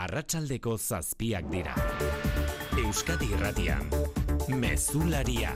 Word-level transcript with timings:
arratsaldeko 0.00 0.76
zazpiak 0.78 1.48
dira. 1.52 1.74
Euskadi 2.80 3.28
irratian, 3.34 3.90
mezularia. 4.62 5.52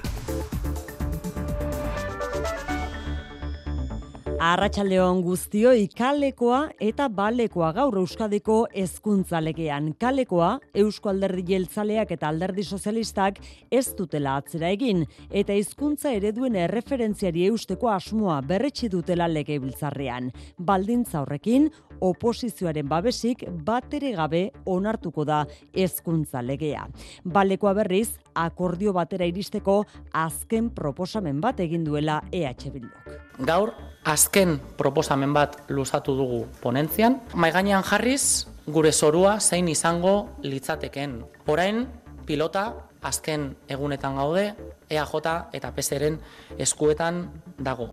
Arratxaldeon 4.44 5.22
guztioi 5.24 5.86
kalekoa 5.96 6.58
eta 6.82 7.06
balekoa 7.08 7.70
gaur 7.72 7.94
euskadiko 8.02 8.56
hezkuntza 8.76 9.40
legean. 9.40 9.92
Kalekoa, 9.96 10.58
Eusko 10.82 11.08
Alderdi 11.14 11.46
Jeltzaleak 11.48 12.12
eta 12.12 12.28
Alderdi 12.28 12.64
Sozialistak 12.66 13.38
ez 13.72 13.86
dutela 13.96 14.34
atzera 14.42 14.68
egin, 14.74 15.06
eta 15.30 15.56
hizkuntza 15.56 16.12
ereduen 16.12 16.58
erreferentziari 16.60 17.46
eusteko 17.46 17.88
asmoa 17.94 18.42
berretsi 18.44 18.90
dutela 18.92 19.30
lege 19.32 19.56
biltzarrean. 19.62 20.28
Baldintza 20.58 21.22
horrekin, 21.22 21.70
oposizioaren 22.00 22.88
babesik 22.88 23.44
batere 23.66 24.12
gabe 24.16 24.50
onartuko 24.66 25.24
da 25.24 25.44
hezkuntza 25.74 26.42
legea. 26.42 26.86
Balekoa 27.24 27.74
berriz, 27.74 28.16
akordio 28.34 28.92
batera 28.92 29.26
iristeko 29.26 29.84
azken 30.12 30.70
proposamen 30.74 31.40
bat 31.40 31.60
egin 31.60 31.84
duela 31.84 32.20
EH 32.32 32.70
Bilduk. 32.72 33.12
Gaur, 33.38 33.74
azken 34.04 34.58
proposamen 34.78 35.32
bat 35.34 35.60
luzatu 35.68 36.16
dugu 36.16 36.44
ponentzian, 36.62 37.20
maiganean 37.34 37.82
jarriz, 37.82 38.46
gure 38.66 38.92
zorua 38.92 39.38
zein 39.40 39.68
izango 39.68 40.30
litzateken. 40.42 41.22
Orain, 41.46 41.86
pilota 42.26 42.72
azken 43.04 43.50
egunetan 43.68 44.16
gaude, 44.16 44.54
EAJ 44.88 45.14
eta 45.52 45.72
PSren 45.76 46.18
eskuetan 46.58 47.26
dago. 47.58 47.90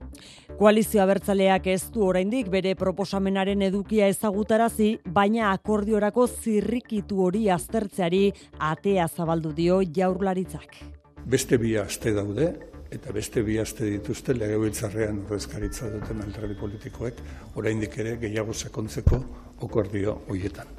Koalizio 0.61 0.99
abertzaleak 1.01 1.65
ez 1.71 1.87
du 1.89 2.03
oraindik 2.05 2.51
bere 2.53 2.75
proposamenaren 2.77 3.63
edukia 3.65 4.05
ezagutarazi, 4.11 4.91
baina 5.15 5.47
akordiorako 5.55 6.27
zirrikitu 6.29 7.23
hori 7.23 7.47
aztertzeari 7.49 8.19
atea 8.67 9.07
zabaldu 9.07 9.55
dio 9.57 9.79
jaurlaritzak. 9.81 10.77
Beste 11.25 11.57
bi 11.57 11.73
aste 11.81 12.13
daude, 12.13 12.51
eta 12.93 13.09
beste 13.15 13.41
bi 13.41 13.57
aste 13.57 13.89
dituzte 13.89 14.37
legebiltzarrean 14.37 15.23
ordezkaritza 15.23 15.89
duten 15.95 16.21
alderdi 16.27 16.59
politikoek, 16.61 17.25
oraindik 17.57 17.97
ere 18.05 18.19
gehiago 18.21 18.53
sakontzeko 18.53 19.23
akordio 19.65 20.19
hoietan. 20.29 20.69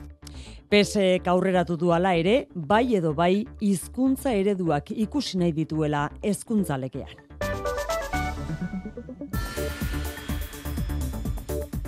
PSek 0.71 1.27
aurreratu 1.27 1.75
du 1.77 1.91
ala 1.93 2.15
ere, 2.15 2.47
bai 2.55 2.95
edo 3.03 3.17
bai 3.19 3.43
hizkuntza 3.61 4.31
ereduak 4.31 4.95
ikusi 4.95 5.43
nahi 5.43 5.53
dituela 5.59 6.07
hezkuntza 6.23 6.79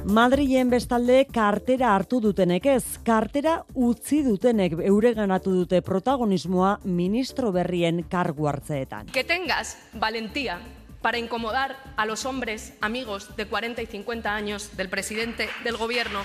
Madrilen 0.05 0.69
bestalde 0.69 1.23
kartera 1.33 1.95
hartu 1.97 2.19
dutenek 2.21 2.67
ez, 2.69 2.99
kartera 3.07 3.55
utzi 3.73 4.19
dutenek 4.27 4.75
eureganatu 4.85 5.55
dute 5.63 5.81
protagonismoa 5.81 6.75
ministro 6.85 7.53
berrien 7.57 8.03
kargu 8.13 8.51
hartzeetan. 8.51 9.09
Que 9.17 9.25
tengas 9.25 9.79
valentía 9.97 10.59
para 11.05 11.19
incomodar 11.19 11.77
a 11.99 12.07
los 12.07 12.25
hombres 12.25 12.73
amigos 12.81 13.37
de 13.37 13.45
40 13.45 13.83
y 13.83 13.87
50 13.87 14.35
años 14.35 14.75
del 14.75 14.89
presidente 14.89 15.51
del 15.63 15.77
gobierno, 15.77 16.21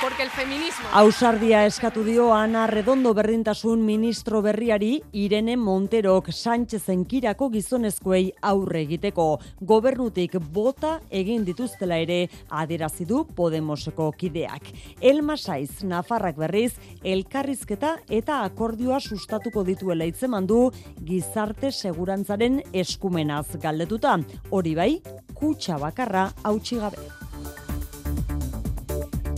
porque 0.00 0.22
el 0.22 0.30
feminismo... 0.30 0.88
Ausardia 0.94 1.66
eskatu 1.66 2.02
dio 2.04 2.32
Ana 2.32 2.66
Redondo 2.66 3.12
berdintasun 3.12 3.84
ministro 3.84 4.40
berriari 4.40 5.02
Irene 5.12 5.58
Monterok 5.58 6.30
Sánchezen 6.32 7.04
kirako 7.04 7.50
gizonezkoei 7.52 8.32
aurre 8.40 8.86
egiteko 8.86 9.26
gobernutik 9.60 10.38
bota 10.40 10.94
egin 11.10 11.44
dituztela 11.44 12.00
ere 12.00 12.30
adierazi 12.48 13.04
du 13.04 13.26
Podemoseko 13.26 14.08
kideak. 14.16 14.72
Elma 15.02 15.36
Saiz 15.36 15.84
Nafarrak 15.84 16.40
berriz 16.40 16.72
elkarrizketa 17.04 17.98
eta 18.08 18.40
akordioa 18.48 19.02
sustatuko 19.04 19.68
dituela 19.68 20.08
hitzeman 20.08 20.48
du 20.48 20.70
gizarte 21.04 21.68
segurantzaren 21.70 22.62
eskumenaz 22.72 23.60
galdetuta 23.60 24.13
hori 24.50 24.74
bai, 24.74 25.02
kutsa 25.34 25.78
bakarra 25.78 26.30
hautsi 26.44 26.76
gabe. 26.76 27.23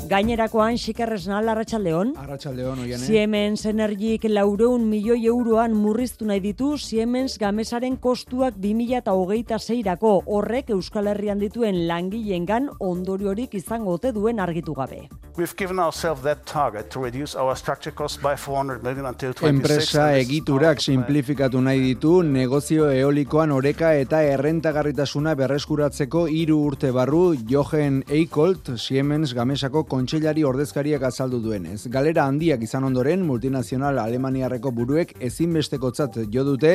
Gainerakoan 0.06 0.76
xikerresna 0.78 1.40
larratxaldeon. 1.42 2.12
Arratxaldeon, 2.22 2.82
oian, 2.84 3.00
eh? 3.00 3.06
Siemens 3.08 3.64
Energik 3.66 4.28
laureun 4.30 4.84
milioi 4.86 5.24
euroan 5.26 5.74
murriztu 5.74 6.28
nahi 6.28 6.38
ditu 6.44 6.76
Siemens 6.78 7.34
gamesaren 7.42 7.96
kostuak 7.98 8.54
2008 8.62 9.58
zeirako 9.58 10.12
horrek 10.26 10.70
Euskal 10.76 11.10
Herrian 11.10 11.42
dituen 11.42 11.86
langileen 11.88 12.70
ondoriorik 12.78 13.54
izango 13.54 13.96
ote 13.98 14.12
duen 14.12 14.38
argitu 14.38 14.74
gabe. 14.74 15.08
We've 15.36 15.56
given 15.56 15.78
ourselves 15.78 16.22
that 16.22 16.46
target 16.46 16.88
to 16.90 17.02
reduce 17.02 17.34
our 17.34 17.56
structure 17.56 17.92
costs 17.92 18.22
by 18.22 18.36
400 18.36 18.82
million 18.82 19.06
until 19.06 19.34
26. 19.34 19.50
Enpresa 19.50 20.16
egiturak 20.16 20.80
simplifikatu 20.80 21.60
nahi 21.60 21.80
ditu 21.80 22.22
negozio 22.22 22.86
eolikoan 22.90 23.52
oreka 23.52 23.92
eta 23.94 24.22
errentagarritasuna 24.22 25.34
berreskuratzeko 25.34 26.26
hiru 26.32 26.60
urte 26.70 26.92
barru 26.92 27.34
Jochen 27.50 28.02
Eikolt 28.08 28.78
Siemens 28.78 29.34
Gamesako 29.34 29.84
kontseilari 29.96 30.42
ordezkariak 30.44 31.06
azaldu 31.08 31.38
duenez. 31.40 31.86
Galera 31.92 32.26
handiak 32.28 32.60
izan 32.66 32.84
ondoren 32.84 33.22
multinazional 33.24 33.96
Alemaniarreko 34.02 34.72
buruek 34.76 35.14
ezinbestekotzat 35.24 36.18
jo 36.34 36.44
dute 36.44 36.72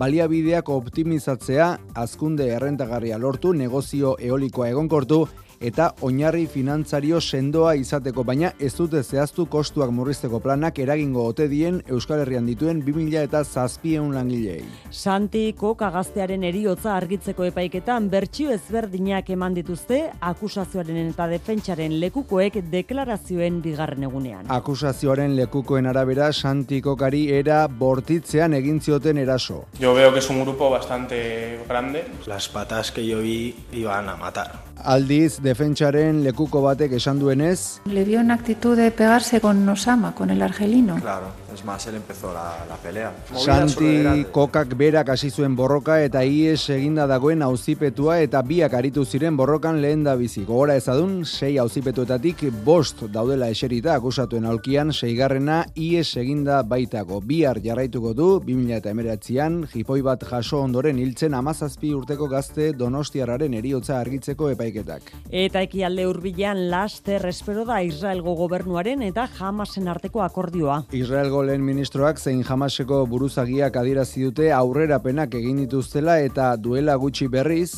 baliabideak 0.00 0.72
optimizatzea 0.74 1.68
azkunde 2.02 2.48
errentagarria 2.56 3.20
lortu 3.22 3.52
negozio 3.54 4.16
eolikoa 4.18 4.72
egonkortu 4.72 5.20
eta 5.64 5.88
oinarri 6.04 6.44
finantzario 6.50 7.20
sendoa 7.20 7.74
izateko, 7.80 8.24
baina 8.24 8.50
ez 8.60 8.72
dute 8.76 9.00
zehaztu 9.02 9.46
kostuak 9.50 9.90
murrizteko 9.94 10.40
planak 10.44 10.78
eragingo 10.84 11.24
ote 11.24 11.46
dien 11.48 11.80
Euskal 11.88 12.20
Herrian 12.24 12.46
dituen 12.46 12.82
2000 12.84 13.22
eta 13.28 13.42
zazpieun 13.44 14.12
langilei. 14.14 14.60
Santi 14.90 15.44
Koka 15.56 15.88
gaztearen 15.94 16.44
eriotza 16.44 16.94
argitzeko 16.96 17.46
epaiketan 17.48 18.10
bertsio 18.12 18.52
ezberdinak 18.52 19.30
eman 19.34 19.56
dituzte 19.56 20.00
akusazioaren 20.20 21.10
eta 21.14 21.28
defentsaren 21.32 21.96
lekukoek 22.02 22.60
deklarazioen 22.72 23.62
bigarren 23.64 24.04
egunean. 24.10 24.50
Akusazioaren 24.52 25.36
lekukoen 25.38 25.88
arabera 25.88 26.32
Santi 26.32 26.82
Kokari 26.84 27.24
era 27.32 27.64
bortitzean 27.68 28.54
egin 28.60 28.80
zioten 28.80 29.18
eraso. 29.18 29.64
Yo 29.80 29.94
veo 29.94 30.12
que 30.12 30.18
es 30.18 30.30
un 30.30 30.42
grupo 30.44 30.70
bastante 30.70 31.58
grande. 31.68 32.04
Las 32.26 32.48
patas 32.48 32.92
que 32.92 33.06
yo 33.06 33.20
vi 33.20 33.54
iban 33.72 34.08
a 34.08 34.16
matar. 34.16 34.73
Aldiz, 34.82 35.38
defentsaren 35.42 36.22
lekuko 36.24 36.60
batek 36.64 36.92
esan 36.98 37.20
duenez... 37.20 37.80
Le 37.86 38.04
vio 38.04 38.20
una 38.20 38.34
actitud 38.34 38.76
de 38.76 38.90
pegarse 38.90 39.40
con 39.40 39.68
Osama, 39.68 40.14
con 40.14 40.30
el 40.30 40.42
argelino. 40.42 40.96
Claro, 41.00 41.32
es 41.54 41.64
más, 41.64 41.86
él 41.86 41.94
empezó 41.94 42.32
la, 42.32 42.64
la 42.68 42.76
pelea. 42.76 43.12
Santi 43.32 44.26
kokak 44.32 44.76
berak 44.76 45.08
hasi 45.14 45.30
zuen 45.30 45.54
borroka 45.56 46.00
eta 46.02 46.24
ies 46.24 46.68
eginda 46.70 47.06
dagoen 47.06 47.42
auzipetua 47.46 48.18
eta 48.24 48.42
biak 48.42 48.74
aritu 48.74 49.04
ziren 49.04 49.36
borrokan 49.36 49.80
lehen 49.82 50.02
da 50.04 50.16
bizi. 50.18 50.44
Gogora 50.44 50.76
ezadun, 50.76 51.24
sei 51.24 51.56
auzipetuetatik 51.62 52.42
bost 52.64 53.04
daudela 53.14 53.48
eserita 53.52 53.94
akusatuen 53.94 54.44
aulkian, 54.50 54.92
seigarrena 54.92 55.62
ies 55.74 56.16
eginda 56.20 56.62
baitako. 56.62 57.20
Bihar 57.20 57.60
jarraituko 57.62 58.14
du, 58.14 58.28
2000 58.44 58.80
eta 58.80 58.90
emeratzean, 58.90 59.62
jipoi 59.72 60.00
bat 60.02 60.26
jaso 60.26 60.60
ondoren 60.64 60.98
hiltzen 60.98 61.34
amazazpi 61.38 61.94
urteko 61.94 62.28
gazte 62.28 62.72
donostiarraren 62.72 63.54
eriotza 63.54 64.00
argitzeko 64.00 64.50
epaiketak. 64.56 65.14
Eta 65.30 65.62
ekialde 65.62 66.08
hurbilean 66.10 66.66
laster 66.72 67.28
espero 67.30 67.64
da 67.68 67.80
Israelgo 67.86 68.34
gobernuaren 68.34 69.06
eta 69.06 69.28
Hamasen 69.38 69.88
arteko 69.88 70.22
akordioa. 70.24 70.82
Israelgo 70.92 71.43
lehen 71.44 71.62
ministroak 71.64 72.18
zein 72.18 72.42
Hamaseko 72.48 73.04
buruzagiak 73.06 73.76
adierazi 73.76 74.24
dute 74.26 74.50
aurrerapenak 74.52 75.34
egin 75.40 75.62
dituztela 75.62 76.18
eta 76.24 76.54
duela 76.56 76.96
gutxi 76.96 77.28
berriz. 77.28 77.70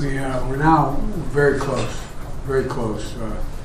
We 0.00 0.18
are 0.18 0.40
we're 0.48 0.62
now 0.62 0.96
very 1.32 1.58
close, 1.58 2.00
very 2.46 2.64
close. 2.64 3.14
Uh, 3.16 3.55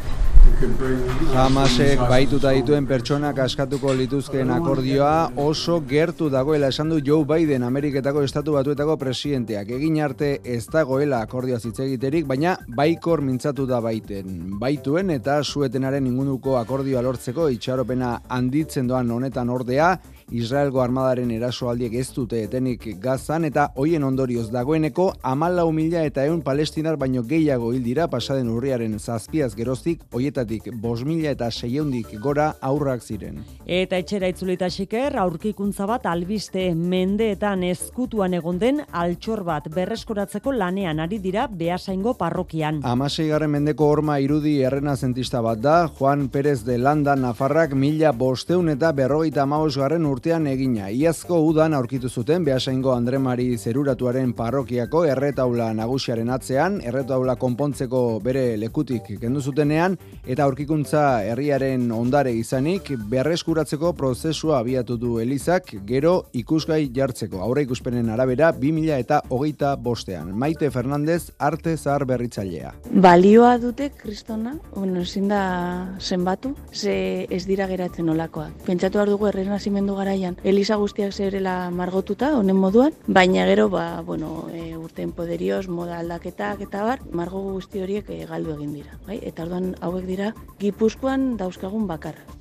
Hamasek 1.41 2.01
baituta 2.09 2.51
dituen 2.53 2.85
pertsonak 2.89 3.39
askatuko 3.43 3.93
lituzkeen 3.97 4.51
akordioa 4.53 5.31
oso 5.41 5.79
gertu 5.89 6.29
dagoela 6.33 6.69
esan 6.73 6.89
du 6.89 6.99
Joe 7.05 7.25
Biden 7.25 7.63
Ameriketako 7.65 8.21
Estatu 8.25 8.53
Batuetako 8.57 8.95
presidenteak. 9.01 9.71
Egin 9.77 9.99
arte 10.05 10.31
ez 10.43 10.63
dagoela 10.69 11.21
akordioa 11.25 11.57
hitz 11.61 11.79
egiterik, 11.85 12.27
baina 12.29 12.55
baikor 12.77 13.21
mintzatu 13.25 13.65
da 13.69 13.81
baiten. 13.81 14.59
Baituen 14.61 15.09
eta 15.17 15.39
suetenaren 15.43 16.07
ingunuko 16.09 16.57
akordioa 16.59 17.01
lortzeko 17.05 17.49
itxaropena 17.57 18.15
handitzen 18.29 18.89
doan 18.89 19.11
honetan 19.11 19.49
ordea, 19.49 19.95
Israelgo 20.31 20.79
armadaren 20.79 21.31
erasoaldiek 21.35 21.93
ez 21.99 22.07
dute 22.15 22.39
etenik 22.45 22.85
gazan 23.03 23.43
eta 23.49 23.65
hoien 23.75 24.03
ondorioz 24.07 24.45
dagoeneko 24.53 25.09
amalau 25.27 25.65
mila 25.75 26.05
eta 26.07 26.23
eun 26.29 26.39
palestinar 26.41 26.95
baino 26.97 27.23
gehiago 27.27 27.73
hil 27.75 27.83
dira 27.83 28.07
pasaden 28.07 28.47
urriaren 28.49 28.97
zazpiaz 28.99 29.51
geroztik 29.57 30.05
hoietatik 30.15 30.69
bos 30.83 31.03
mila 31.03 31.33
eta 31.35 31.49
seieundik 31.51 32.13
gora 32.23 32.53
aurrak 32.61 33.03
ziren. 33.03 33.41
Eta 33.65 33.99
etxera 33.99 34.29
itzulita 34.31 34.69
xiker, 34.71 35.17
aurkikuntza 35.19 35.85
bat 35.89 36.07
albiste 36.07 36.63
mendeetan 36.75 37.65
eskutuan 37.67 38.33
egon 38.39 38.59
den 38.61 38.81
altxor 38.87 39.43
bat 39.43 39.67
berreskuratzeko 39.75 40.55
lanean 40.55 41.03
ari 41.03 41.19
dira 41.19 41.47
behasaingo 41.47 42.15
parrokian. 42.15 42.79
Amasei 42.87 43.27
garren 43.33 43.51
mendeko 43.51 43.91
horma 43.91 44.19
irudi 44.23 44.61
errena 44.63 44.95
zentista 44.95 45.43
bat 45.43 45.59
da, 45.59 45.75
Juan 45.99 46.29
Pérez 46.29 46.61
de 46.63 46.77
Landa 46.77 47.17
Nafarrak 47.19 47.75
mila 47.75 48.15
bosteun 48.15 48.71
eta 48.77 48.93
berrogeita 48.95 49.43
amaus 49.43 49.75
garren 49.75 50.05
urtean 50.21 50.45
egina. 50.45 50.91
Iazko 50.93 51.39
udan 51.47 51.73
aurkitu 51.73 52.09
zuten 52.09 52.43
behasaingo 52.45 52.91
Andremari 52.93 53.55
zeruratuaren 53.57 54.35
parrokiako 54.37 54.99
erretaula 55.09 55.71
nagusiaren 55.73 56.29
atzean, 56.29 56.75
erretaula 56.85 57.33
konpontzeko 57.41 58.19
bere 58.21 58.55
lekutik 58.61 59.07
kendu 59.17 59.41
zutenean, 59.41 59.95
eta 60.29 60.45
aurkikuntza 60.45 61.23
herriaren 61.25 61.87
ondare 61.91 62.35
izanik, 62.37 62.91
berreskuratzeko 63.09 63.93
prozesua 63.97 64.59
abiatu 64.59 64.99
du 65.01 65.15
Elizak, 65.23 65.73
gero 65.89 66.27
ikusgai 66.37 66.91
jartzeko. 66.93 67.41
Aurre 67.41 67.65
ikuspenen 67.65 68.13
arabera, 68.13 68.51
2000 68.53 68.99
eta 69.01 69.23
hogeita 69.29 69.73
bostean. 69.75 70.29
Maite 70.37 70.69
Fernandez, 70.69 71.31
arte 71.39 71.73
zahar 71.77 72.05
berritzailea. 72.05 72.75
Balioa 72.93 73.55
dute 73.57 73.89
kristona, 73.97 74.53
bueno, 74.75 75.01
ezin 75.01 75.33
da 75.33 75.97
zenbatu, 75.97 76.53
ze 76.71 77.25
ez 77.31 77.47
dira 77.49 77.65
geratzen 77.65 78.13
olakoak. 78.13 78.53
Pentsatu 78.69 79.01
behar 79.01 79.15
dugu 79.15 79.31
erren 79.33 79.49
nazimendu 79.49 79.97
garaian, 80.11 80.37
Eliza 80.43 80.75
guztiak 80.75 81.13
zerela 81.13 81.69
margotuta, 81.71 82.35
honen 82.37 82.59
moduan, 82.59 82.93
baina 83.07 83.45
gero, 83.47 83.69
ba, 83.69 84.01
bueno, 84.01 84.47
e, 84.51 84.75
urten 84.77 85.13
poderioz, 85.15 85.67
moda 85.67 85.99
aldaketak 85.99 86.61
eta 86.67 86.83
bar, 86.83 86.99
margo 87.11 87.41
guzti 87.53 87.81
horiek 87.81 88.09
e, 88.09 88.25
galdu 88.27 88.55
egin 88.57 88.73
dira. 88.75 88.99
Bai? 89.07 89.19
Eta 89.23 89.47
orduan 89.47 89.73
hauek 89.81 90.05
dira, 90.05 90.33
gipuzkoan 90.59 91.35
dauzkagun 91.39 91.87
bakarra. 91.87 92.39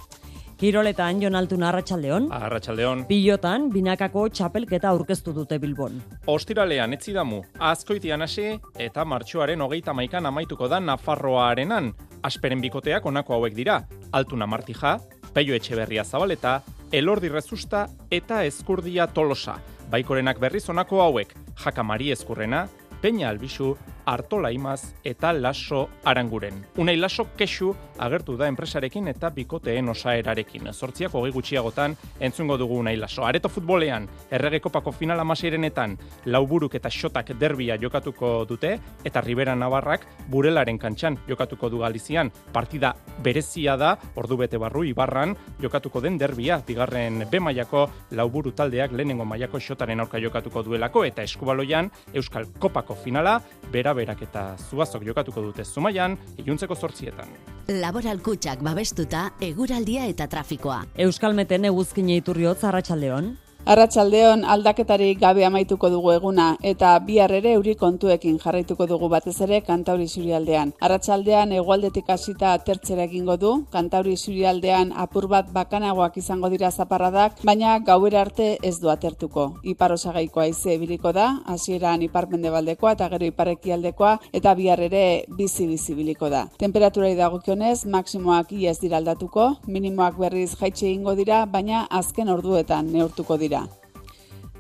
Kiroletan 0.61 1.23
Jon 1.23 1.37
Altuna 1.39 1.71
Arratsaldeon. 1.71 2.27
Arratsaldeon. 2.37 3.07
Pilotan 3.09 3.71
binakako 3.73 4.27
txapelketa 4.29 4.91
aurkeztu 4.91 5.33
dute 5.33 5.57
Bilbon. 5.59 5.95
Ostiralean 6.29 6.93
etzidamu, 6.93 7.39
azkoitian 7.57 8.21
hasi 8.27 8.59
eta 8.77 9.07
martxoaren 9.09 9.65
hogeita 9.65 9.95
maikan 9.97 10.29
amaituko 10.29 10.69
da 10.69 10.83
Nafarroarenan. 10.85 11.95
Asperen 12.29 12.61
bikoteak 12.61 13.09
honako 13.09 13.39
hauek 13.39 13.57
dira. 13.57 13.79
Altuna 14.13 14.45
Martija, 14.45 14.99
Peio 15.33 15.55
Etxeberria 15.55 16.05
Zabaleta, 16.05 16.63
Elordi 16.93 17.29
Rezusta 17.29 17.87
eta 18.11 18.45
Eskurdia 18.45 19.07
Tolosa. 19.07 19.59
Baikorenak 19.91 20.41
berriz 20.43 20.69
honako 20.69 21.03
hauek. 21.03 21.35
Jaka 21.65 21.83
Mari 21.83 22.11
Eskurrena, 22.11 22.69
Peña 23.03 23.29
Albisu, 23.29 23.77
Artola 24.11 24.51
Imaz 24.51 24.97
eta 25.05 25.33
Laso 25.33 25.89
Aranguren. 26.05 26.65
Unai 26.83 26.97
Laso 26.97 27.29
kesu 27.39 27.71
agertu 28.03 28.35
da 28.37 28.49
enpresarekin 28.51 29.07
eta 29.13 29.29
bikoteen 29.31 29.89
osaerarekin. 29.93 30.67
Zortziak 30.73 31.15
hogei 31.15 31.31
gutxiagotan 31.31 31.95
entzungo 32.19 32.57
dugu 32.59 32.81
Unai 32.81 32.97
Laso. 32.99 33.23
Areto 33.25 33.49
futbolean, 33.49 34.09
errege 34.31 34.59
kopako 34.65 34.91
final 34.91 35.21
amaseirenetan, 35.23 35.95
lauburuk 36.27 36.75
eta 36.75 36.91
xotak 36.91 37.31
derbia 37.39 37.77
jokatuko 37.79 38.33
dute, 38.49 38.73
eta 39.05 39.21
Ribera 39.23 39.55
Navarrak 39.55 40.09
burelaren 40.27 40.79
kantxan 40.79 41.21
jokatuko 41.29 41.71
du 41.71 41.85
Galizian. 41.85 42.33
Partida 42.53 42.97
berezia 43.23 43.77
da, 43.77 43.93
ordu 44.17 44.41
bete 44.43 44.59
barru, 44.59 44.83
ibarran, 44.91 45.37
jokatuko 45.63 46.03
den 46.03 46.19
derbia, 46.19 46.59
bigarren 46.67 47.29
B 47.31 47.39
mailako 47.39 47.87
lauburu 48.11 48.51
taldeak 48.51 48.91
lehenengo 48.91 49.25
mailako 49.25 49.61
xotaren 49.61 50.01
aurka 50.01 50.19
jokatuko 50.19 50.65
duelako, 50.67 51.05
eta 51.05 51.23
eskubaloian, 51.23 51.93
Euskal 52.13 52.51
Kopako 52.59 52.99
finala, 52.99 53.39
bera 53.71 53.95
berak 54.01 54.25
eta 54.27 54.47
zuazok 54.71 55.05
jokatuko 55.11 55.45
dute 55.51 55.65
zumaian, 55.65 56.17
iluntzeko 56.41 56.77
zortzietan. 56.77 57.37
Laboral 57.81 58.19
kutsak 58.25 58.65
babestuta, 58.67 59.29
eguraldia 59.45 60.09
eta 60.11 60.27
trafikoa. 60.31 60.83
Euskalmeten 61.07 61.69
eguzkine 61.71 62.19
iturriotz 62.23 62.65
Arratsaldeon. 62.65 63.35
Arratsaldeon 63.69 64.41
aldaketarik 64.49 65.19
gabe 65.21 65.45
amaituko 65.45 65.91
dugu 65.93 66.11
eguna 66.15 66.45
eta 66.65 66.95
bihar 67.05 67.31
ere 67.37 67.53
euri 67.59 67.75
kontuekin 67.77 68.39
jarraituko 68.41 68.87
dugu 68.89 69.09
batez 69.13 69.35
ere 69.45 69.61
Kantauri 69.67 70.07
Zurialdean. 70.09 70.73
Arratsaldean 70.81 71.53
hegoaldetik 71.53 72.09
hasita 72.09 72.55
atertzera 72.55 73.05
egingo 73.05 73.37
du, 73.37 73.51
Kantauri 73.71 74.17
Zurialdean 74.17 74.95
apur 74.97 75.29
bat 75.29 75.53
bakanagoak 75.53 76.17
izango 76.17 76.49
dira 76.49 76.71
zaparradak, 76.71 77.37
baina 77.45 77.79
gauera 77.85 78.23
arte 78.23 78.57
ez 78.63 78.81
du 78.81 78.89
atertuko. 78.89 79.61
Ipar 79.63 79.93
osagaiko 79.93 80.41
haize 80.41 80.73
ebiliko 80.75 81.13
da, 81.13 81.29
hasieran 81.45 82.03
iparmendebaldekoa 82.09 82.97
eta 82.97 83.11
gero 83.13 83.29
iparekialdekoa 83.29 84.17
eta 84.33 84.55
bihar 84.55 84.81
ere 84.89 85.05
bizi 85.37 85.69
bizi 85.69 85.95
biliko 85.95 86.33
da. 86.33 86.47
Temperaturai 86.59 87.13
dagokionez, 87.15 87.85
maksimoak 87.85 88.57
iaz 88.57 88.79
dira 88.81 88.97
aldatuko, 89.05 89.53
minimoak 89.69 90.17
berriz 90.19 90.55
jaitxe 90.57 90.89
egingo 90.89 91.15
dira, 91.15 91.45
baina 91.45 91.85
azken 91.91 92.33
orduetan 92.33 92.91
neurtuko 92.91 93.37
dira. 93.37 93.50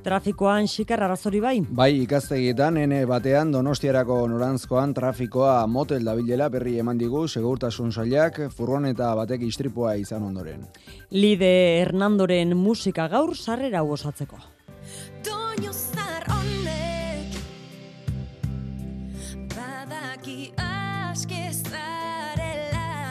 Trafikoan 0.01 0.65
xikar 0.65 1.03
arazori 1.05 1.41
bai? 1.45 1.59
Bai, 1.77 1.91
ikastegietan, 2.07 2.79
ene 2.81 3.03
batean 3.09 3.51
donostiarako 3.53 4.17
norantzkoan 4.33 4.95
trafikoa 4.97 5.67
motel 5.69 6.07
dabilela 6.09 6.49
berri 6.49 6.79
eman 6.81 6.99
digu 6.99 7.27
segurtasun 7.29 7.93
sailak 7.93 8.41
furgoneta 8.57 9.13
batek 9.15 9.45
istripua 9.45 9.97
izan 10.01 10.25
ondoren. 10.25 10.65
Lide 11.11 11.53
Hernandoren 11.83 12.57
musika 12.57 13.09
gaur 13.13 13.37
sarrera 13.37 13.83
osatzeko. 13.83 14.41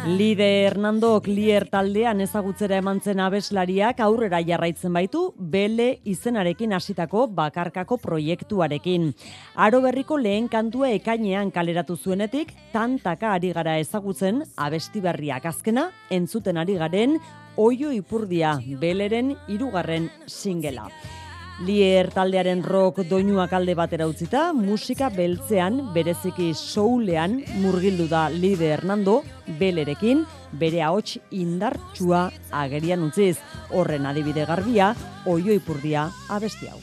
Lide 0.09 0.65
Hernando 0.65 1.19
Klier 1.21 1.67
taldean 1.69 2.23
ezagutzera 2.23 2.79
eman 2.81 2.97
zen 3.03 3.19
abeslariak 3.21 3.99
aurrera 4.01 4.39
jarraitzen 4.41 4.95
baitu 4.95 5.21
bele 5.53 5.99
izenarekin 6.09 6.73
hasitako 6.73 7.27
bakarkako 7.37 7.99
proiektuarekin. 8.01 9.11
Aro 9.53 9.83
berriko 9.85 10.17
lehen 10.17 10.49
kantua 10.49 10.89
ekainean 10.95 11.53
kaleratu 11.53 11.97
zuenetik, 11.97 12.55
tantaka 12.73 13.35
ari 13.35 13.53
gara 13.53 13.77
ezagutzen 13.77 14.41
abesti 14.57 15.05
berriak 15.05 15.45
azkena 15.45 15.91
entzuten 16.09 16.57
ari 16.57 16.79
garen 16.81 17.19
oio 17.57 17.93
ipurdia 17.93 18.57
beleren 18.81 19.35
hirugarren 19.47 20.09
singela. 20.25 20.89
Lier 21.59 22.07
taldearen 22.15 22.61
rock 22.63 23.01
doinuak 23.09 23.51
alde 23.57 23.73
batera 23.75 24.05
utzita, 24.07 24.45
musika 24.55 25.09
beltzean, 25.11 25.81
bereziki 25.93 26.53
soulean 26.55 27.41
murgildu 27.59 28.07
da 28.07 28.29
Lide 28.31 28.71
Hernando, 28.71 29.17
belerekin, 29.59 30.23
bere 30.61 30.79
ahots 30.87 31.17
indartsua 31.35 32.29
agerian 32.63 33.03
utziz. 33.09 33.35
Horren 33.75 34.07
adibide 34.07 34.47
garbia, 34.47 34.93
oio 35.27 35.59
ipurdia 35.59 36.07
abesti 36.31 36.71
hau. 36.71 36.79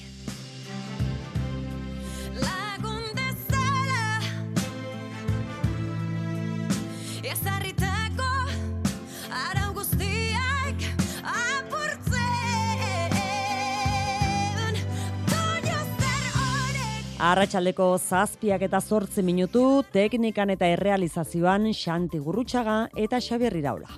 Arratxaldeko 17.26 17.86
zazpiak 17.98 18.62
eta 18.62 18.78
zortzi 18.78 19.22
minutu, 19.26 19.82
teknikan 19.90 20.52
eta 20.54 20.68
errealizazioan 20.70 21.72
Xanti 21.74 22.20
Gurrutxaga 22.22 22.76
eta 23.04 23.18
Xabier 23.18 23.56
Iraula. 23.58 23.96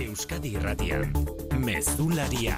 Euskadi 0.00 0.54
Irratian, 0.56 1.12
Mezularia. 1.60 2.56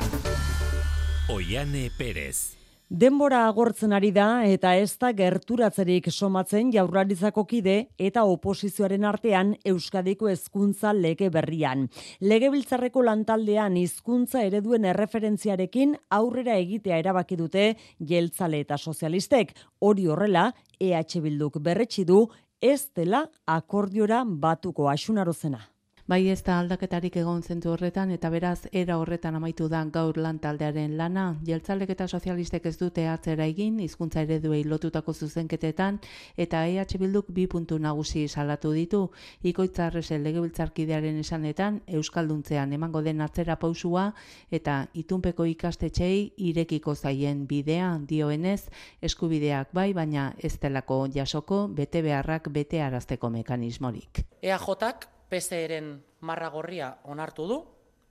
Oiane 1.34 1.88
Perez. 1.98 2.63
Denbora 2.94 3.40
agortzen 3.48 3.90
ari 3.96 4.12
da 4.14 4.44
eta 4.46 4.76
ez 4.78 4.92
da 5.02 5.08
gerturatzerik 5.18 6.04
somatzen 6.12 6.68
jaurlaritzako 6.70 7.42
kide 7.50 7.74
eta 7.98 8.22
oposizioaren 8.30 9.02
artean 9.08 9.50
Euskadiko 9.72 10.30
hezkuntza 10.30 10.92
lege 10.94 11.26
berrian. 11.34 11.88
Legebiltzarreko 12.22 13.02
lantaldean 13.02 13.80
hizkuntza 13.82 14.44
ereduen 14.46 14.86
erreferentziarekin 14.92 15.98
aurrera 16.20 16.54
egitea 16.62 17.02
erabaki 17.02 17.40
dute 17.42 17.66
jeltzale 17.98 18.62
eta 18.62 18.78
sozialistek. 18.78 19.50
Hori 19.82 20.06
horrela, 20.06 20.52
EH 20.78 21.18
Bilduk 21.26 21.58
berretsi 21.58 22.06
du 22.06 22.28
ez 22.62 22.92
dela 22.94 23.26
akordiora 23.58 24.22
batuko 24.24 24.86
asunarozena. 24.88 25.73
Bai 26.04 26.26
ez 26.28 26.42
da 26.44 26.58
aldaketarik 26.61 27.14
egon 27.16 27.38
zentu 27.40 27.70
horretan 27.73 28.11
eta 28.12 28.28
beraz 28.28 28.66
era 28.76 28.99
horretan 29.00 29.38
amaitu 29.38 29.70
da 29.73 29.78
gaur 29.88 30.18
lan 30.20 30.37
taldearen 30.38 30.99
lana. 30.99 31.38
Jeltzalek 31.49 31.94
eta 31.94 32.04
sozialistek 32.04 32.66
ez 32.68 32.75
dute 32.76 33.06
atzera 33.08 33.46
egin 33.49 33.78
hizkuntza 33.80 34.20
ereduei 34.20 34.66
lotutako 34.68 35.14
zuzenketetan 35.14 36.00
eta 36.37 36.66
EH 36.66 36.99
Bilduk 37.00 37.30
bi 37.32 37.46
puntu 37.46 37.78
nagusi 37.78 38.26
salatu 38.28 38.73
ditu. 38.76 39.00
Ikoitza 39.42 39.87
Arrese 39.87 40.18
legebiltzarkidearen 40.18 41.23
esanetan 41.23 41.80
euskalduntzean 41.87 42.76
emango 42.76 43.00
den 43.00 43.25
atzera 43.25 43.56
pausua 43.56 44.11
eta 44.50 44.76
itunpeko 44.92 45.49
ikastetxei 45.54 46.34
irekiko 46.37 46.94
zaien 46.94 47.46
bidea 47.46 47.99
dioenez 48.06 48.68
eskubideak 49.00 49.73
bai 49.73 49.94
baina 49.94 50.34
ez 50.37 50.58
delako 50.61 51.06
jasoko 51.08 51.64
bete 51.68 52.02
beharrak 52.02 52.52
bete 52.52 52.82
arazteko 52.82 53.30
mekanismorik. 53.30 54.26
EAJak 54.42 55.13
PSEren 55.28 55.96
marra 56.20 56.48
gorria 56.50 56.94
onartu 57.04 57.46
du, 57.48 57.58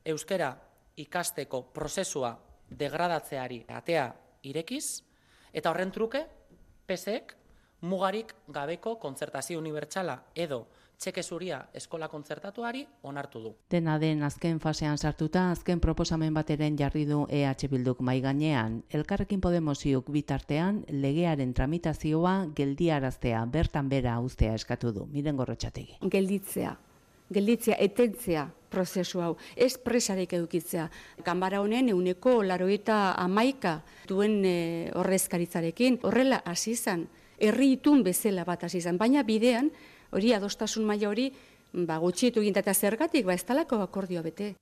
euskera 0.06 0.54
ikasteko 0.98 1.64
prozesua 1.74 2.36
degradatzeari 2.70 3.64
atea 3.70 4.08
irekiz, 4.44 5.04
eta 5.54 5.72
horren 5.72 5.92
truke, 5.92 6.26
PSEek 6.88 7.36
mugarik 7.84 8.34
gabeko 8.48 8.98
kontzertazio 9.00 9.60
unibertsala 9.60 10.18
edo 10.36 10.66
txeke 11.04 11.24
zuria 11.24 11.58
eskola 11.76 12.08
kontzertatuari 12.08 12.86
onartu 13.10 13.42
du. 13.44 13.52
Dena 13.72 13.98
den 14.00 14.24
azken 14.24 14.60
fasean 14.64 14.98
sartuta, 14.98 15.50
azken 15.52 15.82
proposamen 15.84 16.34
bateren 16.34 16.78
jarri 16.80 17.04
du 17.10 17.26
EH 17.30 17.68
Bilduk 17.72 18.00
mai 18.02 18.20
gainean. 18.22 18.82
Elkarrekin 18.90 19.42
Podemosiuk 19.42 20.10
bitartean 20.16 20.84
legearen 20.90 21.54
tramitazioa 21.54 22.36
geldiaraztea 22.56 23.44
bertan 23.52 23.90
bera 23.90 24.20
uztea 24.24 24.54
eskatu 24.56 24.94
du. 24.96 25.06
Miren 25.12 25.36
gorrotxategi. 25.36 26.00
gelditzea, 26.10 26.78
gelditzea, 27.34 27.78
etentzea 27.80 28.48
prozesu 28.74 29.22
hau, 29.22 29.34
ez 29.56 29.76
presarik 29.78 30.34
edukitzea. 30.34 30.88
Ganbara 31.26 31.62
honen 31.62 31.92
euneko 31.94 32.40
laroita 32.44 33.14
amaika 33.22 33.80
duen 34.10 34.40
e, 34.46 34.56
horrezkaritzarekin, 34.98 36.00
horrela 36.08 36.42
hasi 36.50 36.74
izan, 36.74 37.08
herri 37.38 37.74
itun 37.78 38.04
bezala 38.06 38.46
bat 38.48 38.66
hasi 38.66 38.82
izan, 38.82 38.98
baina 38.98 39.24
bidean, 39.28 39.70
hori 40.14 40.34
adostasun 40.34 40.86
maila 40.90 41.12
hori, 41.12 41.30
ba, 41.74 41.98
gutxitu 41.98 42.42
eta 42.42 42.74
zergatik, 42.74 43.26
ba, 43.26 43.34
ez 43.34 43.44
talako 43.44 43.82
akordioa 43.82 44.24
bete. 44.24 44.54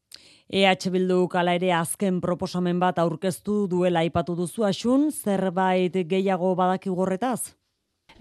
EH 0.51 0.89
Bilduk 0.91 1.35
hala 1.35 1.55
ere 1.55 1.71
azken 1.71 2.19
proposamen 2.21 2.79
bat 2.79 2.99
aurkeztu 2.99 3.67
duela 3.67 3.99
aipatu 3.99 4.35
duzu 4.35 4.63
asun, 4.63 5.11
zerbait 5.11 5.95
gehiago 6.07 6.55
badakigu 6.55 6.99
horretaz? 6.99 7.55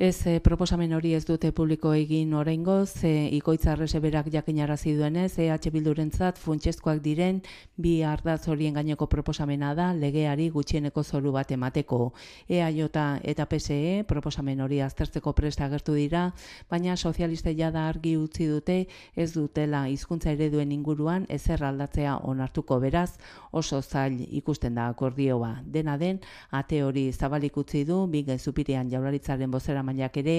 Ez 0.01 0.27
eh, 0.27 0.41
proposamen 0.41 0.95
hori 0.97 1.11
ez 1.13 1.27
dute 1.29 1.51
publiko 1.53 1.91
egin 1.93 2.31
oraingoz, 2.33 3.05
e, 3.05 3.29
ikoitza 3.37 3.75
berak 4.01 4.31
jakinarazi 4.33 4.95
duenez, 4.97 5.39
EH 5.39 5.69
Bildurentzat 5.71 6.39
funtsezkoak 6.39 7.03
diren 7.05 7.43
bi 7.77 8.03
ardaz 8.03 8.49
horien 8.49 8.73
gaineko 8.73 9.07
proposamena 9.07 9.75
da 9.75 9.93
legeari 9.93 10.49
gutxieneko 10.49 11.03
zoru 11.05 11.33
bat 11.33 11.51
emateko. 11.51 12.15
EAJ 12.49 12.81
eta 13.25 13.45
PSE 13.45 14.05
proposamen 14.09 14.63
hori 14.63 14.81
aztertzeko 14.81 15.35
presta 15.35 15.67
agertu 15.67 15.93
dira, 15.93 16.33
baina 16.71 16.97
sozialiste 16.97 17.55
jada 17.55 17.87
argi 17.87 18.17
utzi 18.17 18.47
dute 18.47 18.87
ez 19.15 19.35
dutela 19.35 19.87
hizkuntza 19.87 20.33
ereduen 20.33 20.73
inguruan 20.73 21.27
ezer 21.29 21.63
aldatzea 21.63 22.17
onartuko 22.25 22.81
beraz, 22.81 23.19
oso 23.51 23.83
zail 23.83 24.27
ikusten 24.31 24.75
da 24.77 24.89
akordioa. 24.89 25.61
Dena 25.67 25.99
den, 25.99 26.21
ate 26.51 26.83
hori 26.83 27.13
zabalik 27.13 27.59
utzi 27.59 27.85
du, 27.85 28.07
bige 28.07 28.39
zupirian 28.39 28.89
jaularitzaren 28.89 29.51
bozera 29.51 29.83
mailak 29.91 30.21
ere, 30.23 30.37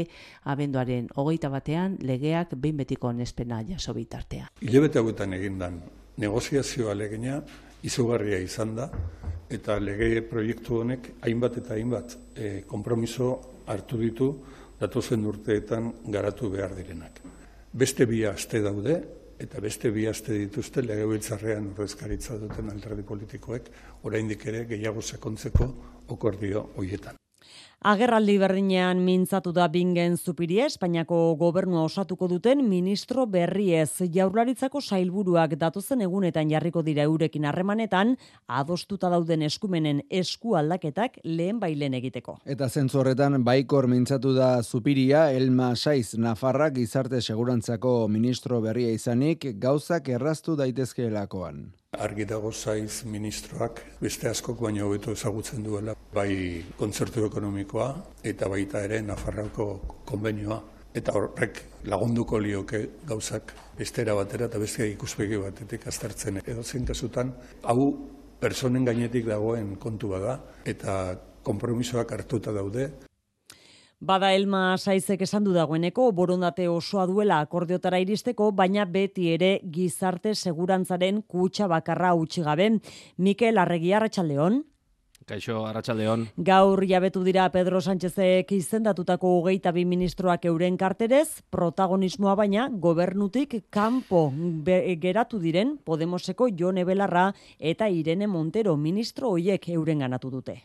abenduaren 0.52 1.10
hogeita 1.16 1.52
batean, 1.54 1.98
legeak 2.02 2.56
behin 2.56 2.84
betiko 2.84 3.12
onespena 3.12 3.62
jaso 3.68 3.94
bitartea. 3.94 4.50
Hilabete 4.62 5.00
hauetan 5.00 5.38
egindan 5.38 5.82
negoziazioa 6.22 6.96
legina 6.96 7.42
izugarria 7.84 8.40
izan 8.42 8.76
da 8.78 8.90
eta 9.52 9.78
lege 9.84 10.22
proiektu 10.30 10.82
honek 10.82 11.14
hainbat 11.26 11.58
eta 11.62 11.76
hainbat 11.76 12.18
e, 12.36 12.64
konpromiso 12.68 13.32
hartu 13.68 14.00
ditu 14.00 14.30
datozen 14.80 15.26
urteetan 15.28 15.92
garatu 16.14 16.50
behar 16.54 16.76
direnak. 16.78 17.20
Beste 17.72 18.08
bi 18.08 18.24
aste 18.26 18.62
daude 18.64 18.98
eta 19.42 19.62
beste 19.62 19.92
bi 19.92 20.06
aste 20.08 20.38
dituzte 20.38 20.84
legebiltzarrean 20.86 21.72
ordezkaritza 21.74 22.38
duten 22.42 22.70
alderdi 22.74 23.06
politikoek 23.08 23.72
oraindik 24.10 24.46
ere 24.52 24.66
gehiago 24.70 25.02
sakontzeko 25.02 25.72
okordio 26.16 26.70
hoietan. 26.78 27.21
Agerraldi 27.82 28.36
berdinean 28.38 29.00
mintzatu 29.02 29.50
da 29.58 29.64
bingen 29.74 30.14
zupiria 30.14 30.68
Espainiako 30.70 31.34
gobernua 31.40 31.82
osatuko 31.88 32.28
duten 32.30 32.60
ministro 32.70 33.26
berriez. 33.26 34.04
Jaurlaritzako 34.18 34.84
sailburuak 34.86 35.56
datozen 35.58 36.06
egunetan 36.06 36.54
jarriko 36.54 36.84
dira 36.86 37.08
eurekin 37.10 37.50
harremanetan, 37.50 38.14
adostuta 38.46 39.10
dauden 39.10 39.42
eskumenen 39.50 40.04
esku 40.12 40.54
aldaketak 40.62 41.18
lehen 41.26 41.58
bailen 41.58 41.98
egiteko. 41.98 42.38
Eta 42.46 42.70
zentzu 42.70 43.02
horretan 43.02 43.42
baikor 43.42 43.90
mintzatu 43.90 44.38
da 44.38 44.54
Zupiria, 44.62 45.32
Elma 45.34 45.74
Saiz 45.76 46.14
Nafarra 46.14 46.70
gizarte 46.70 47.18
segurantzako 47.18 48.08
ministro 48.08 48.62
berria 48.62 48.94
izanik 48.94 49.56
gauzak 49.58 50.14
erraztu 50.14 50.54
daitezkeelakoan. 50.56 51.72
Argi 52.00 52.24
dago 52.24 52.54
zaiz 52.56 53.04
ministroak 53.04 53.82
beste 54.00 54.30
askok 54.30 54.62
baino 54.64 54.86
hobeto 54.88 55.12
ezagutzen 55.12 55.66
duela. 55.66 55.96
Bai 56.16 56.64
kontzertu 56.80 57.26
ekonomikoa 57.28 57.88
eta 58.32 58.48
baita 58.48 58.84
ere 58.88 59.02
Nafarroako 59.04 59.66
konbenioa. 60.08 60.62
Eta 60.96 61.12
horrek 61.20 61.60
lagunduko 61.92 62.40
lioke 62.40 62.82
gauzak 63.12 63.52
bestera 63.78 64.16
batera 64.16 64.48
eta 64.48 64.64
beste 64.64 64.88
ikuspegi 64.94 65.44
batetik 65.44 65.88
aztertzen. 65.92 66.40
Edo 66.46 66.64
zein 66.64 66.88
kasutan, 66.88 67.36
hau 67.64 67.92
personen 68.40 68.88
gainetik 68.88 69.28
dagoen 69.28 69.76
kontua 69.76 70.24
da. 70.24 70.40
Eta 70.64 70.98
konpromisoak 71.44 72.16
hartuta 72.16 72.56
daude 72.56 72.88
Bada 74.02 74.32
Elma 74.34 74.80
Saizek 74.82 75.22
esan 75.22 75.44
du 75.46 75.52
dagoeneko 75.54 76.08
borondate 76.18 76.64
osoa 76.66 77.04
duela 77.06 77.36
akordiotara 77.44 78.00
iristeko, 78.02 78.48
baina 78.52 78.82
beti 78.90 79.28
ere 79.30 79.52
gizarte 79.76 80.34
segurantzaren 80.34 81.20
kutsa 81.30 81.68
bakarra 81.70 82.16
utzi 82.18 82.42
gabe. 82.42 82.72
Mikel 83.18 83.62
Arregi 83.62 83.94
Arratsaldeon. 83.94 84.58
Kaixo, 85.30 85.60
Arratsaldeon. 85.70 86.26
Gaur 86.50 86.82
jabetu 86.90 87.22
dira 87.24 87.46
Pedro 87.54 87.78
Sánchezek 87.78 88.56
izendatutako 88.58 89.36
hogeita 89.38 89.70
bi 89.72 89.86
ministroak 89.86 90.50
euren 90.50 90.82
karterez, 90.82 91.44
protagonismoa 91.54 92.34
baina 92.42 92.72
gobernutik 92.74 93.68
kanpo 93.70 94.32
geratu 95.06 95.38
diren 95.38 95.78
Podemoseko 95.78 96.50
Jone 96.58 96.90
Belarra 96.90 97.30
eta 97.60 97.86
Irene 97.88 98.26
Montero 98.26 98.76
ministro 98.78 99.38
hoiek 99.38 99.70
euren 99.78 100.02
ganatu 100.02 100.34
dute. 100.34 100.64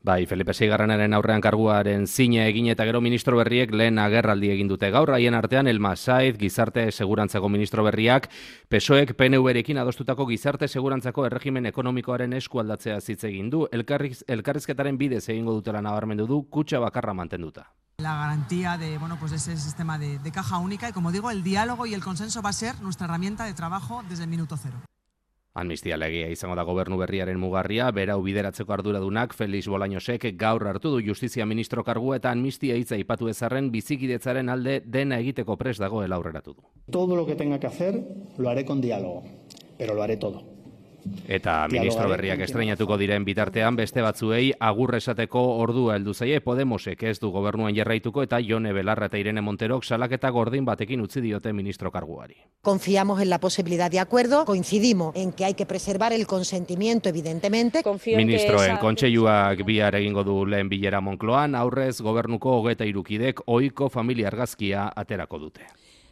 Bai, 0.00 0.26
Felipe 0.26 0.54
Seigarrenaren 0.54 1.12
aurrean 1.12 1.42
karguaren 1.42 2.06
zine 2.06 2.44
egin 2.46 2.68
eta 2.70 2.84
gero 2.86 3.00
ministro 3.02 3.36
berriek 3.36 3.72
lehen 3.74 3.98
agerraldi 3.98 4.52
egin 4.54 4.68
dute 4.70 4.92
gaur, 4.94 5.10
haien 5.10 5.34
artean 5.34 5.66
Elma 5.66 5.96
Saiz, 5.96 6.36
gizarte 6.38 6.92
segurantzako 6.92 7.48
ministro 7.50 7.82
berriak, 7.82 8.28
PSOEk 8.70 9.16
PNV-rekin 9.18 9.82
adostutako 9.82 10.28
gizarte 10.30 10.68
segurantzako 10.68 11.26
erregimen 11.26 11.66
ekonomikoaren 11.66 12.32
eskualdatzea 12.38 13.00
hitz 13.02 13.24
egin 13.24 13.50
du, 13.50 13.66
elkarriz, 13.72 14.22
elkarrizketaren 14.28 14.98
bidez 14.98 15.28
egingo 15.28 15.52
dutela 15.58 15.82
nabarmendu 15.82 16.26
du, 16.26 16.44
kutsa 16.48 16.78
bakarra 16.78 17.12
mantenduta. 17.12 17.66
la 17.98 18.14
garantía 18.14 18.78
de, 18.78 18.96
bueno, 18.98 19.16
pues 19.18 19.32
ese 19.32 19.56
sistema 19.56 19.98
de, 19.98 20.20
de 20.20 20.30
caja 20.30 20.58
única 20.58 20.88
y 20.88 20.92
como 20.92 21.10
digo, 21.10 21.32
el 21.32 21.42
diálogo 21.42 21.86
y 21.86 21.94
el 21.94 22.04
consenso 22.04 22.40
va 22.40 22.50
a 22.50 22.52
ser 22.52 22.80
nuestra 22.80 23.06
herramienta 23.06 23.44
de 23.44 23.54
trabajo 23.54 24.04
desde 24.08 24.22
el 24.22 24.30
minuto 24.30 24.56
cero. 24.56 24.78
Amnistia 25.58 25.96
legea 25.98 26.28
izango 26.30 26.54
da 26.54 26.62
gobernu 26.62 27.00
berriaren 27.00 27.38
mugarria, 27.42 27.88
berau 27.90 28.20
bideratzeko 28.22 28.76
arduradunak 28.76 29.32
Felix 29.34 29.66
Bolañosek 29.66 30.28
gaur 30.38 30.68
hartu 30.70 30.92
du 30.92 31.00
justizia 31.02 31.46
ministro 31.50 31.82
kargu 31.82 32.12
eta 32.14 32.30
amnistia 32.30 32.76
hitza 32.78 32.94
aipatu 32.94 33.26
ezarren 33.32 33.72
bizikidetzaren 33.74 34.52
alde 34.54 34.78
dena 34.86 35.18
egiteko 35.18 35.56
pres 35.58 35.78
dagoela 35.82 36.14
aurreratu 36.14 36.54
du. 36.54 36.62
Todo 36.92 37.16
lo 37.16 37.26
que 37.26 37.34
tenga 37.34 37.58
que 37.58 37.66
hacer 37.66 37.98
lo 38.36 38.48
haré 38.50 38.64
con 38.64 38.80
diálogo, 38.80 39.24
pero 39.76 39.94
lo 39.94 40.02
haré 40.02 40.16
todo. 40.16 40.57
Eta 41.28 41.66
ministro 41.68 42.08
berriak 42.08 42.40
estrenatuko 42.46 42.96
diren 42.96 43.24
bitartean 43.24 43.76
beste 43.76 44.02
batzuei 44.02 44.52
agur 44.58 44.94
esateko 44.96 45.42
ordua 45.62 45.96
heldu 45.98 46.14
zaie 46.14 46.40
Podemosek 46.40 47.02
ez 47.10 47.18
du 47.20 47.30
gobernuan 47.30 47.74
jarraituko 47.76 48.22
eta 48.24 48.40
Jone 48.40 48.72
Belarra 48.72 49.10
eta 49.10 49.18
Irene 49.20 49.42
Monterok 49.44 49.84
salaketa 49.84 50.30
gordin 50.30 50.64
batekin 50.64 51.00
utzi 51.04 51.20
diote 51.20 51.52
ministro 51.52 51.92
karguari. 51.92 52.36
Confiamos 52.62 53.20
en 53.20 53.30
la 53.30 53.40
posibilidad 53.40 53.90
de 53.90 54.00
acuerdo, 54.00 54.44
coincidimos 54.44 55.14
en 55.16 55.32
que 55.32 55.44
hay 55.44 55.54
que 55.54 55.66
preservar 55.66 56.12
el 56.12 56.26
consentimiento, 56.26 57.08
evidentemente. 57.08 57.82
Ministroen 58.16 58.78
kontseiluak 58.78 59.64
bihar 59.64 59.94
egingo 59.94 60.24
du 60.24 60.44
lehen 60.46 60.68
bilera 60.68 61.00
Moncloan, 61.00 61.54
aurrez 61.54 62.00
gobernuko 62.00 62.58
hogeta 62.58 62.84
irukidek 62.84 63.44
ohiko 63.46 63.88
familia 63.88 64.28
argazkia 64.28 64.88
aterako 64.96 65.38
dute. 65.38 65.68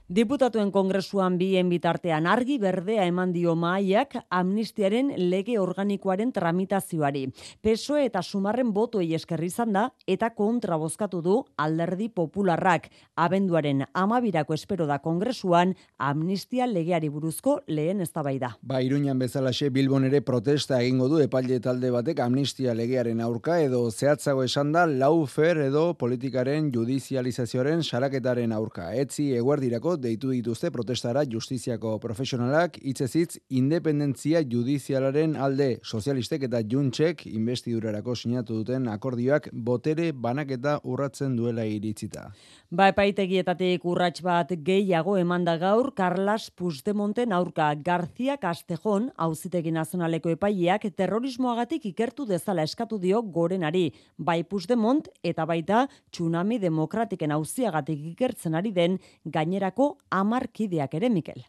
Diputatuen 0.07 0.69
kongresuan 0.71 1.35
bien 1.35 1.67
bitartean 1.67 2.29
argi 2.31 2.61
berdea 2.63 3.09
eman 3.11 3.33
dio 3.35 3.57
mahaiak 3.59 4.13
amnistiaren 4.31 5.09
lege 5.19 5.57
organikoaren 5.59 6.31
tramitazioari. 6.31 7.25
PSOE 7.59 8.05
eta 8.07 8.23
sumarren 8.23 8.71
botoei 8.71 9.09
eskerri 9.19 9.49
izan 9.51 9.73
da 9.75 9.83
eta 10.07 10.29
kontra 10.31 10.77
bozkatu 10.79 11.23
du 11.25 11.35
alderdi 11.59 12.07
popularrak. 12.09 12.87
Abenduaren 13.17 13.83
amabirako 13.95 14.55
espero 14.55 14.87
da 14.87 15.01
kongresuan 15.03 15.75
amnistia 15.99 16.71
legeari 16.71 17.11
buruzko 17.11 17.57
lehen 17.67 18.01
eztabaida. 18.01 18.53
Ba, 18.63 18.79
Iruñan 18.87 19.19
bezalaxe 19.19 19.73
Bilbon 19.75 20.07
ere 20.07 20.23
protesta 20.23 20.79
egingo 20.85 21.09
du 21.09 21.19
epaile 21.19 21.59
talde 21.59 21.91
batek 21.91 22.23
amnistia 22.23 22.77
legearen 22.79 23.25
aurka 23.27 23.59
edo 23.59 23.83
zehatzago 23.91 24.47
esan 24.47 24.71
da 24.71 24.87
laufer 24.87 25.67
edo 25.67 25.95
politikaren 25.99 26.71
judizializazioaren 26.71 27.83
saraketaren 27.83 28.55
aurka. 28.55 28.93
Etzi 28.95 29.33
eguerdirako 29.35 29.96
deitu 29.97 30.31
dituzte 30.31 30.71
protestara 30.71 31.25
justiziako 31.25 31.97
profesionalak 31.99 32.79
hitzezitz 32.83 33.39
independentzia 33.49 34.43
judizialaren 34.43 35.37
alde. 35.37 35.79
Sozialistek 35.83 36.47
eta 36.49 36.61
juntsek 36.63 37.27
investidurarako 37.27 38.15
sinatu 38.15 38.61
duten 38.61 38.89
akordioak 38.89 39.49
botere 39.53 40.13
banaketa 40.13 40.79
urratzen 40.85 41.37
duela 41.37 41.65
iritzita. 41.65 42.31
Ba 42.71 42.89
epaitegietatik 42.91 43.85
urrats 43.87 44.23
bat 44.27 44.51
gehiago 44.67 45.17
emanda 45.17 45.57
gaur 45.57 45.93
Carlas 45.95 46.51
Puigdemonten 46.51 47.33
aurka. 47.33 47.69
García 47.75 48.37
Castejon 48.43 49.11
auzitegi 49.17 49.71
nazionaleko 49.71 50.33
epaileak 50.35 50.89
terrorismoagatik 50.97 51.87
ikertu 51.93 52.27
dezala 52.27 52.65
eskatu 52.67 52.99
dio 52.99 53.23
gorenari. 53.23 53.93
Bai 54.19 54.43
Puigdemont 54.45 55.09
eta 55.23 55.47
baita 55.47 55.87
tsunami 56.11 56.59
demokratiken 56.59 57.33
auziagatik 57.37 58.03
ikertzen 58.13 58.55
ari 58.59 58.73
den 58.73 58.99
gainerako 59.25 59.86
hamarkideak 60.11 60.95
ere 61.01 61.11
Mikel. 61.19 61.45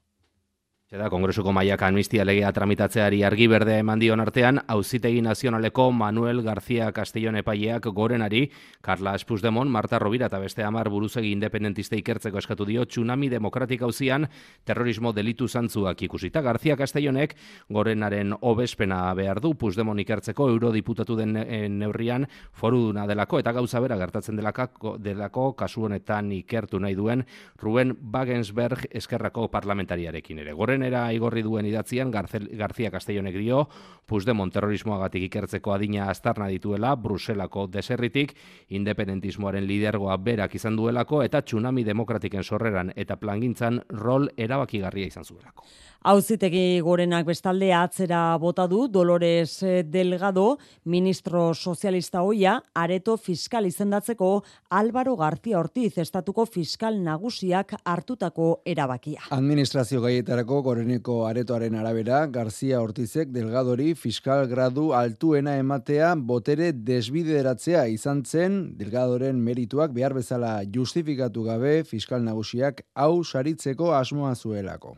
Eta 0.87 1.09
Kongresuko 1.11 1.51
maiak 1.51 1.81
amnistia 1.83 2.23
legea 2.23 2.47
tramitatzeari 2.55 3.17
argi 3.27 3.49
berde 3.51 3.73
eman 3.81 3.99
dion 3.99 4.21
artean, 4.23 4.61
auzitegi 4.71 5.19
nazionaleko 5.19 5.89
Manuel 5.91 6.39
García 6.45 6.93
Castellón 6.95 7.35
epaileak 7.35 7.89
gorenari, 7.91 8.53
Carla 8.79 9.17
Puigdemont, 9.27 9.69
Marta 9.69 9.99
Rovira 9.99 10.27
eta 10.27 10.39
beste 10.39 10.63
amar 10.63 10.87
buruzegi 10.87 11.33
independentista 11.33 11.97
ikertzeko 11.97 12.39
eskatu 12.39 12.63
dio 12.63 12.85
tsunami 12.85 13.27
demokratik 13.27 13.81
hauzian 13.81 14.29
terrorismo 14.63 15.11
delitu 15.11 15.49
zantzuak 15.49 16.01
ikusita. 16.03 16.39
García 16.39 16.77
Castellonek 16.77 17.35
gorenaren 17.67 18.31
obespena 18.39 19.13
behar 19.13 19.41
du 19.41 19.55
Puigdemont 19.55 19.99
ikertzeko 19.99 20.47
eurodiputatu 20.53 21.17
den 21.17 21.35
eh, 21.35 21.67
neurrian 21.67 22.29
foruduna 22.53 23.05
delako 23.07 23.39
eta 23.39 23.51
gauza 23.51 23.81
bera 23.81 23.97
gertatzen 23.97 24.39
delako, 24.39 24.95
delako 24.97 25.51
kasu 25.53 25.83
honetan 25.89 26.31
ikertu 26.31 26.79
nahi 26.79 26.95
duen 26.95 27.25
Ruben 27.59 27.97
Wagensberg 28.13 28.87
eskerrako 28.89 29.51
parlamentariarekin 29.51 30.39
ere. 30.39 30.53
Goren 30.53 30.76
Gorenera 30.77 31.07
igorri 31.09 31.41
duen 31.41 31.65
idatzian 31.65 32.11
Garzel, 32.13 32.43
García 32.53 32.91
Castellonek 32.93 33.33
dio, 33.41 33.63
Puigdemont 34.07 34.53
terrorismoagatik 34.53 35.25
ikertzeko 35.25 35.73
adina 35.73 36.05
astarna 36.11 36.45
dituela, 36.53 36.93
Bruselako 36.95 37.65
deserritik, 37.67 38.35
independentismoaren 38.69 39.65
lidergoa 39.65 40.19
berak 40.21 40.53
izan 40.55 40.77
duelako, 40.77 41.23
eta 41.25 41.41
tsunami 41.41 41.83
demokratiken 41.83 42.45
sorreran 42.45 42.93
eta 42.95 43.17
plangintzan 43.17 43.81
rol 43.89 44.29
erabakigarria 44.37 45.09
izan 45.09 45.25
zuelako. 45.25 45.65
Auzitegi 46.07 46.79
gorenak 46.85 47.25
bestalde 47.25 47.71
atzera 47.73 48.37
bota 48.39 48.67
du 48.69 48.85
Dolores 48.87 49.65
Delgado, 49.89 50.59
ministro 50.85 51.53
sozialista 51.55 52.21
hoia, 52.21 52.61
areto 52.77 53.17
fiskal 53.17 53.65
izendatzeko 53.65 54.29
Álvaro 54.69 55.17
García 55.17 55.59
Ortiz, 55.59 55.97
estatuko 55.97 56.45
fiskal 56.45 57.01
nagusiak 57.03 57.73
hartutako 57.83 58.61
erabakia. 58.63 59.25
Administrazio 59.35 59.99
gaietarako 60.05 60.61
goreneko 60.67 61.21
aretoaren 61.29 61.75
arabera, 61.79 62.25
García 62.27 62.81
Ortizek 62.83 63.31
Delgadori 63.31 63.93
fiskal 63.95 64.43
gradu 64.51 64.89
altuena 64.99 65.55
ematea 65.61 66.11
botere 66.31 66.73
desbideratzea 66.91 67.85
izan 67.95 68.25
zen 68.25 68.59
Delgadoren 68.81 69.39
merituak 69.47 69.95
behar 69.95 70.17
bezala 70.19 70.53
justifikatu 70.77 71.47
gabe 71.47 71.75
fiskal 71.87 72.25
nagusiak 72.27 72.83
hau 72.95 73.23
saritzeko 73.23 73.93
asmoa 73.95 74.35
zuelako. 74.35 74.97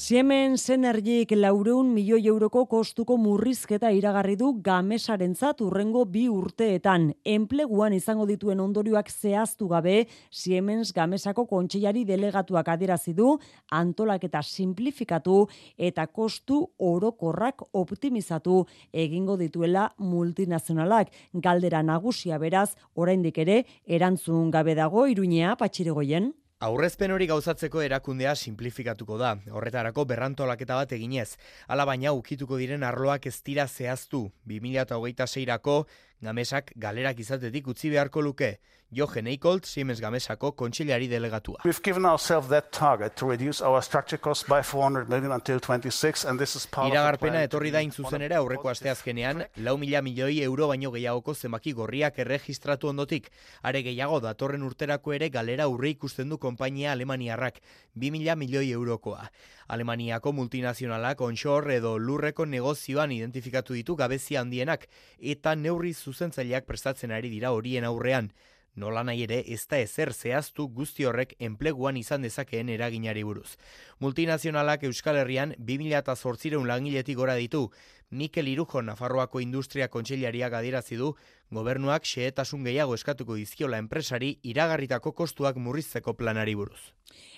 Siemens 0.02 0.64
Energyk 0.74 1.30
laureun 1.36 1.92
milioi 1.94 2.24
euroko 2.26 2.64
kostuko 2.66 3.14
murrizketa 3.22 3.92
iragarri 3.94 4.34
du 4.40 4.48
gamesarentzat 4.66 5.62
urrengo 5.62 6.02
bi 6.10 6.24
urteetan. 6.32 7.04
Enpleguan 7.22 7.94
izango 7.94 8.26
dituen 8.26 8.58
ondorioak 8.64 9.12
zehaztu 9.12 9.68
gabe, 9.70 10.08
Siemens 10.28 10.90
gamesako 10.96 11.46
kontseilari 11.46 12.02
delegatuak 12.08 12.72
adierazi 12.74 13.14
du 13.14 13.36
antolaketa 13.70 14.42
simplifikatu 14.42 15.46
eta 15.78 16.08
kostu 16.08 16.64
orokorrak 16.80 17.62
optimizatu 17.72 18.64
egingo 18.92 19.38
dituela 19.38 19.86
multinazionalak. 19.98 21.14
Galdera 21.32 21.86
nagusia 21.86 22.42
beraz, 22.42 22.72
oraindik 22.96 23.38
ere 23.38 23.62
erantzun 23.86 24.50
gabe 24.50 24.74
dago 24.74 25.06
Iruñea 25.06 25.54
Patxiregoien. 25.56 26.32
Aurrezpen 26.62 27.10
hori 27.10 27.26
gauzatzeko 27.26 27.80
erakundea 27.82 28.36
simplifikatuko 28.38 29.16
da, 29.18 29.32
horretarako 29.50 30.04
berrantolaketa 30.06 30.76
bat 30.78 30.92
eginez. 30.94 31.32
Hala 31.66 31.82
baina 31.88 32.12
ukituko 32.14 32.54
diren 32.60 32.84
arloak 32.86 33.26
ez 33.26 33.40
dira 33.42 33.64
zehaztu. 33.66 34.20
2026rako 34.46 35.74
gamesak 36.22 36.72
galerak 36.76 37.18
izatetik 37.20 37.68
utzi 37.68 37.90
beharko 37.90 38.22
luke. 38.22 38.58
Jochen 38.92 39.26
Eikolt, 39.26 39.64
Siemens 39.64 40.02
Gamesako 40.04 40.50
kontxilari 40.52 41.06
delegatua. 41.08 41.62
We've 41.64 41.80
given 41.82 42.04
ourselves 42.04 42.50
that 42.50 42.66
target 42.72 43.14
to 43.16 43.26
reduce 43.26 43.64
our 43.64 43.80
structure 43.80 44.18
costs 44.18 44.44
by 44.46 44.60
400 44.62 45.08
million 45.08 45.32
until 45.32 45.58
26 45.60 46.26
and 46.28 46.38
this 46.38 46.54
is 46.56 46.66
part 46.66 46.92
Iragarpena 46.92 47.40
etorri 47.42 47.70
da 47.72 47.80
in 47.80 47.90
zuzen 47.90 48.20
ere 48.20 48.36
aurreko 48.36 48.68
asteazkenean, 48.68 49.46
lau 49.64 49.78
mila 49.80 50.02
milioi 50.02 50.42
euro 50.44 50.68
baino 50.68 50.92
gehiagoko 50.92 51.32
zenbaki 51.34 51.72
gorriak 51.72 52.18
erregistratu 52.20 52.92
ondotik. 52.92 53.30
Are 53.62 53.80
gehiago 53.82 54.20
datorren 54.20 54.62
urterako 54.62 55.16
ere 55.16 55.30
galera 55.30 55.64
aurre 55.64 55.94
ikusten 55.96 56.28
du 56.28 56.36
konpainia 56.36 56.92
Alemaniarrak, 56.92 57.62
2 57.96 58.12
mila 58.12 58.36
milioi 58.36 58.70
eurokoa. 58.76 59.24
Alemaniako 59.72 60.34
multinazionalak 60.36 61.20
onshore 61.24 61.78
edo 61.78 61.96
lurreko 61.96 62.44
negozioan 62.44 63.12
identifikatu 63.14 63.72
ditu 63.72 63.96
gabezia 63.96 64.42
handienak 64.42 64.84
eta 65.16 65.54
neurri 65.56 65.94
zuzentzaileak 66.12 66.68
prestatzen 66.68 67.12
ari 67.16 67.30
dira 67.32 67.52
horien 67.56 67.88
aurrean. 67.88 68.30
Nola 68.74 69.02
nahi 69.04 69.26
ere 69.26 69.42
ez 69.52 69.66
da 69.68 69.78
ezer 69.84 70.12
zehaztu 70.12 70.64
guzti 70.76 71.04
horrek 71.04 71.34
enpleguan 71.44 71.98
izan 72.00 72.22
dezakeen 72.24 72.70
eraginari 72.72 73.24
buruz. 73.28 73.58
Multinazionalak 74.00 74.86
Euskal 74.88 75.18
Herrian 75.20 75.52
2008 75.58 76.64
langiletik 76.68 77.16
gora 77.16 77.34
ditu. 77.36 77.66
Mikel 78.12 78.48
Irujo 78.48 78.82
Nafarroako 78.84 79.40
Industria 79.40 79.88
Kontseilariak 79.88 80.52
adierazi 80.52 80.98
du 81.00 81.14
gobernuak 81.50 82.04
xehetasun 82.04 82.64
gehiago 82.68 82.94
eskatuko 82.94 83.38
dizkiola 83.40 83.78
enpresari 83.80 84.34
iragarritako 84.52 85.14
kostuak 85.16 85.56
murrizteko 85.56 86.12
planari 86.18 86.54
buruz. 86.54 86.92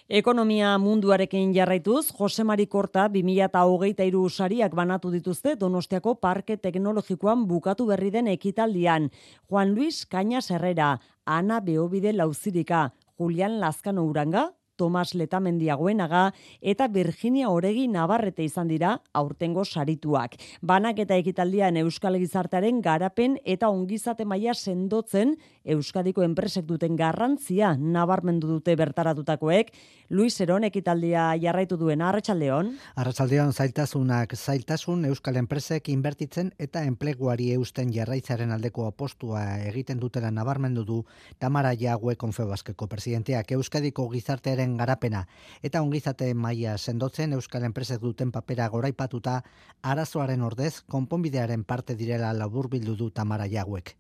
Ekonomia 0.08 0.74
munduarekin 0.78 1.54
jarraituz, 1.54 2.10
Jose 2.18 2.44
Mari 2.44 2.66
Korta 2.66 3.06
2023 3.08 4.28
sariak 4.30 4.74
banatu 4.74 5.12
dituzte 5.14 5.54
Donostiako 5.56 6.16
Parke 6.20 6.56
Teknologikoan 6.56 7.46
bukatu 7.46 7.86
berri 7.86 8.10
den 8.10 8.28
ekitaldian. 8.34 9.10
Juan 9.48 9.74
Luis 9.74 10.04
Cañas 10.06 10.50
Herrera, 10.50 11.00
Ana 11.24 11.60
Beobide 11.60 12.12
Lauzirika, 12.12 12.92
Julian 13.16 13.60
Lazkano 13.60 14.04
Uranga, 14.04 14.50
Tomas 14.76 15.14
Letamendiagoenaga 15.14 16.32
eta 16.60 16.88
Virginia 16.88 17.50
Oregi 17.50 17.86
Navarrete 17.88 18.44
izan 18.44 18.68
dira 18.68 18.96
aurtengo 19.12 19.64
sarituak. 19.64 20.36
Banak 20.62 20.98
eta 21.04 21.16
ekitaldian 21.20 21.76
Euskal 21.76 22.18
Gizartearen 22.18 22.80
garapen 22.82 23.38
eta 23.44 23.68
ongizate 23.68 24.24
maila 24.24 24.54
sendotzen 24.54 25.36
Euskadiko 25.64 26.22
enpresek 26.22 26.66
duten 26.66 26.96
garrantzia 26.96 27.74
nabarmendu 27.78 28.48
dute 28.48 28.74
bertaratutakoek. 28.76 29.70
Luis 30.10 30.40
Eron 30.40 30.64
ekitaldia 30.64 31.30
jarraitu 31.40 31.78
duen 31.80 32.02
Arratsaldeon. 32.02 32.74
Arratsaldeon 33.00 33.52
zailtasunak 33.52 34.34
zailtasun 34.36 35.04
euskal 35.08 35.36
enpresek 35.40 35.88
inbertitzen 35.88 36.52
eta 36.58 36.82
enpleguari 36.84 37.52
eusten 37.54 37.92
jarraitzaren 37.94 38.52
aldeko 38.52 38.88
apostua 38.90 39.44
egiten 39.70 40.00
dutela 40.00 40.30
nabarmendu 40.30 40.84
du 40.84 41.04
Tamara 41.38 41.74
Jagüe 41.78 42.16
Konfebaskeko 42.16 42.88
presidenteak 42.88 43.52
Euskadiko 43.56 44.08
gizartearen 44.12 44.63
ekonomiaren 44.64 44.76
garapena. 44.76 45.26
Eta 45.62 45.82
ongizate 45.82 46.32
maila 46.34 46.78
sendotzen 46.78 47.32
Euskal 47.32 47.64
Enpresek 47.64 48.00
duten 48.00 48.32
papera 48.32 48.68
goraipatuta, 48.68 49.42
arazoaren 49.82 50.42
ordez, 50.42 50.82
konponbidearen 50.88 51.64
parte 51.64 51.94
direla 51.94 52.32
laburbildu 52.32 52.96
du 52.96 53.10
Tamara 53.10 53.46
Jauek. 53.48 53.96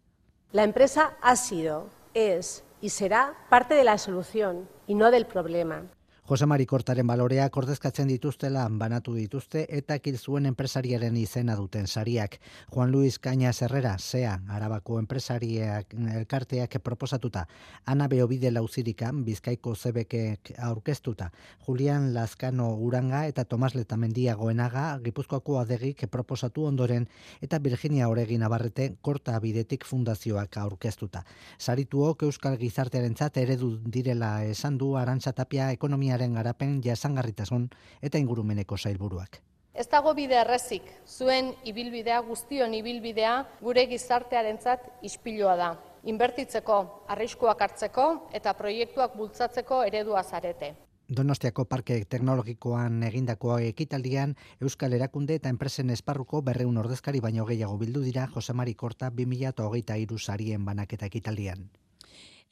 La 0.52 0.64
empresa 0.64 1.16
ha 1.20 1.36
sido, 1.36 1.88
es 2.14 2.64
y 2.80 2.90
será 2.90 3.34
parte 3.48 3.74
de 3.74 3.84
la 3.84 3.98
solución 3.98 4.68
y 4.86 4.94
no 4.94 5.10
del 5.10 5.26
problema. 5.26 5.82
Jose 6.26 6.46
Mari 6.48 6.64
Kortaren 6.64 7.04
baloreak 7.04 7.56
ordezkatzen 7.60 8.08
dituztela 8.08 8.62
banatu 8.80 9.12
dituzte 9.12 9.66
eta 9.78 9.98
kil 10.00 10.14
zuen 10.16 10.46
enpresariaren 10.48 11.18
izena 11.20 11.52
duten 11.58 11.84
sariak. 11.86 12.38
Juan 12.72 12.94
Luis 12.94 13.18
Cañas 13.20 13.60
Herrera, 13.60 13.98
SEA, 13.98 14.38
Arabako 14.48 14.96
enpresariak 15.02 15.92
elkarteak 15.92 16.78
proposatuta. 16.82 17.42
Ana 17.84 18.06
Beobide 18.08 18.50
Lauzirika, 18.50 19.10
Bizkaiko 19.12 19.74
Zebekek 19.74 20.54
aurkeztuta. 20.56 21.28
Julian 21.66 22.14
Lazkano 22.14 22.70
Uranga 22.72 23.26
eta 23.26 23.44
Tomas 23.44 23.74
Letamendia 23.74 24.34
Goenaga, 24.34 24.86
Gipuzkoako 25.04 25.58
adegik 25.60 26.06
proposatu 26.08 26.64
ondoren 26.64 27.04
eta 27.42 27.58
Virginia 27.58 28.08
Oregi 28.08 28.38
Navarrete 28.38 28.94
Korta 29.02 29.36
Bidetik 29.40 29.84
Fundazioak 29.84 30.56
aurkeztuta. 30.56 31.26
Sarituok 31.58 32.24
Euskal 32.30 32.56
Gizartearentzat 32.56 33.36
eredu 33.44 33.74
direla 33.84 34.42
esan 34.48 34.78
du 34.80 34.94
Arantxa 34.96 35.36
Tapia 35.36 35.68
ekonomiaren 36.14 36.34
garapen 36.34 36.80
jasangarritasun 36.82 37.68
eta 38.02 38.18
ingurumeneko 38.18 38.76
sailburuak. 38.76 39.40
Ez 39.74 39.88
dago 39.90 40.14
bide 40.14 40.36
errezik, 40.38 40.84
zuen 41.06 41.52
ibilbidea 41.64 42.20
guztion 42.22 42.74
ibilbidea 42.74 43.44
gure 43.60 43.86
gizartearentzat 43.90 45.02
ispiloa 45.02 45.56
da. 45.56 45.70
Inbertitzeko, 46.04 47.06
arriskuak 47.08 47.60
hartzeko 47.60 48.28
eta 48.32 48.54
proiektuak 48.54 49.16
bultzatzeko 49.16 49.82
eredua 49.82 50.22
zarete. 50.22 50.74
Donostiako 51.08 51.64
Parke 51.64 52.04
Teknologikoan 52.04 53.02
egindako 53.02 53.58
ekitaldian 53.58 54.36
Euskal 54.60 54.92
Erakunde 54.92 55.34
eta 55.34 55.50
enpresen 55.50 55.90
esparruko 55.90 56.40
berreun 56.42 56.78
ordezkari 56.78 57.20
baino 57.20 57.44
gehiago 57.44 57.76
bildu 57.78 58.00
dira 58.00 58.28
Jose 58.34 58.52
Mari 58.52 58.74
Korta 58.74 59.10
2023 59.10 60.18
sarien 60.18 60.64
banaketa 60.64 61.06
ekitaldian. 61.06 61.68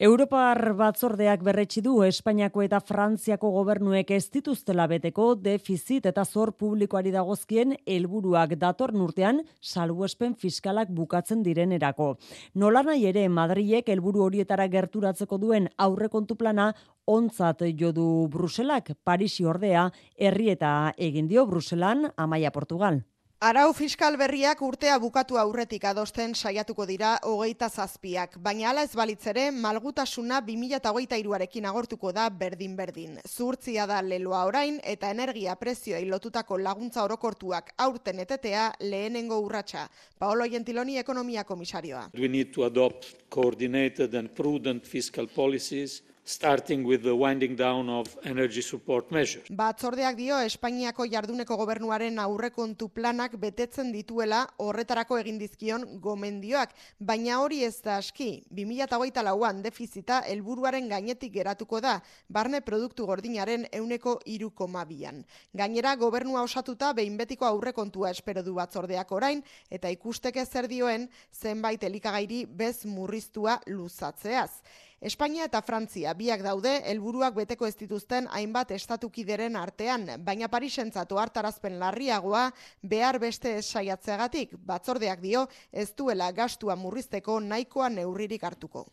Europar 0.01 0.73
batzordeak 0.73 1.43
berretsi 1.45 1.83
du 1.85 1.99
Espainiako 2.03 2.63
eta 2.65 2.79
Frantziako 2.81 3.51
gobernuek 3.53 4.11
ez 4.17 4.31
dituztela 4.33 4.87
beteko 4.89 5.35
defizit 5.37 6.07
eta 6.09 6.25
zor 6.25 6.55
publikoari 6.57 7.13
dagozkien 7.13 7.77
helburuak 7.87 8.57
datorren 8.57 9.05
urtean 9.05 9.43
salbuespen 9.61 10.35
fiskalak 10.35 10.89
bukatzen 10.89 11.45
direnerako. 11.45 12.17
Nolanahi 12.55 13.07
ere 13.13 13.29
Madrilek 13.29 13.93
helburu 13.93 14.25
horietara 14.25 14.67
gerturatzeko 14.67 15.39
duen 15.39 15.69
aurrekontu 15.77 16.41
plana 16.41 16.73
ontzat 17.07 17.63
jo 17.79 17.93
du 17.93 18.09
Bruselak, 18.33 18.95
Parisi 19.05 19.45
ordea 19.45 19.91
herri 20.17 20.51
eta 20.57 20.95
egin 20.97 21.29
dio 21.29 21.47
Bruselan 21.47 22.09
Amaia 22.17 22.51
Portugal. 22.51 23.03
Arau 23.43 23.73
fiskal 23.75 24.15
berriak 24.15 24.61
urtea 24.63 24.95
bukatu 25.03 25.35
aurretik 25.41 25.83
adosten 25.91 26.31
saiatuko 26.39 26.85
dira 26.87 27.17
hogeita 27.27 27.67
zazpiak, 27.67 28.37
baina 28.39 28.69
ala 28.71 28.85
ez 28.87 28.93
balitzere 28.95 29.49
malgutasuna 29.51 30.39
2008 30.47 31.67
agortuko 31.67 32.13
da 32.15 32.29
berdin-berdin. 32.31 33.17
Zurtzia 33.27 33.89
da 33.91 33.99
leloa 34.01 34.45
orain 34.47 34.79
eta 34.93 35.11
energia 35.11 35.57
prezioa 35.59 35.99
lotutako 36.13 36.61
laguntza 36.63 37.03
orokortuak 37.03 37.75
aurten 37.79 38.23
etetea 38.23 38.69
lehenengo 38.79 39.41
urratsa. 39.43 39.89
Paolo 40.21 40.47
Gentiloni 40.47 40.99
ekonomia 41.03 41.43
komisarioa. 41.43 42.11
We 42.15 42.29
need 42.29 42.55
to 42.55 42.63
adopt 42.71 43.27
coordinated 43.29 44.15
and 44.15 44.31
prudent 44.31 44.87
fiscal 44.87 45.27
policies 45.27 46.05
starting 46.25 46.85
with 46.87 47.03
the 47.03 47.15
winding 47.15 47.57
down 47.57 47.89
of 47.89 48.17
energy 48.25 48.63
support 48.63 49.11
measures. 49.11 49.49
Batzordeak 49.51 50.17
dio 50.17 50.39
Espainiako 50.39 51.07
jarduneko 51.11 51.57
gobernuaren 51.59 52.19
aurrekontu 52.23 52.89
planak 52.95 53.35
betetzen 53.41 53.91
dituela 53.93 54.45
horretarako 54.63 55.19
egin 55.19 55.39
dizkion 55.41 55.85
gomendioak, 56.01 56.75
baina 57.01 57.41
hori 57.43 57.63
ez 57.65 57.81
da 57.83 57.97
aski. 57.99 58.45
2024an 58.55 59.63
defizita 59.63 60.21
helburuaren 60.29 60.89
gainetik 60.89 61.33
geratuko 61.35 61.81
da, 61.81 61.99
barne 62.29 62.61
produktu 62.61 63.07
gordinaren 63.07 63.67
euneko 63.73 64.19
irukomabian. 64.27 65.25
Gainera, 65.53 65.97
gobernua 65.97 66.43
osatuta 66.47 66.93
behin 66.93 67.17
betiko 67.19 67.47
aurrekontua 67.47 68.11
espero 68.11 68.43
du 68.43 68.55
batzordeak 68.55 69.11
orain, 69.13 69.43
eta 69.71 69.91
ikusteke 69.91 70.47
zer 70.47 70.71
dioen 70.71 71.09
zenbait 71.33 71.83
elikagairi 71.83 72.45
bez 72.47 72.85
murriztua 72.87 73.59
luzatzeaz. 73.67 74.63
Espainia 75.03 75.49
eta 75.49 75.59
Frantzia 75.67 76.13
biak 76.15 76.45
daude 76.47 76.77
helburuak 76.87 77.35
beteko 77.35 77.67
ez 77.67 77.75
dituzten 77.75 78.29
hainbat 78.31 78.71
estatukideren 78.71 79.57
artean, 79.59 80.05
baina 80.23 80.47
Parisentzat 80.47 81.11
ohartarazpen 81.11 81.81
larriagoa 81.81 82.45
behar 82.87 83.19
beste 83.19 83.57
saiatzeagatik, 83.63 84.53
batzordeak 84.63 85.19
dio 85.25 85.49
ez 85.73 85.89
duela 85.99 86.31
gastua 86.31 86.77
murrizteko 86.79 87.41
nahikoa 87.43 87.89
neurririk 87.97 88.47
hartuko. 88.47 88.85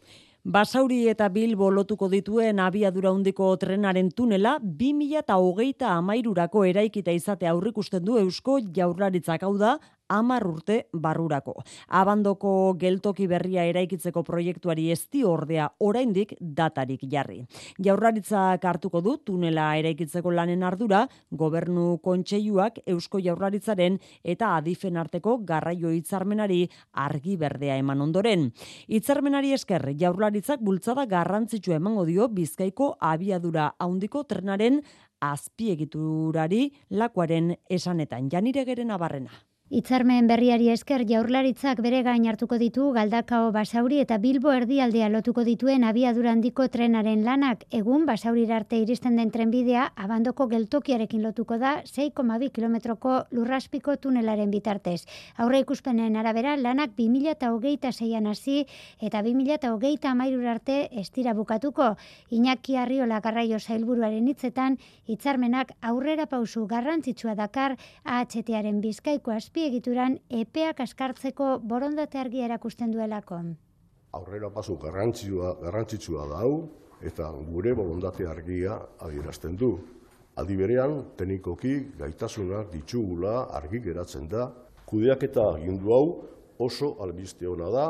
Basauri 0.50 1.04
eta 1.12 1.28
Bilbo 1.30 1.70
lotuko 1.70 2.10
dituen 2.10 2.58
abiadura 2.64 3.12
handiko 3.14 3.52
trenaren 3.62 4.10
tunela 4.10 4.58
20hogeita 4.64 5.94
amairurako 5.94 6.66
eraikita 6.66 7.14
izate 7.14 7.46
aurrikusten 7.46 8.02
du 8.02 8.18
Eusko 8.18 8.58
jaurlaritzak 8.74 9.46
hau 9.46 9.58
da 9.62 9.78
amar 10.10 10.46
urte 10.48 10.80
barrurako. 10.94 11.56
Abandoko 11.88 12.74
geltoki 12.80 13.28
berria 13.30 13.64
eraikitzeko 13.70 14.24
proiektuari 14.28 14.90
ezti 14.92 15.24
ordea 15.24 15.70
oraindik 15.80 16.34
datarik 16.40 17.06
jarri. 17.12 17.44
Jaurlaritzak 17.78 18.66
hartuko 18.66 19.02
du 19.06 19.18
tunela 19.26 19.70
eraikitzeko 19.80 20.32
lanen 20.34 20.64
ardura, 20.64 21.06
gobernu 21.32 22.00
kontseiluak 22.04 22.82
Eusko 22.86 23.22
Jaurlaritzaren 23.24 24.00
eta 24.24 24.56
adifen 24.58 24.98
arteko 24.98 25.38
garraio 25.46 25.94
hitzarmenari 25.96 26.66
argi 26.94 27.38
berdea 27.38 27.78
eman 27.80 28.02
ondoren. 28.02 28.50
Hitzarmenari 28.88 29.54
esker 29.54 29.92
Jaurlaritzak 30.00 30.64
bultzada 30.66 31.06
garrantzitsua 31.06 31.78
emango 31.80 32.06
dio 32.10 32.28
Bizkaiko 32.28 32.96
abiadura 33.00 33.74
handiko 33.80 34.24
trenaren 34.24 34.82
azpiegiturari 35.20 36.64
lakuaren 36.90 37.54
esanetan 37.70 38.30
janire 38.32 38.66
geren 38.66 38.92
abarrena. 38.96 39.49
Itzarmen 39.70 40.26
berriari 40.26 40.72
esker 40.74 41.04
jaurlaritzak 41.06 41.78
bere 41.86 42.00
gain 42.02 42.24
hartuko 42.26 42.58
ditu 42.58 42.88
Galdakao 42.90 43.52
Basauri 43.54 44.00
eta 44.02 44.16
Bilbo 44.18 44.50
erdialdea 44.50 45.12
lotuko 45.14 45.44
dituen 45.46 45.84
abiadura 45.86 46.32
handiko 46.34 46.66
trenaren 46.74 47.22
lanak 47.24 47.68
egun 47.80 48.08
Basaurira 48.08 48.56
arte 48.58 48.80
iristen 48.82 49.20
den 49.22 49.30
trenbidea 49.30 49.84
abandoko 49.96 50.48
geltokiarekin 50.50 51.22
lotuko 51.22 51.60
da 51.62 51.74
6,2 51.86 52.50
kilometroko 52.56 53.20
lurraspiko 53.30 53.96
tunelaren 53.98 54.50
bitartez. 54.50 55.04
Aurre 55.38 55.60
ikuspenen 55.62 56.18
arabera 56.18 56.56
lanak 56.58 56.98
2026an 56.98 58.32
hasi 58.32 58.66
eta 58.98 59.22
2023 59.22 60.50
arte 60.50 60.80
estira 61.04 61.36
bukatuko. 61.38 61.92
Iñaki 62.32 62.76
Arriola 62.76 63.22
Garraio 63.22 63.60
Sailburuaren 63.60 64.34
hitzetan 64.34 64.80
hitzarmenak 65.06 65.78
aurrera 65.80 66.26
pausu 66.26 66.66
garrantzitsua 66.66 67.38
dakar 67.38 67.78
AHTaren 68.04 68.82
Bizkaiko 68.82 69.30
azpi 69.38 69.59
azpiegituran 69.60 70.14
epeak 70.32 70.80
askartzeko 70.80 71.60
borondate 71.68 72.20
argia 72.20 72.46
erakusten 72.46 72.94
duelako. 72.94 73.40
Aurrera 74.16 74.50
pasu 74.50 74.78
garrantzitsua 74.80 75.58
garrantzitsua 75.60 76.28
da 76.30 76.38
hau 76.46 76.70
eta 77.04 77.28
gure 77.50 77.74
borondate 77.76 78.26
argia 78.26 78.78
adierazten 79.04 79.58
du. 79.58 79.74
Aldi 80.40 80.56
berean 80.56 80.96
teknikoki 81.18 81.74
gaitasunak 82.00 82.72
ditugula 82.72 83.50
argi 83.52 83.82
geratzen 83.84 84.30
da. 84.30 84.48
Kudeaketa 84.86 85.50
agindu 85.58 85.92
hau 85.92 86.06
oso 86.58 86.96
albiste 87.04 87.48
ona 87.48 87.70
da 87.70 87.86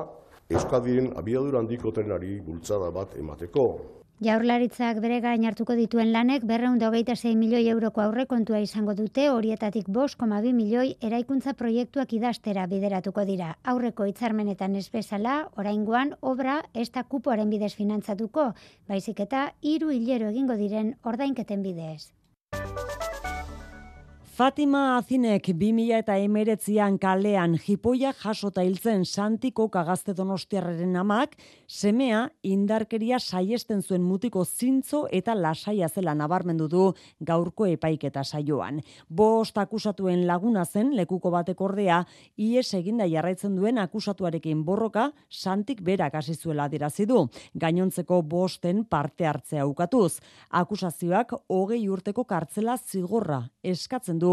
Euskadiren 0.50 1.14
abiadura 1.18 1.60
handiko 1.60 1.92
trenari 1.92 2.40
bultzada 2.42 2.90
bat 2.90 3.14
emateko. 3.16 3.99
Jaurlaritzak 4.20 4.98
bere 5.00 5.22
gain 5.24 5.46
hartuko 5.48 5.76
dituen 5.80 6.10
lanek 6.12 6.44
berreun 6.48 6.82
hogeita 6.84 7.14
sei 7.16 7.38
milioi 7.40 7.70
euroko 7.74 8.02
aurrekontua 8.04 8.60
izango 8.60 8.96
dute 8.98 9.30
horietatik 9.32 9.88
bost 9.88 10.18
koma 10.20 10.42
bi 10.44 10.52
milioi 10.58 10.98
eraikuntza 11.10 11.54
proiektuak 11.62 12.12
idaztera 12.18 12.68
bideratuko 12.68 13.24
dira. 13.24 13.54
Aurreko 13.64 14.10
hitzarmenetan 14.10 14.76
ez 14.76 14.90
bezala, 14.92 15.48
oraingoan 15.56 16.16
obra 16.20 16.60
ez 16.74 16.90
da 16.92 17.04
kupoaren 17.04 17.50
bidez 17.50 17.74
finantzatuko, 17.80 18.50
baizik 18.92 19.24
eta 19.24 19.54
hiru 19.62 19.96
hilero 19.96 20.34
egingo 20.36 20.60
diren 20.60 20.98
ordainketen 21.04 21.64
bidez. 21.64 22.12
Fatima 24.40 24.96
Azinek 24.96 25.50
2000 25.52 25.98
eta 26.00 26.14
emeretzian 26.16 26.94
kalean 26.98 27.58
jipoia 27.60 28.14
jasota 28.16 28.64
hiltzen 28.64 29.02
santiko 29.04 29.66
kagazte 29.68 30.14
donostiarren 30.16 30.96
amak, 30.96 31.34
semea 31.68 32.22
indarkeria 32.48 33.20
saiesten 33.20 33.82
zuen 33.84 34.06
mutiko 34.08 34.46
zintzo 34.46 35.02
eta 35.12 35.36
lasaia 35.36 35.90
zela 35.90 36.14
nabarmendu 36.16 36.70
du 36.72 36.86
gaurko 37.20 37.68
epaiketa 37.68 38.24
saioan. 38.24 38.80
Bost 39.10 39.60
akusatuen 39.60 40.24
laguna 40.30 40.64
zen 40.64 40.96
lekuko 40.96 41.34
batek 41.36 41.60
ordea, 41.60 42.00
ies 42.38 42.74
eginda 42.80 43.10
jarraitzen 43.12 43.60
duen 43.60 43.84
akusatuarekin 43.84 44.64
borroka 44.64 45.10
santik 45.30 45.84
berak 45.84 46.16
hasi 46.16 46.36
zuela 46.36 46.70
du. 46.70 47.28
Gainontzeko 47.56 48.22
bosten 48.22 48.86
parte 48.86 49.28
hartzea 49.28 49.66
ukatuz. 49.66 50.22
Akusazioak 50.50 51.34
hogei 51.50 51.90
urteko 51.90 52.24
kartzela 52.24 52.78
zigorra 52.78 53.44
eskatzen 53.64 54.18
du 54.18 54.29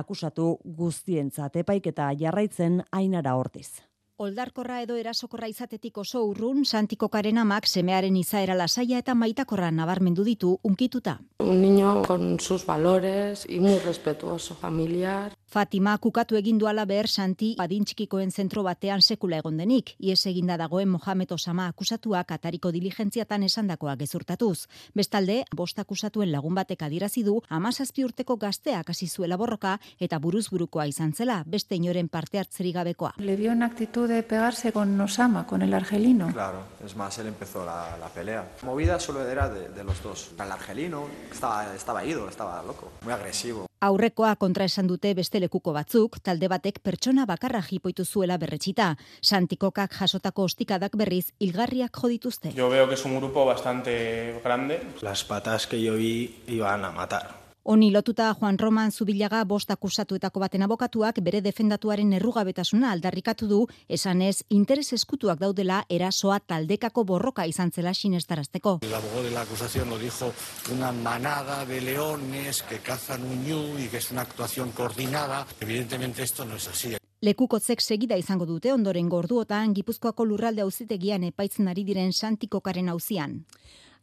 akusatu 0.00 0.56
guztientzat 0.64 1.62
epaiketa 1.64 2.10
jarraitzen 2.24 2.82
ainara 2.92 3.36
hortiz. 3.40 3.70
Oldarkorra 4.18 4.80
edo 4.82 4.96
erasokorra 4.98 5.46
izatetik 5.46 5.98
oso 6.02 6.24
urrun, 6.26 6.64
Santikokaren 6.66 7.36
amak 7.38 7.68
semearen 7.70 8.16
izaera 8.18 8.56
lasaia 8.58 8.98
eta 8.98 9.14
maitakorra 9.14 9.68
nabarmendu 9.70 10.24
ditu 10.26 10.56
unkituta. 10.66 11.20
Un 11.38 11.60
niño 11.62 12.02
con 12.02 12.40
sus 12.40 12.66
valores 12.66 13.46
y 13.48 13.60
muy 13.60 13.78
respetuoso, 13.78 14.56
familiar. 14.56 15.36
Fatima 15.48 15.94
kukatu 15.96 16.36
egin 16.36 16.58
duala 16.60 16.82
behar 16.84 17.06
Santi 17.08 17.54
adintxikikoen 17.64 18.28
zentro 18.30 18.60
batean 18.66 19.00
sekula 19.00 19.38
egon 19.40 19.56
denik. 19.56 19.94
Ies 19.98 20.26
eginda 20.28 20.58
dagoen 20.60 20.90
Mohamed 20.92 21.30
Osama 21.32 21.70
akusatuak 21.72 22.34
atariko 22.36 22.68
diligentziatan 22.70 23.46
esandakoa 23.46 23.94
gezurtatuz. 23.96 24.66
Bestalde, 24.94 25.38
bost 25.56 25.80
akusatuen 25.80 26.28
lagun 26.34 26.52
batek 26.58 26.84
adirazi 26.84 27.22
du 27.24 27.38
amazazpi 27.48 28.04
urteko 28.04 28.36
gazteak 28.36 28.90
hasi 28.92 29.08
zuela 29.08 29.38
borroka 29.40 29.78
eta 29.98 30.18
buruz 30.18 30.50
burukoa 30.50 30.84
izan 30.86 31.14
zela, 31.14 31.38
beste 31.46 31.80
inoren 31.80 32.10
parte 32.12 32.42
hartzeri 32.42 32.74
gabekoa. 32.76 33.14
Le 33.16 33.38
dio 33.38 33.52
una 33.52 33.72
actitud 33.72 34.06
de 34.06 34.22
pegarse 34.22 34.70
con 34.70 35.00
Osama, 35.00 35.46
con 35.46 35.62
el 35.62 35.72
argelino. 35.72 36.28
Claro, 36.30 36.60
es 36.84 36.94
más, 36.94 37.16
él 37.20 37.28
empezó 37.28 37.64
la, 37.64 37.96
la 37.96 38.08
pelea. 38.08 38.44
Movida 38.64 39.00
solo 39.00 39.26
era 39.26 39.48
de, 39.48 39.70
de 39.70 39.82
los 39.82 40.02
dos. 40.02 40.28
El 40.38 40.52
argelino 40.52 41.06
estaba, 41.32 41.74
estaba 41.74 42.04
ido, 42.04 42.28
estaba 42.28 42.62
loco, 42.62 42.92
muy 43.02 43.14
agresivo. 43.14 43.67
Aurrekoa 43.80 44.34
kontra 44.36 44.66
esan 44.66 44.88
dute 44.90 45.12
beste 45.14 45.38
lekuko 45.38 45.72
batzuk, 45.72 46.18
talde 46.26 46.48
batek 46.50 46.80
pertsona 46.82 47.26
bakarra 47.30 47.60
jipoitu 47.62 48.04
zuela 48.04 48.36
berretxita. 48.36 48.96
Santikokak 49.22 49.94
jasotako 50.00 50.48
ostikadak 50.50 50.96
berriz 50.98 51.30
ilgarriak 51.38 51.94
jodituzte. 52.02 52.52
Yo 52.56 52.70
veo 52.70 52.88
que 52.88 52.94
es 52.94 53.04
un 53.04 53.18
grupo 53.20 53.46
bastante 53.46 54.40
grande. 54.42 54.82
Las 55.00 55.24
patas 55.24 55.68
que 55.68 55.80
yo 55.80 55.94
vi 55.94 56.42
iban 56.48 56.84
a 56.84 56.90
matar. 56.90 57.47
Oni 57.70 57.90
lotuta 57.90 58.32
Juan 58.32 58.56
Roman 58.58 58.90
Zubilaga 58.90 59.42
bost 59.44 59.70
akusatuetako 59.70 60.40
baten 60.40 60.62
abokatuak 60.64 61.18
bere 61.24 61.42
defendatuaren 61.44 62.14
errugabetasuna 62.16 62.92
aldarrikatu 62.94 63.48
du, 63.50 63.58
esanez 63.96 64.38
interes 64.58 64.94
eskutuak 64.96 65.42
daudela 65.42 65.82
erasoa 65.96 66.38
taldekako 66.40 67.04
borroka 67.10 67.44
izan 67.44 67.70
zela 67.70 67.92
sinestarazteko. 67.92 68.78
El 68.88 68.94
abogado 68.94 69.22
de 69.22 69.32
la 69.32 69.42
acusación 69.42 69.90
lo 69.90 69.98
dijo 69.98 70.32
una 70.72 70.92
manada 70.92 71.66
de 71.66 71.82
leones 71.82 72.62
que 72.62 72.78
cazan 72.78 73.22
un 73.22 73.44
ñu 73.44 73.78
y 73.78 73.88
que 73.88 73.98
es 73.98 74.10
una 74.12 74.22
actuación 74.22 74.70
coordinada. 74.72 75.46
Evidentemente 75.60 76.22
esto 76.22 76.46
no 76.46 76.56
es 76.56 76.68
así. 76.68 76.96
Lekukotzek 77.20 77.82
segida 77.82 78.16
izango 78.16 78.46
dute 78.46 78.72
ondoren 78.72 79.10
gorduotan 79.10 79.74
Gipuzkoako 79.74 80.24
lurralde 80.24 80.62
auzitegian 80.62 81.24
epaitzen 81.24 81.68
ari 81.68 81.84
diren 81.84 82.14
Santikokaren 82.14 82.88
auzian. 82.88 83.42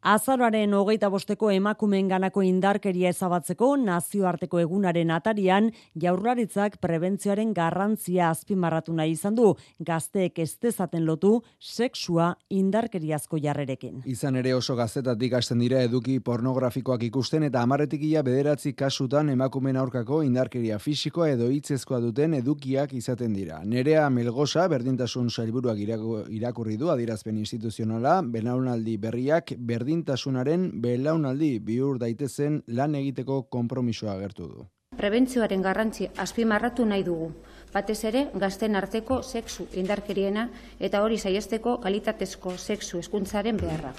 Azaroaren 0.05 0.69
hogeita 0.77 1.07
bosteko 1.09 1.47
emakumen 1.49 2.05
ganako 2.11 2.43
indarkeria 2.45 3.09
ezabatzeko 3.09 3.71
nazioarteko 3.81 4.59
egunaren 4.61 5.09
atarian 5.09 5.71
jaurlaritzak 6.03 6.75
prebentzioaren 6.77 7.55
garrantzia 7.57 8.27
azpimarratu 8.29 8.93
nahi 8.93 9.15
izan 9.15 9.33
du 9.39 9.47
gazteek 9.87 10.37
ez 10.43 10.59
dezaten 10.61 11.07
lotu 11.07 11.31
sexua 11.57 12.27
indarkeriazko 12.53 13.39
jarrerekin. 13.41 14.03
Izan 14.05 14.37
ere 14.43 14.53
oso 14.53 14.75
gaztetatik 14.77 15.33
hasten 15.39 15.63
dira 15.65 15.81
eduki 15.87 16.19
pornografikoak 16.19 17.07
ikusten 17.09 17.47
eta 17.49 17.65
amaretik 17.65 18.05
ia 18.05 18.21
bederatzi 18.21 18.75
kasutan 18.77 19.33
emakumen 19.33 19.81
aurkako 19.81 20.21
indarkeria 20.27 20.77
fisikoa 20.77 21.31
edo 21.33 21.49
hitzezkoa 21.49 22.03
duten 22.05 22.37
edukiak 22.43 22.93
izaten 22.93 23.33
dira. 23.33 23.63
Nerea 23.65 24.05
Melgosa 24.11 24.67
berdintasun 24.69 25.33
sailburuak 25.33 25.81
irakurri 25.81 26.77
du 26.77 26.93
adirazpen 26.93 27.41
instituzionala, 27.41 28.21
benaunaldi 28.21 28.99
berriak 29.01 29.57
berdin 29.57 29.94
berdintasunaren 29.95 30.81
belaunaldi 30.81 31.59
bihur 31.59 31.99
daitezen 31.99 32.63
lan 32.67 32.95
egiteko 32.95 33.43
konpromisoa 33.49 34.13
agertu 34.13 34.47
du. 34.47 34.65
Prebentzioaren 34.97 35.61
garrantzi 35.61 36.07
azpimarratu 36.17 36.85
nahi 36.85 37.03
dugu. 37.03 37.31
Batez 37.73 38.03
ere, 38.05 38.29
gazten 38.33 38.75
arteko 38.75 39.21
sexu 39.23 39.67
indarkeriena 39.73 40.49
eta 40.79 41.01
hori 41.03 41.17
saiesteko 41.17 41.77
kalitatezko 41.83 42.57
sexu 42.57 42.99
eskuntzaren 42.99 43.57
beharra. 43.57 43.93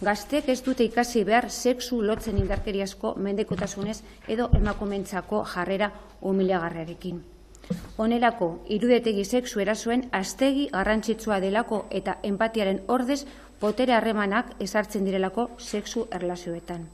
Gaztek 0.00 0.48
ez 0.48 0.62
dute 0.62 0.84
ikasi 0.84 1.24
behar 1.24 1.50
sexu 1.50 2.02
lotzen 2.02 2.38
indarkeriazko 2.38 3.14
mendekotasunez 3.16 4.02
edo 4.28 4.50
emakumentzako 4.58 5.44
jarrera 5.54 5.92
humilagarrerekin. 6.20 7.22
Honerako, 8.02 8.48
irudetegi 8.74 9.24
sexu 9.24 9.60
erasuen 9.62 10.08
astegi 10.18 10.68
garrantzitsua 10.72 11.38
delako 11.40 11.84
eta 11.90 12.16
empatiaren 12.26 12.80
ordez 12.88 13.22
potere 13.62 13.94
harremanak 13.94 14.56
ezartzen 14.64 15.04
direlako 15.06 15.46
sexu 15.58 16.08
erlazioetan. 16.10 16.88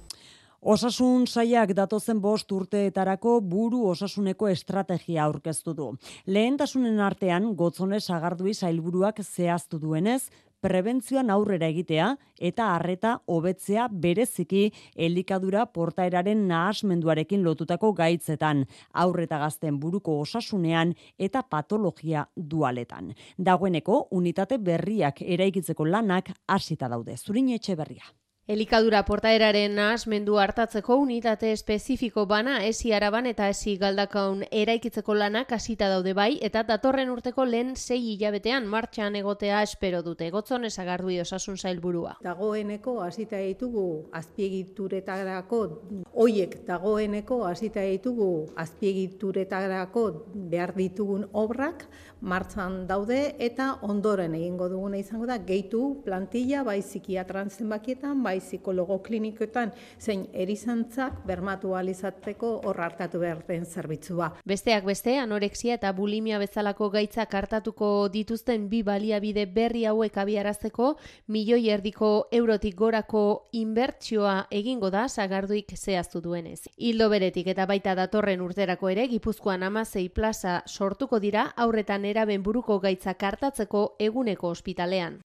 Osasun 0.61 1.24
saiak 1.31 1.70
datozen 1.78 2.18
bost 2.20 2.50
urteetarako 2.52 3.37
buru 3.52 3.85
osasuneko 3.88 4.48
estrategia 4.50 5.22
aurkeztu 5.24 5.72
du. 5.78 5.87
Lehentasunen 6.26 6.98
artean, 7.00 7.52
gotzone 7.57 8.00
sagardui 8.00 8.52
zailburuak 8.54 9.22
zehaztu 9.22 9.78
duenez, 9.78 10.24
prebentzioan 10.61 11.31
aurrera 11.31 11.68
egitea 11.71 12.09
eta 12.51 12.68
harreta 12.75 13.14
hobetzea 13.27 13.88
bereziki 14.05 14.64
elikadura 15.09 15.66
portaeraren 15.66 16.47
nahasmenduarekin 16.49 17.44
lotutako 17.44 17.92
gaitzetan, 17.92 18.64
aurreta 18.92 19.38
gazten 19.38 19.81
buruko 19.81 20.18
osasunean 20.21 20.94
eta 21.18 21.42
patologia 21.42 22.27
dualetan. 22.37 23.12
Dagoeneko 23.38 24.07
unitate 24.11 24.59
berriak 24.59 25.23
eraikitzeko 25.23 25.85
lanak 25.87 26.33
hasita 26.47 26.88
daude. 26.88 27.16
Zurin 27.16 27.55
etxe 27.59 27.77
berria. 27.77 28.07
Elikadura 28.49 29.03
portaeraren 29.05 29.75
nahasmendu 29.77 30.39
hartatzeko 30.41 30.95
unitate 30.97 31.51
espezifiko 31.53 32.23
bana 32.31 32.55
esi 32.65 32.95
araban 32.97 33.27
eta 33.29 33.51
esi 33.53 33.75
galdakaun 33.77 34.47
eraikitzeko 34.61 35.17
lanak 35.19 35.53
hasita 35.53 35.91
daude 35.93 36.15
bai 36.17 36.39
eta 36.49 36.63
datorren 36.71 37.13
urteko 37.13 37.45
lehen 37.45 37.75
sei 37.77 37.99
hilabetean 38.15 38.65
martxan 38.65 39.19
egotea 39.21 39.59
espero 39.67 40.01
dute. 40.07 40.31
Gotzon 40.31 40.65
esagardu 40.65 41.13
osasun 41.21 41.59
zailburua. 41.59 42.15
Dagoeneko 42.25 42.95
hasita 43.05 43.37
ditugu 43.37 44.09
azpiegituretarako 44.23 45.61
hoiek 46.15 46.57
dagoeneko 46.65 47.43
hasita 47.51 47.85
ditugu 47.85 48.31
azpiegituretarako 48.57 50.07
behar 50.55 50.73
ditugun 50.75 51.29
obrak 51.35 51.85
martxan 52.20 52.87
daude 52.88 53.37
eta 53.38 53.68
ondoren 53.87 54.35
egingo 54.35 54.68
duguna 54.68 54.98
izango 54.98 55.26
da 55.26 55.38
gehitu 55.38 56.02
plantilla 56.04 56.64
bai 56.66 56.81
psikiatran 56.83 57.50
zenbakietan 57.50 58.22
bai 58.22 58.38
psikologo 58.40 58.98
klinikoetan 59.02 59.72
zein 60.00 60.26
erizantzak 60.33 61.22
bermatu 61.26 61.74
alizateko 61.78 62.50
hor 62.64 62.81
hartatu 62.81 63.20
behar 63.22 63.44
den 63.46 63.64
zerbitzua. 63.66 64.33
Besteak 64.44 64.85
beste, 64.85 65.16
anorexia 65.18 65.74
eta 65.78 65.92
bulimia 65.92 66.38
bezalako 66.38 66.90
gaitzak 66.90 67.35
hartatuko 67.35 68.09
dituzten 68.12 68.68
bi 68.68 68.83
baliabide 68.83 69.46
berri 69.46 69.85
hauek 69.87 70.18
abiarazteko 70.18 70.96
milioi 71.28 71.68
erdiko 71.70 72.28
eurotik 72.33 72.74
gorako 72.76 73.48
inbertsioa 73.52 74.48
egingo 74.50 74.90
da 74.90 75.07
zagarduik 75.09 75.74
zehaztu 75.76 76.20
duenez. 76.20 76.68
Hildo 76.76 77.09
beretik 77.12 77.46
eta 77.54 77.66
baita 77.66 77.94
datorren 77.94 78.40
urterako 78.42 78.88
ere, 78.90 79.07
Gipuzkoan 79.09 79.62
amazei 79.62 80.09
plaza 80.09 80.62
sortuko 80.66 81.20
dira 81.20 81.52
aurretan 81.57 82.04
eraben 82.11 82.42
buruko 82.42 82.79
gaitzak 82.85 83.23
hartatzeko 83.31 83.83
eguneko 84.09 84.53
ospitalean. 84.57 85.21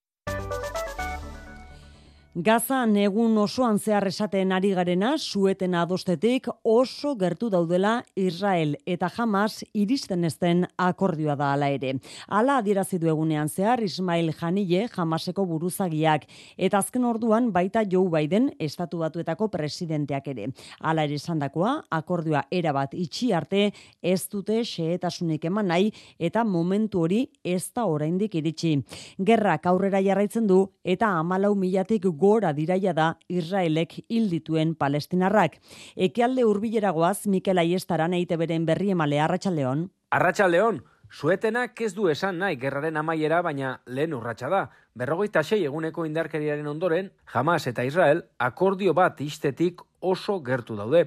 Gazan 2.34 2.96
egun 2.98 3.36
osoan 3.38 3.76
zehar 3.78 4.08
esaten 4.10 4.50
ari 4.56 4.72
garena, 4.74 5.12
sueten 5.22 5.76
adostetik 5.78 6.48
oso 6.66 7.12
gertu 7.14 7.46
daudela 7.54 7.92
Israel 8.18 8.72
eta 8.90 9.06
Hamas 9.06 9.62
iristen 9.78 10.26
ezten 10.26 10.64
akordioa 10.82 11.36
da 11.38 11.52
ala 11.54 11.68
ere. 11.70 11.92
Ala 12.28 12.56
adierazi 12.58 12.98
du 12.98 13.12
egunean 13.12 13.52
zehar 13.54 13.84
Ismail 13.86 14.32
Janille 14.34 14.88
Hamaseko 14.98 15.46
buruzagiak 15.46 16.26
eta 16.58 16.80
azken 16.80 17.06
orduan 17.06 17.52
baita 17.54 17.84
Joe 17.86 18.10
Biden 18.10 18.50
estatu 18.58 19.04
batuetako 19.04 19.52
presidenteak 19.54 20.32
ere. 20.34 20.50
Ala 20.82 21.06
ere 21.06 21.22
esandakoa 21.22 21.84
akordioa 21.92 22.48
erabat 22.50 22.98
itxi 22.98 23.32
arte 23.32 23.68
ez 24.02 24.28
dute 24.28 24.64
xehetasunik 24.64 25.46
eman 25.52 25.70
nahi 25.70 25.94
eta 26.18 26.44
momentu 26.44 27.06
hori 27.06 27.22
ez 27.44 27.70
da 27.76 27.86
oraindik 27.86 28.42
iritsi. 28.42 28.80
Gerrak 29.22 29.70
aurrera 29.70 30.02
jarraitzen 30.02 30.50
du 30.50 30.64
eta 30.84 31.14
amalau 31.22 31.54
milatik 31.54 32.10
gora 32.24 32.54
diraia 32.56 32.94
da 32.96 33.10
Israelek 33.28 33.98
hildituen 34.08 34.74
palestinarrak. 34.80 35.60
Ekealde 36.08 36.48
hurbileragoaz 36.48 37.28
Mikel 37.28 37.60
Aiestaran 37.60 38.16
eite 38.16 38.40
beren 38.40 38.68
berri 38.70 38.94
emale 38.96 39.20
Arratsaldeon. 39.20 39.90
Arratsaldeon, 40.16 40.84
Suetenak 41.14 41.82
ez 41.86 41.92
du 41.94 42.08
esan 42.10 42.40
nahi 42.42 42.56
gerraren 42.62 42.96
amaiera, 42.98 43.42
baina 43.46 43.76
lehen 43.86 44.16
urratsa 44.18 44.48
da. 44.50 44.62
Berrogeita 44.98 45.44
sei 45.44 45.60
eguneko 45.68 46.08
indarkeriaren 46.08 46.70
ondoren, 46.72 47.12
Hamas 47.34 47.68
eta 47.70 47.86
Israel 47.86 48.24
akordio 48.42 48.96
bat 48.98 49.22
istetik 49.22 49.84
oso 50.00 50.40
gertu 50.48 50.80
daude. 50.80 51.04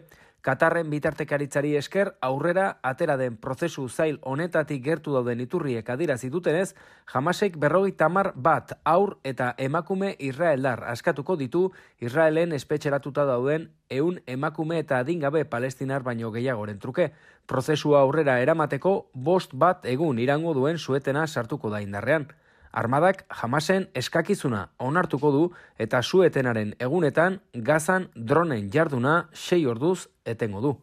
Katarren 0.46 0.92
bitartekaritzari 0.92 1.72
esker 1.74 2.12
aurrera 2.22 2.66
atera 2.86 3.16
den 3.18 3.34
prozesu 3.42 3.88
zail 3.88 4.20
honetatik 4.22 4.84
gertu 4.84 5.16
dauden 5.16 5.40
iturriek 5.42 5.88
adirazi 5.90 6.30
dutenez, 6.30 6.68
jamasek 7.10 7.56
berroi 7.58 7.90
tamar 7.98 8.30
bat 8.36 8.76
aur 8.86 9.16
eta 9.26 9.48
emakume 9.58 10.12
Israeldar 10.28 10.84
askatuko 10.92 11.34
ditu 11.40 11.64
Israelen 11.98 12.54
espetxeratuta 12.54 13.26
dauden 13.26 13.66
eun 13.90 14.20
emakume 14.36 14.78
eta 14.84 15.02
adingabe 15.02 15.44
palestinar 15.50 16.06
baino 16.06 16.30
gehiagoren 16.30 16.78
truke. 16.78 17.10
Prozesua 17.46 18.06
aurrera 18.06 18.38
eramateko 18.38 18.96
bost 19.14 19.50
bat 19.50 19.82
egun 19.96 20.22
irango 20.22 20.54
duen 20.54 20.78
suetena 20.78 21.26
sartuko 21.26 21.74
da 21.74 21.82
indarrean. 21.82 22.30
Armadak 22.76 23.22
jamasen 23.40 23.86
eskakizuna 23.96 24.66
onartuko 24.78 25.30
du 25.32 25.44
eta 25.80 26.02
suetenaren 26.02 26.74
egunetan 26.78 27.38
gazan 27.68 28.10
dronen 28.14 28.68
jarduna 28.72 29.22
sei 29.32 29.64
orduz 29.66 30.08
etengo 30.26 30.60
du. 30.60 30.74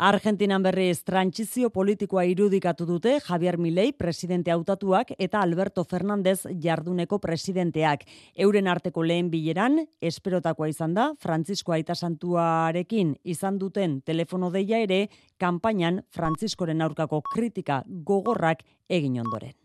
Argentinan 0.00 0.62
berriz 0.64 1.02
trantzizio 1.04 1.68
politikoa 1.70 2.22
irudikatu 2.28 2.86
dute 2.88 3.18
Javier 3.24 3.58
Milei 3.60 3.92
presidente 3.92 4.52
hautatuak 4.52 5.12
eta 5.18 5.42
Alberto 5.44 5.84
Fernandez 5.84 6.46
jarduneko 6.64 7.18
presidenteak. 7.20 8.06
Euren 8.36 8.68
arteko 8.68 9.04
lehen 9.04 9.30
bileran, 9.30 9.80
esperotakoa 10.00 10.70
izan 10.72 10.96
da, 10.96 11.10
Francisco 11.20 11.76
Aita 11.76 11.94
Santuarekin 11.94 13.16
izan 13.24 13.60
duten 13.60 14.00
telefono 14.00 14.50
deia 14.50 14.80
ere, 14.80 15.06
kanpainan 15.38 16.02
Frantziskoren 16.08 16.80
aurkako 16.80 17.20
kritika 17.32 17.82
gogorrak 17.86 18.64
egin 18.88 19.20
ondoren. 19.20 19.59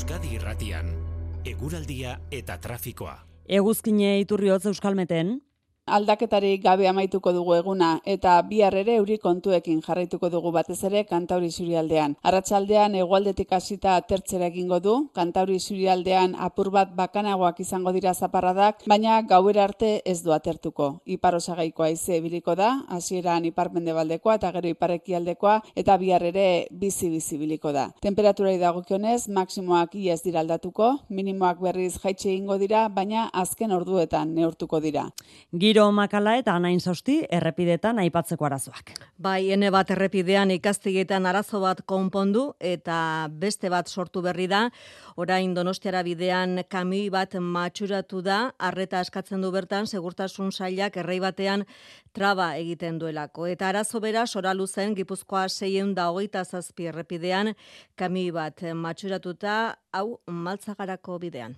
Euskadi 0.00 0.30
Irratian, 0.32 0.86
eguraldia 1.44 2.14
eta 2.32 2.54
trafikoa. 2.56 3.18
Eguzkine 3.52 4.14
iturriotz 4.22 4.62
euskalmeten, 4.70 5.34
aldaketarik 5.90 6.62
gabe 6.62 6.86
amaituko 6.88 7.32
dugu 7.34 7.54
eguna 7.56 7.90
eta 8.04 8.36
bihar 8.46 8.74
ere 8.80 8.94
euri 9.00 9.16
kontuekin 9.18 9.80
jarraituko 9.82 10.30
dugu 10.30 10.52
batez 10.54 10.78
ere 10.88 11.02
kantauri 11.08 11.50
zurialdean. 11.50 12.16
Arratsaldean 12.22 12.94
hegoaldetik 13.00 13.52
hasita 13.52 13.96
atertzera 13.96 14.46
egingo 14.50 14.78
du, 14.80 14.94
kantauri 15.14 15.58
zurialdean 15.60 16.36
apur 16.38 16.70
bat 16.70 16.94
bakanagoak 16.96 17.60
izango 17.64 17.92
dira 17.96 18.14
zaparradak, 18.14 18.84
baina 18.86 19.20
gauera 19.22 19.64
arte 19.64 19.90
ez 20.04 20.22
du 20.22 20.32
atertuko. 20.36 20.90
Ipar 21.04 21.34
osagaikoa 21.40 21.90
ize 21.90 22.16
ebiliko 22.16 22.54
da, 22.54 22.70
hasieran 22.88 23.44
ipar 23.50 23.72
mendebaldekoa 23.74 24.38
eta 24.40 24.52
gero 24.56 24.70
iparekialdekoa 24.74 25.58
eta 25.82 25.96
bihar 25.98 26.26
ere 26.30 26.46
bizi 26.70 27.10
bizi 27.10 27.38
biliko 27.38 27.72
da. 27.72 27.88
Temperaturai 28.00 28.56
dagokionez, 28.62 29.28
maksimoak 29.28 29.96
iez 29.98 30.20
dira 30.22 30.44
aldatuko, 30.44 30.92
minimoak 31.08 31.60
berriz 31.60 31.96
jaitxe 31.98 32.30
egingo 32.30 32.58
dira, 32.62 32.86
baina 32.88 33.28
azken 33.32 33.72
orduetan 33.74 34.34
neurtuko 34.34 34.80
dira. 34.80 35.08
Giro 35.50 35.79
Giro 35.80 35.94
makala 35.96 36.34
eta 36.36 36.52
anain 36.58 36.76
zausti 36.76 37.14
errepidetan 37.32 37.96
aipatzeko 38.02 38.44
arazoak. 38.44 38.90
Bai, 39.16 39.48
ene 39.54 39.70
bat 39.72 39.88
errepidean 39.94 40.50
ikastigetan 40.52 41.24
arazo 41.24 41.56
bat 41.62 41.78
konpondu 41.88 42.42
eta 42.70 42.96
beste 43.44 43.70
bat 43.72 43.88
sortu 43.88 44.20
berri 44.20 44.44
da. 44.50 44.66
Orain 45.16 45.54
donostiara 45.56 46.02
bidean 46.04 46.60
kami 46.68 46.98
bat 47.14 47.38
matxuratu 47.40 48.20
da, 48.26 48.52
arreta 48.58 49.00
eskatzen 49.00 49.40
du 49.40 49.48
bertan, 49.54 49.88
segurtasun 49.88 50.52
sailak 50.52 51.00
errei 51.00 51.16
batean 51.24 51.64
traba 52.12 52.50
egiten 52.60 53.00
duelako. 53.00 53.48
Eta 53.48 53.72
arazo 53.72 54.04
bera, 54.04 54.26
sora 54.26 54.52
luzen, 54.52 54.92
gipuzkoa 55.00 55.46
seien 55.48 55.96
da 55.96 56.10
hogeita 56.12 56.44
zazpi 56.44 56.92
errepidean, 56.92 57.54
kami 57.96 58.28
bat 58.36 58.68
matxuratuta, 58.84 59.58
hau 59.96 60.20
maltzagarako 60.28 61.18
bidean. 61.24 61.56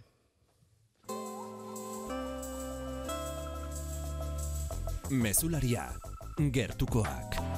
Mesularia, 5.13 5.93
gertukoak. 6.51 7.52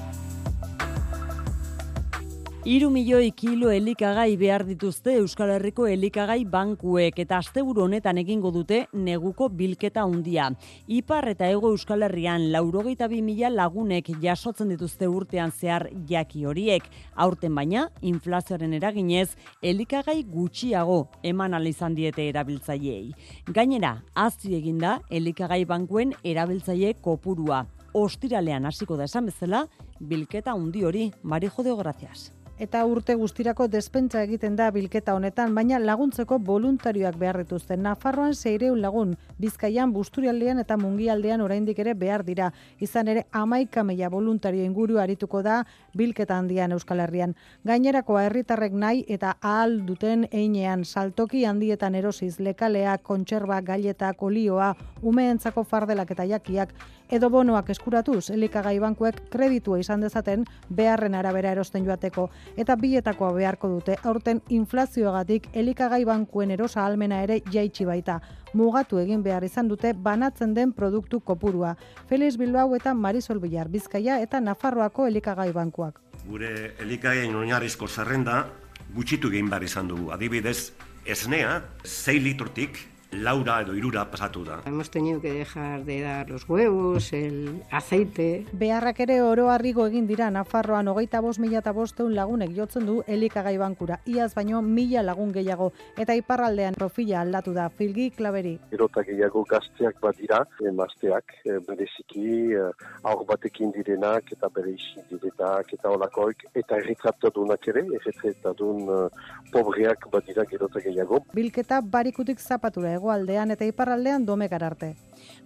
Iru 2.64 2.86
milioi 2.88 3.26
kilo 3.36 3.68
elikagai 3.68 4.38
behar 4.40 4.62
dituzte 4.64 5.12
Euskal 5.18 5.50
Herriko 5.52 5.84
elikagai 5.84 6.46
bankuek 6.48 7.18
eta 7.20 7.36
asteburu 7.42 7.82
honetan 7.84 8.16
egingo 8.22 8.48
dute 8.54 8.78
neguko 8.96 9.50
bilketa 9.52 10.00
handia. 10.00 10.46
Ipar 10.88 11.26
eta 11.28 11.44
ego 11.52 11.74
Euskal 11.74 12.06
Herrian 12.06 12.46
laurogeita 12.54 13.04
bi 13.12 13.18
mila 13.20 13.50
lagunek 13.52 14.08
jasotzen 14.22 14.72
dituzte 14.72 15.04
urtean 15.12 15.52
zehar 15.52 15.90
jaki 16.08 16.46
horiek. 16.48 16.86
Aurten 17.14 17.52
baina, 17.54 17.90
inflazioaren 18.00 18.72
eraginez, 18.78 19.36
elikagai 19.60 20.22
gutxiago 20.24 21.10
eman 21.22 21.58
izan 21.66 21.94
diete 21.94 22.30
erabiltzaileei. 22.30 23.12
Gainera, 23.52 23.98
azti 24.14 24.54
eginda 24.56 25.00
elikagai 25.10 25.66
bankuen 25.66 26.14
erabiltzaile 26.24 26.94
kopurua. 26.94 27.66
Ostiralean 27.92 28.64
hasiko 28.64 28.96
da 28.96 29.04
esan 29.04 29.26
bezala, 29.26 29.66
bilketa 30.00 30.52
handi 30.52 30.82
hori, 30.82 31.12
Marijo 31.22 31.62
de 31.62 31.76
Gracias 31.76 32.32
eta 32.58 32.84
urte 32.86 33.14
guztirako 33.18 33.66
despentsa 33.68 34.22
egiten 34.22 34.54
da 34.56 34.70
bilketa 34.70 35.14
honetan, 35.14 35.54
baina 35.54 35.78
laguntzeko 35.82 36.38
voluntarioak 36.38 37.16
behar 37.18 37.40
dituzten. 37.42 37.82
Nafarroan 37.82 38.34
zeireun 38.34 38.80
lagun, 38.80 39.16
Bizkaian, 39.38 39.92
Busturialdean 39.92 40.60
eta 40.62 40.76
Mungialdean 40.78 41.42
oraindik 41.42 41.78
ere 41.82 41.94
behar 41.98 42.24
dira. 42.24 42.52
Izan 42.78 43.08
ere, 43.08 43.26
amaika 43.32 43.82
meia 43.84 44.08
voluntario 44.08 44.64
inguru 44.64 44.98
arituko 45.02 45.42
da 45.42 45.64
bilketa 45.94 46.38
handian 46.38 46.72
Euskal 46.72 47.00
Herrian. 47.00 47.34
Gainerakoa 47.64 48.24
herritarrek 48.28 48.72
nahi 48.72 49.04
eta 49.08 49.36
ahal 49.40 49.80
duten 49.86 50.28
einean 50.30 50.84
saltoki 50.84 51.44
handietan 51.44 51.94
erosiz 51.94 52.38
lekaleak, 52.38 53.02
kontserba, 53.02 53.60
gailetak, 53.60 54.22
olioa, 54.22 54.74
umeentzako 55.02 55.64
fardelak 55.64 56.10
eta 56.10 56.24
jakiak, 56.24 56.74
edo 57.10 57.30
bonoak 57.30 57.68
eskuratuz, 57.70 58.30
elikagai 58.30 58.78
bankuek 58.80 59.20
kreditua 59.30 59.78
izan 59.80 60.00
dezaten 60.04 60.44
beharren 60.68 61.14
arabera 61.14 61.52
erosten 61.52 61.84
joateko 61.84 62.28
eta 62.56 62.76
bietakoa 62.76 63.32
beharko 63.36 63.68
dute 63.68 63.96
aurten 64.02 64.40
inflazioagatik 64.48 65.48
elikagai 65.52 66.04
bankuen 66.04 66.50
erosa 66.50 66.84
almena 66.86 67.22
ere 67.22 67.40
jaitsi 67.52 67.84
baita. 67.84 68.20
Mugatu 68.54 68.98
egin 69.02 69.22
behar 69.22 69.44
izan 69.44 69.68
dute 69.68 69.92
banatzen 69.92 70.54
den 70.54 70.72
produktu 70.72 71.20
kopurua. 71.20 71.74
Feliz 72.08 72.36
Bilbao 72.38 72.74
eta 72.76 72.94
Marisol 72.94 73.40
Billar 73.40 73.68
Bizkaia 73.68 74.20
eta 74.22 74.40
Nafarroako 74.40 75.06
elikagai 75.06 75.52
bankuak. 75.52 76.00
Gure 76.28 76.74
elikagain 76.80 77.34
oinarrizko 77.34 77.88
zerrenda 77.88 78.46
gutxitu 78.94 79.28
egin 79.28 79.50
behar 79.50 79.64
izan 79.66 79.88
dugu. 79.88 80.10
Adibidez, 80.14 80.72
esnea, 81.04 81.62
6 81.84 82.22
litrotik 82.22 82.93
Laura 83.14 83.60
edo 83.62 83.74
irura 83.74 84.10
pasatu 84.10 84.44
da. 84.44 84.60
Hemos 84.66 84.90
tenido 84.90 85.20
que 85.20 85.32
dejar 85.32 85.84
de 85.84 86.00
dar 86.02 86.28
los 86.28 86.48
huevos, 86.48 87.12
el 87.12 87.62
aceite. 87.70 88.44
Beharrak 88.52 89.00
ere 89.00 89.20
oro 89.22 89.50
harrigo 89.50 89.86
egin 89.86 90.06
dira 90.06 90.30
Nafarroan 90.30 90.88
hogeita 90.88 91.20
bost 91.20 91.38
mila 91.38 91.60
eta 91.60 91.72
bosteun 91.72 92.14
lagunek 92.14 92.50
jotzen 92.56 92.86
du 92.86 93.02
elikagai 93.06 93.56
bankura. 93.58 94.00
Iaz 94.06 94.34
baino 94.34 94.62
mila 94.62 95.02
lagun 95.02 95.32
gehiago 95.32 95.72
eta 95.96 96.14
iparraldean 96.14 96.74
profila 96.74 97.20
aldatu 97.20 97.54
da 97.54 97.68
filgi 97.68 98.10
klaberi. 98.10 98.58
Erota 98.72 99.04
gehiago 99.06 99.44
gazteak 99.44 100.00
bat 100.02 100.18
dira, 100.18 100.42
emazteak 100.66 101.36
eh, 101.44 101.60
bereziki 101.68 102.54
eh, 102.58 102.70
aur 103.04 103.24
batekin 103.28 103.72
direnak 103.72 104.32
eta 104.32 104.50
bere 104.54 104.74
isi 104.74 105.06
direnak 105.10 105.72
eta 105.72 105.90
olakoik 105.94 106.46
eta 106.54 106.80
erritratadunak 106.82 107.68
ere, 107.68 107.84
erritratadun 107.98 108.88
uh, 108.90 109.08
pobreak 109.52 110.08
bat 110.12 110.26
dira 110.26 110.44
gerota 110.50 110.80
gehiago. 110.84 111.20
Bilketa 111.34 111.80
barikutik 111.80 112.40
zapatura 112.40 112.94
hegoaldean 113.04 113.52
eta 113.52 113.68
iparraldean 113.68 114.24
domekar 114.24 114.64
arte. 114.64 114.94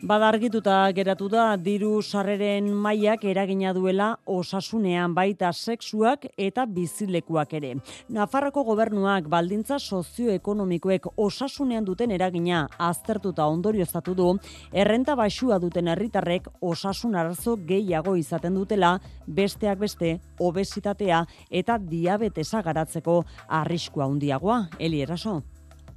Badargituta 0.03 0.77
geratu 0.95 1.29
da 1.31 1.57
diru 1.59 2.01
sarreren 2.03 2.69
mailak 2.71 3.25
eragina 3.27 3.73
duela 3.75 4.09
osasunean 4.27 5.15
baita 5.15 5.51
sexuak 5.53 6.27
eta 6.37 6.67
bizilekuak 6.67 7.53
ere. 7.59 7.73
Nafarroko 8.09 8.63
gobernuak 8.67 9.27
baldintza 9.31 9.79
sozioekonomikoek 9.79 11.11
osasunean 11.17 11.85
duten 11.85 12.15
eragina 12.15 12.67
aztertuta 12.79 13.47
ondorioztatu 13.47 14.15
du, 14.15 14.31
errenta 14.73 15.17
baxua 15.19 15.59
duten 15.59 15.89
herritarrek 15.89 16.49
osasun 16.61 17.19
arazo 17.19 17.57
gehiago 17.67 18.15
izaten 18.17 18.55
dutela, 18.55 18.97
besteak 19.27 19.79
beste, 19.79 20.19
obesitatea 20.39 21.25
eta 21.51 21.79
diabetesa 21.79 22.63
garatzeko 22.63 23.25
arriskua 23.49 24.07
handiagoa. 24.07 24.67
Eli 24.79 25.03
eraso. 25.03 25.41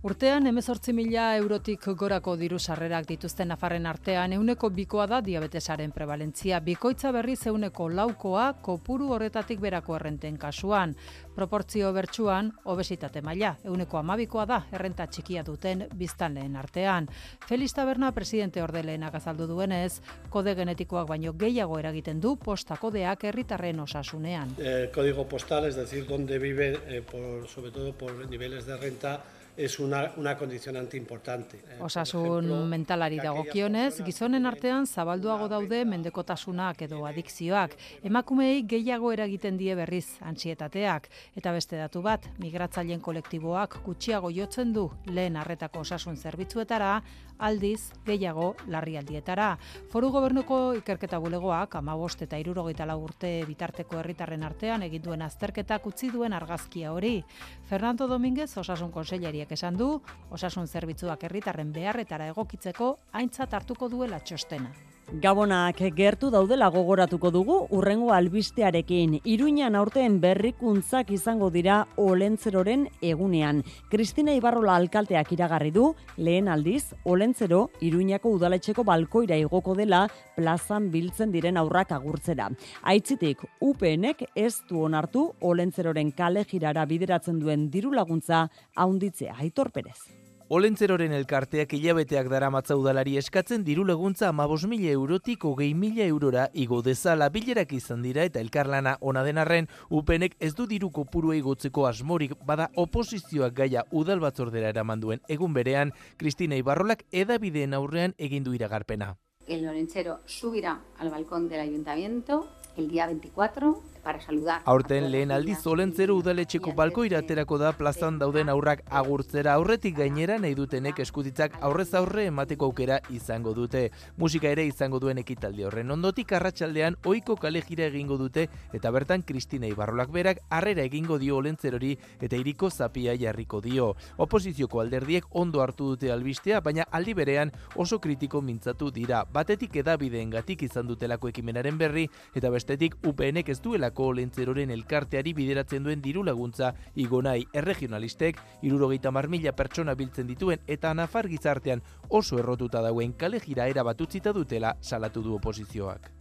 Urtean, 0.02 0.48
emezortzi 0.50 0.96
mila 0.98 1.28
eurotik 1.38 1.84
gorako 1.94 2.32
diru 2.34 2.58
sarrerak 2.58 3.06
dituzten 3.06 3.52
nafarren 3.54 3.84
artean, 3.86 4.32
euneko 4.34 4.72
bikoa 4.74 5.04
da 5.06 5.20
diabetesaren 5.22 5.92
prevalentzia. 5.94 6.58
Bikoitza 6.66 7.12
berriz 7.14 7.44
euneko 7.52 7.86
laukoa, 7.94 8.48
kopuru 8.66 9.12
horretatik 9.14 9.60
berako 9.62 10.00
errenten 10.00 10.40
kasuan. 10.42 10.96
Proportzio 11.36 11.92
bertsuan, 11.94 12.50
obesitate 12.74 13.22
maila, 13.22 13.52
euneko 13.64 14.00
amabikoa 14.00 14.46
da, 14.50 14.58
errenta 14.74 15.06
txikia 15.06 15.44
duten 15.46 15.84
biztanleen 16.00 16.56
artean. 16.58 17.06
Feliz 17.46 17.70
Taberna 17.78 18.10
presidente 18.12 18.64
ordeleenak 18.66 19.20
azaldu 19.22 19.46
duenez, 19.52 20.00
kode 20.34 20.56
genetikoak 20.58 21.12
baino 21.14 21.36
gehiago 21.38 21.78
eragiten 21.78 22.24
du 22.26 22.40
posta 22.42 22.80
kodeak 22.82 23.28
herritarren 23.30 23.86
osasunean. 23.86 24.58
Eh, 24.58 24.90
código 24.92 25.28
postal, 25.28 25.70
es 25.70 25.76
decir, 25.76 26.08
donde 26.08 26.40
vive, 26.40 26.72
eh, 26.88 27.04
por, 27.04 27.48
sobre 27.48 27.70
todo 27.70 27.94
por 27.94 28.28
niveles 28.32 28.66
de 28.66 28.78
renta, 28.78 29.20
es 29.58 29.80
una, 29.80 30.12
una 30.18 30.38
condicionante 30.38 30.98
importante. 30.98 31.58
Eh, 31.58 31.78
Osasun 31.80 32.46
ejemplo, 32.46 32.66
mentalari 32.66 33.18
dagokionez, 33.18 34.02
gizonen 34.04 34.46
artean 34.46 34.88
zabalduago 34.88 35.48
daude 35.48 35.84
mendekotasunak 35.86 36.82
edo 36.88 37.06
adikzioak. 37.06 37.76
Emakumeei 38.04 38.64
gehiago 38.68 39.12
eragiten 39.12 39.58
die 39.58 39.76
berriz 39.76 40.18
antsietateak. 40.22 41.10
Eta 41.36 41.52
beste 41.52 41.78
datu 41.78 42.02
bat, 42.02 42.28
migratzaileen 42.40 43.02
kolektiboak 43.02 43.82
gutxiago 43.86 44.32
jotzen 44.32 44.74
du 44.74 44.90
lehen 45.06 45.38
arretako 45.38 45.86
osasun 45.86 46.18
zerbitzuetara, 46.18 47.02
aldiz 47.42 47.92
gehiago 48.06 48.54
larrialdietara. 48.70 49.56
Foru 49.92 50.12
gobernuko 50.14 50.60
ikerketa 50.78 51.20
bulegoak, 51.20 51.76
amabost 51.80 52.22
eta 52.22 52.38
irurogeita 52.38 52.86
urte 52.96 53.32
bitarteko 53.48 53.98
herritarren 54.00 54.44
artean 54.44 54.84
eginduen 54.84 55.22
azterketak 55.26 55.86
utzi 55.88 56.12
duen 56.12 56.34
argazkia 56.34 56.92
hori. 56.94 57.24
Fernando 57.70 58.08
Dominguez, 58.08 58.52
osasun 58.58 58.92
konseilari 58.92 59.41
esan 59.50 59.78
du, 59.78 60.02
osasun 60.30 60.68
zerbitzuak 60.68 61.24
herritarren 61.24 61.72
beharretara 61.74 62.28
egokitzeko 62.28 62.98
aintzat 63.18 63.54
hartuko 63.54 63.90
duela 63.90 64.20
txostena. 64.20 64.70
Gabonak 65.10 65.82
gertu 65.92 66.30
daudela 66.32 66.70
gogoratuko 66.72 67.32
dugu 67.36 67.56
urrengo 67.76 68.14
albistearekin. 68.16 69.18
Iruinan 69.28 69.76
aurten 69.76 70.20
berrikuntzak 70.24 71.12
izango 71.12 71.50
dira 71.52 71.82
olentzeroren 71.98 72.86
egunean. 73.02 73.60
Kristina 73.92 74.32
Ibarrola 74.38 74.78
alkalteak 74.80 75.34
iragarri 75.36 75.74
du, 75.76 75.90
lehen 76.16 76.48
aldiz, 76.48 76.94
olentzero 77.04 77.66
Iruinako 77.82 78.32
udaletxeko 78.38 78.88
balkoira 78.88 79.36
igoko 79.36 79.76
dela 79.76 80.06
plazan 80.38 80.88
biltzen 80.96 81.36
diren 81.36 81.60
aurrak 81.60 81.92
agurtzera. 81.92 82.48
Aitzitik, 82.84 83.44
UPNek 83.60 84.30
ez 84.36 84.62
du 84.70 84.86
onartu 84.86 85.28
olentzeroren 85.42 86.16
kale 86.16 86.46
girara 86.48 86.86
bideratzen 86.86 87.40
duen 87.44 87.70
diru 87.70 87.92
laguntza 87.92 88.48
haunditzea. 88.76 89.36
Aitor 89.42 89.76
Perez. 89.76 90.21
Olentzeroren 90.52 91.14
elkarteak 91.16 91.72
hilabeteak 91.78 92.28
dara 92.28 92.50
udalari 92.76 93.14
eskatzen 93.16 93.64
diru 93.64 93.86
laguntza 93.86 94.28
amabos 94.28 94.66
mila 94.68 94.92
eurotik 94.92 95.46
ogei 95.46 95.74
mila 95.74 96.04
eurora 96.04 96.50
igo 96.54 96.82
dezala 96.82 97.30
bilerak 97.30 97.72
izan 97.72 98.02
dira 98.02 98.26
eta 98.26 98.42
elkarlana 98.42 98.98
ona 99.00 99.24
denarren 99.24 99.70
upenek 99.90 100.36
ez 100.42 100.54
du 100.54 100.68
diru 100.68 100.90
kopuru 100.92 101.32
igotzeko 101.34 101.86
asmorik 101.88 102.34
bada 102.46 102.70
oposizioak 102.76 103.54
gaia 103.54 103.86
udal 103.92 104.20
batzordera 104.20 104.68
eraman 104.68 105.00
duen 105.00 105.22
egun 105.30 105.54
berean 105.54 105.94
Kristina 106.18 106.58
Ibarrolak 106.58 107.06
edabideen 107.14 107.74
aurrean 107.74 108.14
egindu 108.18 108.54
iragarpena. 108.54 109.16
El 109.48 109.66
Olentzero 109.70 110.20
subirá 110.26 110.82
al 111.00 111.12
balcón 111.12 111.48
del 111.48 111.62
ayuntamiento 111.62 112.50
el 112.76 112.90
día 112.90 113.08
24 113.08 113.91
para 114.04 114.22
saludar. 114.22 114.62
Aurten 114.66 115.12
lehen 115.12 115.32
aldiz 115.32 115.60
olentzero 115.68 116.16
udaletxeko 116.20 116.74
balko 116.76 117.06
iraterako 117.06 117.58
da 117.62 117.72
plazan 117.78 118.18
dauden 118.20 118.50
aurrak 118.50 118.84
agurtzera 118.90 119.54
aurretik 119.54 119.98
gainera 119.98 120.38
nahi 120.40 120.56
dutenek 120.56 121.00
eskutitzak 121.00 121.58
aurrez 121.62 121.94
aurre 121.94 122.26
emateko 122.32 122.66
aukera 122.72 123.00
izango 123.10 123.54
dute. 123.54 123.90
Musika 124.18 124.50
ere 124.50 124.66
izango 124.66 125.00
duen 125.00 125.22
ekitaldi 125.22 125.64
horren 125.68 125.92
ondotik 125.92 126.34
arratsaldean 126.34 126.98
ohiko 127.06 127.36
kale 127.36 127.62
gira 127.68 127.86
egingo 127.86 128.18
dute 128.18 128.48
eta 128.74 128.92
bertan 128.92 129.22
Kristina 129.22 129.70
Ibarrolak 129.70 130.12
berak 130.12 130.42
harrera 130.50 130.84
egingo 130.84 131.20
dio 131.22 131.38
olentzerori 131.38 131.96
eta 132.20 132.36
iriko 132.36 132.70
zapia 132.70 133.16
jarriko 133.18 133.62
dio. 133.62 133.94
Oposizioko 134.18 134.82
alderdiek 134.82 135.26
ondo 135.32 135.62
hartu 135.62 135.92
dute 135.94 136.12
albistea, 136.12 136.62
baina 136.62 136.86
aldi 136.92 137.14
berean 137.14 137.52
oso 137.76 138.00
kritiko 138.00 138.42
mintzatu 138.42 138.92
dira. 138.92 139.24
Batetik 139.26 139.76
edabideengatik 139.84 140.64
izan 140.64 140.88
dutelako 140.88 141.30
ekimenaren 141.30 141.78
berri 141.78 142.08
eta 142.36 142.50
bestetik 142.50 142.98
UPNek 143.06 143.50
ez 143.50 143.60
duela 143.62 143.91
Bizkaiko 143.92 144.14
lentzeroren 144.16 144.72
elkarteari 144.72 145.34
bideratzen 145.36 145.84
duen 145.84 146.02
diru 146.02 146.24
laguntza 146.24 146.74
igonai 146.96 147.44
erregionalistek 147.54 148.40
irurogeita 148.64 149.12
marmila 149.12 149.52
pertsona 149.52 149.96
biltzen 149.96 150.28
dituen 150.28 150.60
eta 150.68 150.94
nafar 150.94 151.28
gizartean 151.28 151.82
oso 152.10 152.40
errotuta 152.40 152.82
dauen 152.82 153.14
kale 153.14 153.40
jira 153.40 153.68
erabatutzita 153.68 154.32
dutela 154.32 154.78
salatu 154.80 155.22
du 155.22 155.36
oposizioak. 155.36 156.12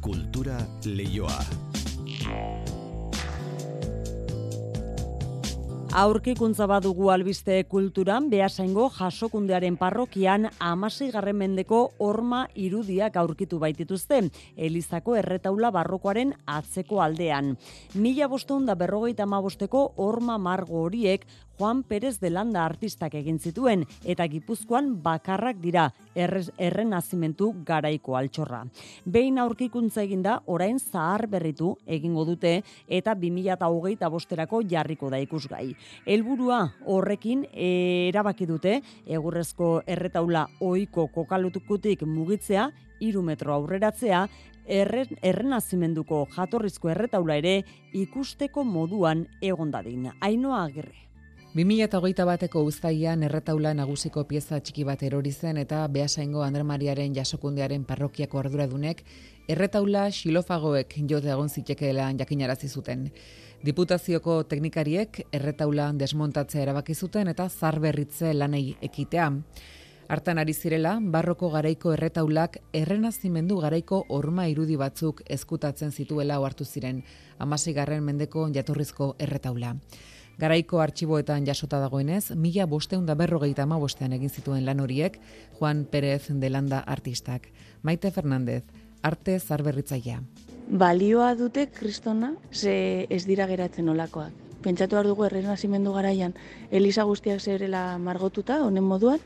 Kultura 0.00 0.58
leioa. 0.84 1.40
Aurkikuntza 5.94 6.66
badugu 6.66 7.06
albiste 7.14 7.60
kulturan, 7.70 8.24
behasaingo 8.26 8.88
jasokundearen 8.96 9.76
parrokian 9.78 10.48
amasi 10.58 11.06
garren 11.14 11.38
mendeko 11.38 11.78
orma 12.02 12.40
irudiak 12.58 13.14
aurkitu 13.22 13.60
baitituzte, 13.62 14.18
Elizako 14.56 15.14
erretaula 15.20 15.70
barrokoaren 15.70 16.34
atzeko 16.50 16.98
aldean. 17.04 17.52
Mila 17.94 18.26
bosteun 18.26 18.66
da 18.66 18.74
berrogeita 18.74 19.24
bosteko 19.24 19.92
orma 19.96 20.36
margo 20.36 20.82
horiek 20.82 21.28
Juan 21.56 21.84
Pérez 21.84 22.18
de 22.18 22.30
Landa 22.30 22.64
artistak 22.66 23.14
egin 23.14 23.38
zituen 23.38 23.84
eta 24.02 24.26
Gipuzkoan 24.26 24.88
bakarrak 25.02 25.60
dira 25.62 25.84
erren 26.14 26.90
nazimentu 26.90 27.52
garaiko 27.66 28.16
altxorra. 28.18 28.64
Behin 29.04 29.38
aurkikuntza 29.38 30.02
eginda 30.02 30.40
orain 30.46 30.80
zahar 30.80 31.28
berritu 31.30 31.76
egingo 31.86 32.24
dute 32.26 32.56
eta 32.88 33.14
2008 33.14 34.10
bosterako 34.10 34.62
jarriko 34.66 35.10
da 35.10 35.22
ikusgai. 35.22 35.76
Helburua 36.06 36.58
horrekin 36.90 37.46
erabaki 37.54 38.50
dute 38.50 38.80
egurrezko 39.06 39.84
erretaula 39.86 40.48
ohiko 40.60 41.06
kokalutukutik 41.14 42.02
mugitzea 42.02 42.66
iru 43.00 43.22
metro 43.22 43.54
aurreratzea, 43.54 44.26
erren, 44.66 45.18
errenazimenduko 45.22 46.26
jatorrizko 46.34 46.90
erretaula 46.90 47.38
ere 47.38 47.56
ikusteko 47.92 48.64
moduan 48.64 49.26
egondadin. 49.42 50.10
Ainoa 50.20 50.64
agirre. 50.64 51.13
2008 51.54 52.24
bateko 52.26 52.64
uztaian 52.66 53.20
erretaula 53.22 53.70
nagusiko 53.78 54.24
pieza 54.26 54.56
txiki 54.58 54.82
bat 54.88 55.02
erori 55.06 55.30
zen 55.30 55.60
eta 55.60 55.84
Beasaingo 55.86 56.40
Andre 56.42 56.64
Mariaren 56.66 57.12
jasokundearen 57.14 57.84
parrokiako 57.86 58.40
arduradunek 58.40 59.04
erretaula 59.54 60.08
xilofagoek 60.10 60.96
jote 61.12 61.30
egon 61.30 61.48
zitekeela 61.48 62.08
jakinarazi 62.18 62.66
zuten. 62.68 63.04
Diputazioko 63.62 64.42
teknikariek 64.50 65.20
erretaula 65.30 65.92
desmontatzea 65.94 66.64
erabaki 66.64 66.94
zuten 66.94 67.30
eta 67.30 67.46
zarberritze 67.48 68.32
lanei 68.34 68.74
ekitea. 68.82 69.28
Hartan 70.08 70.38
ari 70.42 70.52
zirela, 70.52 70.96
barroko 71.00 71.52
garaiko 71.54 71.92
erretaulak 71.94 72.58
errenazimendu 72.72 73.60
garaiko 73.62 74.02
orma 74.08 74.48
irudi 74.50 74.74
batzuk 74.76 75.22
ezkutatzen 75.30 75.92
zituela 75.92 76.40
ohartu 76.42 76.64
ziren, 76.64 77.04
amasigarren 77.38 78.02
mendeko 78.02 78.48
jatorrizko 78.58 79.14
erretaula. 79.20 79.76
Garaiko 80.38 80.80
artxiboetan 80.82 81.46
jasota 81.46 81.78
dagoenez, 81.78 82.32
mila 82.34 82.66
bosteun 82.66 83.06
da 83.06 83.14
berrogeita 83.14 83.62
ama 83.62 83.78
bostean 83.78 84.12
egin 84.16 84.30
zituen 84.30 84.64
lan 84.66 84.80
horiek, 84.80 85.20
Juan 85.58 85.84
Pérez 85.84 86.26
de 86.28 86.50
Landa 86.50 86.80
artistak. 86.80 87.48
Maite 87.82 88.10
Fernandez, 88.10 88.64
arte 89.02 89.38
zarberritzaia. 89.38 90.22
Balioa 90.68 91.34
dute 91.38 91.68
kristona, 91.70 92.34
ze 92.50 93.06
ez 93.10 93.24
dira 93.26 93.46
geratzen 93.46 93.88
olakoak. 93.88 94.32
Pentsatu 94.64 94.96
behar 94.96 95.06
dugu 95.06 95.26
errenazimendu 95.26 95.92
garaian, 95.92 96.34
Elisa 96.70 97.04
guztiak 97.04 97.40
zerela 97.40 97.98
margotuta, 97.98 98.62
honen 98.64 98.84
moduan, 98.84 99.20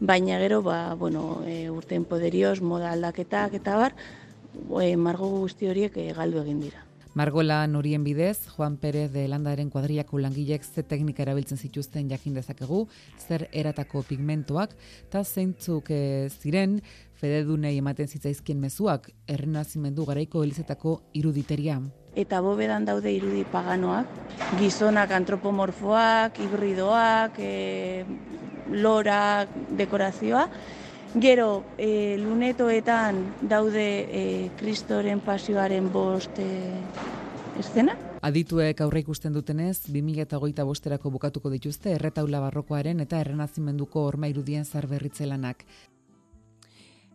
baina 0.00 0.40
gero, 0.42 0.62
ba, 0.62 0.94
bueno, 0.98 1.42
e, 1.46 1.70
urtein 1.70 2.04
poderioz, 2.04 2.60
moda 2.60 2.90
aldaketak 2.92 3.54
eta 3.54 3.76
bar, 3.78 3.94
e, 4.82 4.96
margo 4.96 5.30
guzti 5.38 5.70
horiek 5.70 5.96
e, 5.96 6.10
galdu 6.12 6.42
egin 6.42 6.60
dira. 6.66 6.82
Margola 7.14 7.64
norien 7.68 8.02
bidez, 8.02 8.48
Juan 8.48 8.76
Pérez 8.76 9.12
de 9.12 9.28
Landaren 9.28 9.70
kuadriako 9.70 10.18
langilek 10.18 10.64
ze 10.64 10.82
teknika 10.82 11.22
erabiltzen 11.22 11.58
zituzten 11.58 12.08
jakin 12.10 12.34
dezakegu, 12.34 12.88
zer 13.22 13.46
eratako 13.52 14.02
pigmentoak, 14.02 14.74
eta 15.06 15.22
zeintzuk 15.22 15.92
e, 15.94 16.28
ziren, 16.42 16.80
fededunei 17.14 17.76
ematen 17.78 18.10
zitzaizkien 18.10 18.58
mezuak, 18.58 19.12
errenazimendu 19.30 20.08
garaiko 20.10 20.42
elizetako 20.42 20.96
iruditeria. 21.14 21.78
Eta 22.18 22.40
bobedan 22.42 22.84
daude 22.84 23.14
irudi 23.14 23.44
paganoak, 23.52 24.10
gizonak 24.58 25.14
antropomorfoak, 25.14 26.42
hibridoak, 26.42 27.38
e, 27.38 28.02
lorak, 28.74 29.54
dekorazioa, 29.78 30.48
Gero, 31.14 31.62
e, 31.78 32.18
lunetoetan 32.18 33.20
daude 33.46 33.86
e, 34.10 34.50
kristoren 34.58 35.20
pasioaren 35.22 35.86
bost 35.94 36.40
e, 36.42 36.48
eszena. 37.60 37.94
Adituek 38.24 38.80
aurre 38.82 39.04
ikusten 39.04 39.32
dutenez, 39.36 39.84
2008 39.86 40.64
bosterako 40.66 41.12
bukatuko 41.14 41.52
dituzte 41.52 41.92
erretaula 41.94 42.40
barrokoaren 42.42 42.98
eta 43.04 43.20
errenazimenduko 43.22 44.02
orma 44.08 44.26
irudien 44.32 44.66
zarberritze 44.66 45.28
lanak. 45.30 45.62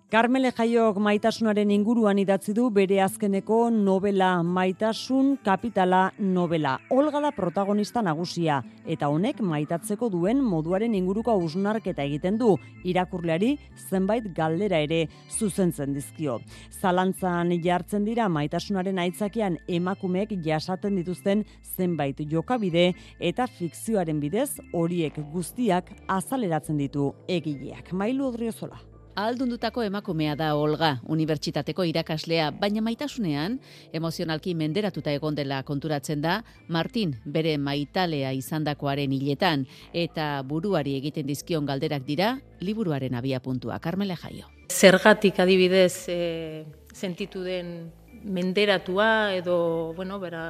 Carmele 0.10 0.49
Jaiok 0.49 0.95
maitasunaren 1.05 1.70
inguruan 1.70 2.18
idatzi 2.18 2.55
du 2.57 2.64
bere 2.74 2.95
azkeneko 3.03 3.68
novela 3.70 4.32
Maitasun 4.41 5.36
Kapitala 5.45 5.99
novela. 6.18 6.72
Olga 6.89 7.22
da 7.22 7.30
protagonista 7.30 8.01
nagusia 8.01 8.55
eta 8.89 9.12
honek 9.14 9.43
maitatzeko 9.45 10.10
duen 10.10 10.41
moduaren 10.41 10.97
inguruko 10.97 11.38
hausnarketa 11.38 12.01
egiten 12.10 12.41
du. 12.41 12.55
Irakurleari 12.89 13.51
zenbait 13.78 14.34
galdera 14.34 14.82
ere 14.82 15.03
zuzentzen 15.30 15.93
dizkio. 15.93 16.39
Zalantzan 16.82 17.53
jartzen 17.62 18.10
dira 18.10 18.26
maitasunaren 18.34 18.97
aitzakian 19.05 19.62
emakumeek 19.68 20.39
jasaten 20.41 20.97
dituzten 21.03 21.45
zenbait 21.78 22.26
jokabide 22.34 22.95
eta 23.20 23.45
fikzioaren 23.45 24.18
bidez 24.26 24.55
horiek 24.74 25.22
guztiak 25.30 25.93
azaleratzen 26.07 26.82
ditu 26.82 27.12
egileak. 27.28 27.93
Mailu 27.93 28.34
Odriozola. 28.34 28.89
Aldundutako 29.20 29.84
emakumea 29.84 30.32
da 30.40 30.54
Olga, 30.56 30.94
unibertsitateko 31.12 31.84
irakaslea, 31.90 32.46
baina 32.56 32.80
maitasunean, 32.80 33.58
emozionalki 33.92 34.54
menderatuta 34.56 35.12
egon 35.12 35.36
dela 35.36 35.58
konturatzen 35.68 36.22
da, 36.24 36.38
Martin 36.72 37.18
bere 37.26 37.58
maitalea 37.60 38.32
izandakoaren 38.38 39.12
hiletan, 39.12 39.66
eta 39.92 40.30
buruari 40.48 40.96
egiten 41.02 41.28
dizkion 41.28 41.68
galderak 41.68 42.08
dira, 42.08 42.38
liburuaren 42.64 43.20
abia 43.20 43.42
puntua. 43.44 43.82
Carmele 43.84 44.16
Jaio. 44.16 44.48
Zergatik 44.72 45.44
adibidez 45.44 46.08
e, 46.08 46.64
sentitu 46.96 47.44
den 47.44 47.92
menderatua 48.24 49.36
edo, 49.36 49.60
bueno, 50.00 50.24
bera, 50.24 50.46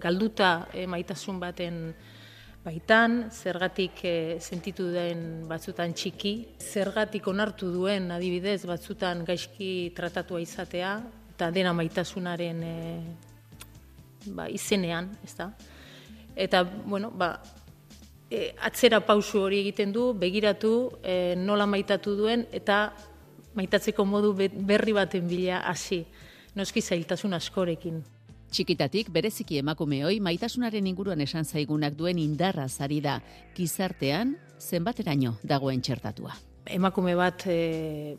galduta 0.00 0.70
e, 0.72 0.86
maitasun 0.88 1.44
baten 1.44 1.90
baitan, 2.64 3.28
zergatik 3.30 4.00
e, 4.08 4.14
sentitu 4.40 4.86
den 4.88 5.44
batzutan 5.48 5.92
txiki, 5.92 6.32
zergatik 6.64 7.26
onartu 7.28 7.68
duen 7.72 8.08
adibidez 8.14 8.62
batzutan 8.64 9.20
gaizki 9.28 9.92
tratatua 9.96 10.40
izatea, 10.40 10.94
eta 11.34 11.50
dena 11.52 11.74
maitasunaren 11.76 12.62
e, 12.64 12.78
ba, 14.32 14.48
izenean, 14.48 15.10
ez 15.24 15.34
da? 15.36 15.50
Eta, 16.34 16.64
bueno, 16.64 17.12
ba, 17.12 17.34
e, 18.30 18.54
atzera 18.64 19.02
pausu 19.04 19.44
hori 19.44 19.60
egiten 19.60 19.92
du, 19.92 20.12
begiratu, 20.16 20.74
e, 21.04 21.34
nola 21.36 21.68
maitatu 21.68 22.16
duen, 22.16 22.46
eta 22.48 22.88
maitatzeko 23.54 24.08
modu 24.08 24.32
berri 24.34 24.96
baten 24.96 25.28
bila 25.28 25.60
hasi, 25.68 26.00
noski 26.56 26.80
zailtasun 26.80 27.36
askorekin. 27.36 28.00
Txikitatik 28.54 29.08
bereziki 29.10 29.56
emakumeoi 29.58 30.20
maitasunaren 30.22 30.86
inguruan 30.86 31.18
esan 31.24 31.42
zaigunak 31.42 31.96
duen 31.98 32.20
indarra 32.22 32.68
zari 32.68 33.00
da 33.02 33.16
gizartean 33.56 34.36
zenbateraino 34.62 35.32
dagoen 35.42 35.80
txertatua. 35.82 36.36
Emakume 36.70 37.16
bat 37.18 37.48
e, 37.50 38.14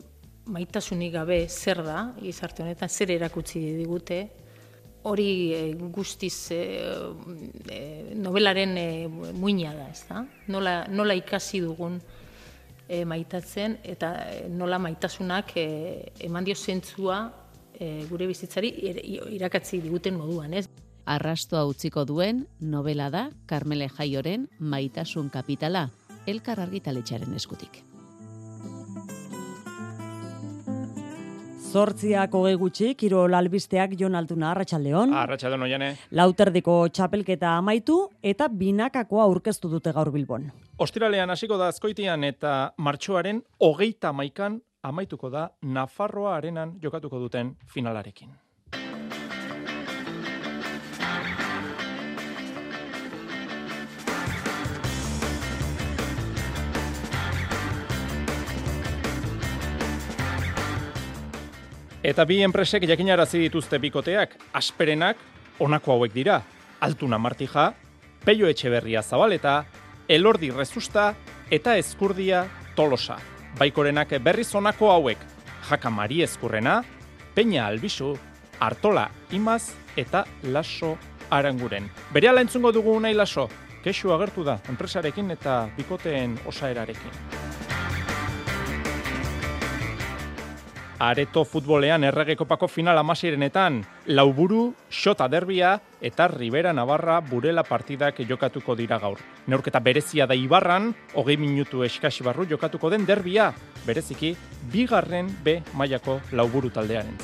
maitasunik 0.52 1.14
gabe 1.14 1.38
zer 1.48 1.80
da 1.86 2.02
gizarte 2.20 2.66
honetan 2.66 2.92
zer 2.92 3.14
erakutsi 3.14 3.62
digute 3.78 4.18
hori 5.08 5.30
e, 5.56 5.62
guztiz 5.96 6.52
e, 6.52 6.60
e, 7.72 7.80
novelaren 8.20 8.76
e, 8.76 8.86
muina 9.40 9.72
da, 9.72 9.88
ez 9.88 10.04
da? 10.04 10.20
Nola, 10.52 10.82
nola 10.92 11.16
ikasi 11.16 11.64
dugun 11.64 11.96
e, 12.84 13.06
maitatzen 13.08 13.80
eta 13.88 14.12
nola 14.52 14.76
maitasunak 14.84 15.56
e, 15.56 15.66
eman 16.28 16.44
dio 16.44 16.60
zentzua 16.60 17.24
e, 17.78 18.06
gure 18.10 18.26
bizitzari 18.26 18.72
irakatzi 19.36 19.80
diguten 19.84 20.16
moduan, 20.18 20.54
ez? 20.54 20.66
Arrastoa 21.06 21.64
utziko 21.70 22.04
duen 22.04 22.46
novela 22.60 23.10
da 23.10 23.28
Carmele 23.46 23.88
Jaioren 23.88 24.48
Maitasun 24.58 25.30
Kapitala, 25.30 25.88
elkar 26.26 26.60
argitaletxaren 26.60 27.36
eskutik. 27.38 27.84
Zortziak 31.76 32.32
hoge 32.34 32.54
gutxi, 32.56 32.94
kiro 32.96 33.26
lalbisteak 33.28 33.96
Jon 34.00 34.14
Altuna, 34.16 34.52
Arratxaldeon. 34.54 35.10
Arratxaldeon, 35.12 35.64
oiane. 35.66 35.88
Lauterdiko 36.16 36.76
txapelketa 36.88 37.50
amaitu 37.58 37.98
eta 38.22 38.48
binakakoa 38.48 39.26
aurkeztu 39.26 39.68
dute 39.68 39.92
gaur 39.92 40.08
bilbon. 40.14 40.46
Ostiralean 40.80 41.30
hasiko 41.34 41.58
da 41.60 41.68
azkoitian 41.72 42.24
eta 42.24 42.54
martxoaren 42.78 43.42
hogeita 43.60 44.14
maikan 44.16 44.60
amaituko 44.86 45.30
da 45.30 45.48
Nafarroa 45.62 46.36
arenan 46.36 46.76
jokatuko 46.82 47.18
duten 47.18 47.56
finalarekin. 47.66 48.30
Eta 62.06 62.22
bi 62.22 62.38
enpresek 62.46 62.84
jakinarazi 62.86 63.40
dituzte 63.42 63.80
bikoteak, 63.82 64.36
asperenak, 64.54 65.18
honako 65.58 65.96
hauek 65.96 66.14
dira, 66.14 66.38
Altuna 66.86 67.18
Martija, 67.18 67.72
Peio 68.22 68.46
Etxeberria 68.46 69.02
Zabaleta, 69.02 69.64
Elordi 70.06 70.52
Rezusta 70.54 71.14
eta 71.50 71.74
Eskurdia 71.80 72.44
Tolosa 72.76 73.16
baikorenak 73.58 74.16
berri 74.22 74.44
zonako 74.44 74.90
hauek, 74.90 75.18
jaka 75.70 75.90
mari 75.90 76.22
ezkurrena, 76.22 76.82
peña 77.34 77.66
albizu, 77.66 78.16
artola 78.60 79.10
imaz 79.32 79.72
eta 79.96 80.24
laso 80.42 80.96
aranguren. 81.30 81.90
Bere 82.12 82.28
ala 82.28 82.44
dugu 82.72 83.00
nahi 83.00 83.14
laso, 83.14 83.48
kexu 83.82 84.12
agertu 84.12 84.44
da 84.44 84.58
enpresarekin 84.68 85.30
eta 85.30 85.68
bikoteen 85.76 86.38
osaerarekin. 86.46 87.65
Areto 90.98 91.44
futbolean 91.44 92.06
erregekopako 92.08 92.70
final 92.72 92.96
amasirenetan, 92.96 93.82
lauburu, 94.16 94.70
xota 94.88 95.26
derbia 95.28 95.74
eta 96.00 96.24
Ribera 96.32 96.72
Navarra 96.72 97.18
burela 97.20 97.60
partidak 97.68 98.22
jokatuko 98.24 98.72
dira 98.74 98.96
gaur. 98.98 99.18
Neurketa 99.46 99.80
berezia 99.84 100.24
da 100.26 100.34
Ibarran, 100.34 100.94
hogei 101.12 101.36
minutu 101.36 101.84
eskasi 101.84 102.24
barru 102.24 102.46
jokatuko 102.48 102.88
den 102.88 103.04
derbia, 103.04 103.50
bereziki, 103.84 104.34
bigarren 104.72 105.28
B 105.44 105.60
mailako 105.74 106.20
lauburu 106.32 106.70
taldearen. 106.70 107.18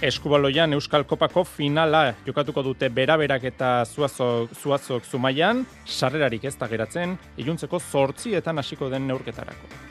Eskubaloian 0.00 0.72
Euskal 0.72 1.04
Kopako 1.04 1.44
finala 1.44 2.14
jokatuko 2.24 2.62
dute 2.62 2.88
beraberak 2.88 3.44
eta 3.50 3.82
zuazok, 3.84 4.56
zuazok 4.56 5.04
zumaian, 5.04 5.66
sarrerarik 5.84 6.48
ez 6.48 6.54
da 6.56 6.70
geratzen, 6.72 7.18
iluntzeko 7.36 7.82
zortzietan 7.82 8.64
hasiko 8.64 8.88
den 8.88 9.10
neurketarako 9.10 9.87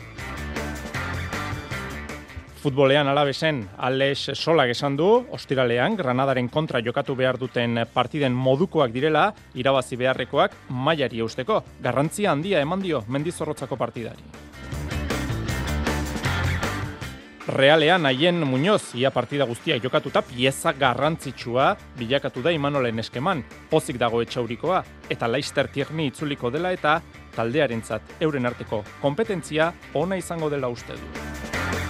futbolean 2.57 3.07
alabesen 3.07 3.61
Alex 3.77 4.31
Solak 4.33 4.71
esan 4.73 4.97
du, 4.97 5.07
ostiralean 5.31 5.95
Granadaren 5.97 6.49
kontra 6.49 6.81
jokatu 6.83 7.15
behar 7.15 7.37
duten 7.37 7.79
partiden 7.93 8.33
modukoak 8.33 8.91
direla, 8.91 9.29
irabazi 9.55 9.97
beharrekoak 9.97 10.57
mailari 10.69 11.21
eusteko, 11.23 11.61
garrantzia 11.81 12.31
handia 12.31 12.61
eman 12.61 12.81
dio 12.81 13.03
mendizorrotzako 13.07 13.77
partidari. 13.77 14.23
Realean 17.47 18.05
haien 18.05 18.43
Muñoz 18.43 18.93
ia 18.99 19.09
partida 19.11 19.45
guztia 19.47 19.77
jokatuta 19.79 20.21
pieza 20.21 20.73
garrantzitsua 20.73 21.77
bilakatu 21.97 22.43
da 22.43 22.51
Imanolen 22.51 22.99
eskeman, 22.99 23.45
pozik 23.69 23.97
dago 23.97 24.21
etxaurikoa, 24.21 24.83
eta 25.09 25.31
Leister 25.31 25.71
Tierni 25.71 26.09
itzuliko 26.11 26.51
dela 26.51 26.73
eta 26.75 26.99
taldearentzat 27.37 28.17
euren 28.19 28.51
arteko 28.51 28.83
kompetentzia 29.01 29.71
ona 29.93 30.19
izango 30.19 30.49
dela 30.51 30.67
uste 30.67 30.99
du. 30.99 31.86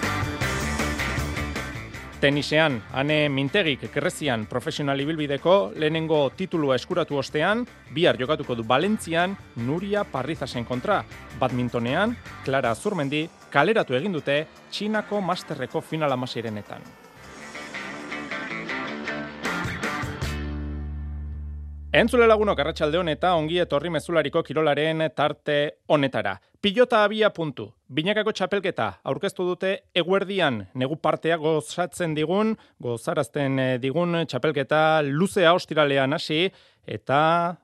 Tenisean, 2.18 2.80
ane 2.98 3.28
mintegik 3.30 3.84
kerrezian 3.94 4.48
profesional 4.50 4.98
ibilbideko 4.98 5.52
lehenengo 5.78 6.24
titulua 6.34 6.74
eskuratu 6.74 7.20
ostean, 7.20 7.62
bihar 7.94 8.18
jokatuko 8.18 8.56
du 8.58 8.64
Valentzian 8.66 9.36
Nuria 9.62 10.02
Parrizasen 10.02 10.66
kontra. 10.66 11.04
Badmintonean, 11.38 12.16
Clara 12.44 12.74
Azurmendi 12.74 13.28
kaleratu 13.54 13.94
egin 13.94 14.18
dute 14.18 14.40
Txinako 14.66 15.20
Masterreko 15.22 15.80
final 15.80 16.18
amasirenetan. 16.18 16.82
Entzule 21.88 22.26
lagunok 22.28 22.58
arratsalde 22.60 23.00
eta 23.08 23.30
ongi 23.32 23.58
etorri 23.62 23.88
mezulariko 23.88 24.42
kirolaren 24.42 25.08
tarte 25.16 25.78
honetara. 25.88 26.34
Pilota 26.60 27.02
abia 27.02 27.30
puntu. 27.30 27.72
Binakako 27.88 28.32
txapelketa 28.32 29.00
aurkeztu 29.04 29.46
dute 29.46 29.70
eguerdian 29.94 30.66
negu 30.74 30.96
partea 30.96 31.38
gozatzen 31.38 32.14
digun, 32.14 32.58
gozarazten 32.78 33.58
eh, 33.58 33.78
digun 33.80 34.26
txapelketa 34.26 35.00
luzea 35.02 35.54
ostiralean 35.54 36.12
hasi 36.12 36.50
eta 36.86 37.56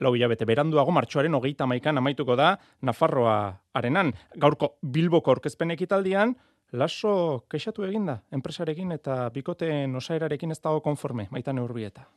lau 0.00 0.14
hilabete 0.16 0.46
beranduago 0.46 0.90
martxoaren 0.90 1.34
hogeita 1.34 1.66
maikan 1.66 1.98
amaituko 1.98 2.34
da 2.34 2.56
Nafarroa 2.80 3.52
arenan. 3.74 4.14
Gaurko 4.34 4.78
Bilboko 4.80 5.30
aurkezpen 5.30 5.76
ekitaldian, 5.76 6.34
Laso 6.72 7.44
kexatu 7.50 7.84
eginda 7.84 8.22
enpresarekin 8.32 8.96
eta 8.96 9.28
bikoteen 9.28 9.94
osaerarekin 10.00 10.56
ez 10.56 10.60
dago 10.62 10.80
konforme, 10.80 11.28
maita 11.30 11.52
neurbieta. 11.52 12.08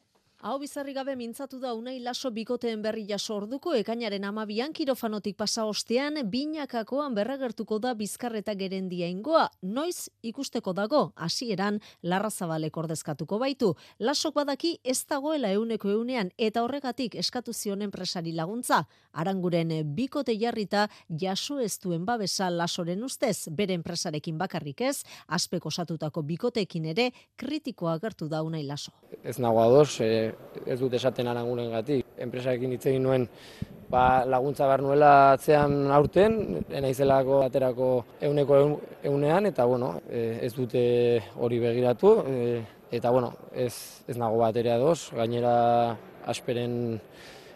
Hau 0.46 0.60
bizarri 0.62 0.94
gabe 0.94 1.16
mintzatu 1.18 1.58
da 1.58 1.72
unai 1.74 1.96
laso 2.06 2.30
bikoteen 2.30 2.84
berri 2.86 3.08
jaso 3.10 3.34
orduko 3.34 3.72
ekainaren 3.74 4.28
amabian 4.30 4.74
kirofanotik 4.78 5.34
pasa 5.40 5.64
ostean 5.66 6.20
binakakoan 6.30 7.16
berragertuko 7.18 7.80
da 7.82 7.96
bizkarreta 7.98 8.54
gerendia 8.54 9.08
ingoa. 9.10 9.48
Noiz 9.64 10.12
ikusteko 10.22 10.74
dago, 10.78 11.00
hasieran 11.16 11.80
larra 12.04 12.30
zabalek 12.30 12.78
ordezkatuko 12.78 13.40
baitu. 13.42 13.72
Lasok 13.98 14.36
badaki 14.36 14.76
ez 14.84 15.00
dagoela 15.10 15.50
euneko 15.50 15.90
eunean 15.90 16.30
eta 16.38 16.62
horregatik 16.62 17.18
eskatu 17.24 17.52
zion 17.52 17.82
enpresari 17.82 18.36
laguntza. 18.38 18.84
Aranguren 19.14 19.74
bikote 19.98 20.38
jarrita 20.38 20.86
jaso 21.10 21.58
ez 21.58 21.80
duen 21.82 22.06
babesa 22.06 22.52
lasoren 22.52 23.02
ustez, 23.04 23.50
bere 23.50 23.74
enpresarekin 23.74 24.38
bakarrik 24.38 24.86
ez, 24.92 25.02
aspeko 25.26 25.72
satutako 25.72 26.22
bikotekin 26.22 26.86
ere 26.94 27.10
kritikoa 27.36 27.98
agertu 27.98 28.30
da 28.30 28.44
unai 28.44 28.62
laso. 28.64 28.94
Ez 29.24 29.40
nago 29.40 29.64
ados, 29.64 29.98
e, 30.02 30.35
ez 30.66 30.80
dut 30.80 30.94
esaten 30.94 31.28
aranguren 31.28 31.72
gati. 31.74 32.02
Enpresarekin 32.26 32.76
hitz 32.76 32.86
egin 32.86 33.04
nuen 33.04 33.28
ba, 33.90 34.26
laguntza 34.26 34.68
behar 34.70 34.84
nuela 34.84 35.12
atzean 35.34 35.92
aurten, 35.94 36.64
enaizelako 36.70 37.42
aterako 37.46 37.90
euneko 38.28 38.62
eunean, 39.04 39.50
eta 39.52 39.66
bueno, 39.66 39.96
e, 40.10 40.40
ez 40.46 40.54
dute 40.56 40.86
hori 41.36 41.60
begiratu, 41.60 42.16
e, 42.28 42.40
eta 42.96 43.12
bueno, 43.12 43.34
ez, 43.54 43.74
ez 44.08 44.18
nago 44.18 44.40
bat 44.42 44.58
ere 44.58 44.74
ados, 44.74 45.12
gainera 45.16 45.56
asperen 46.26 46.98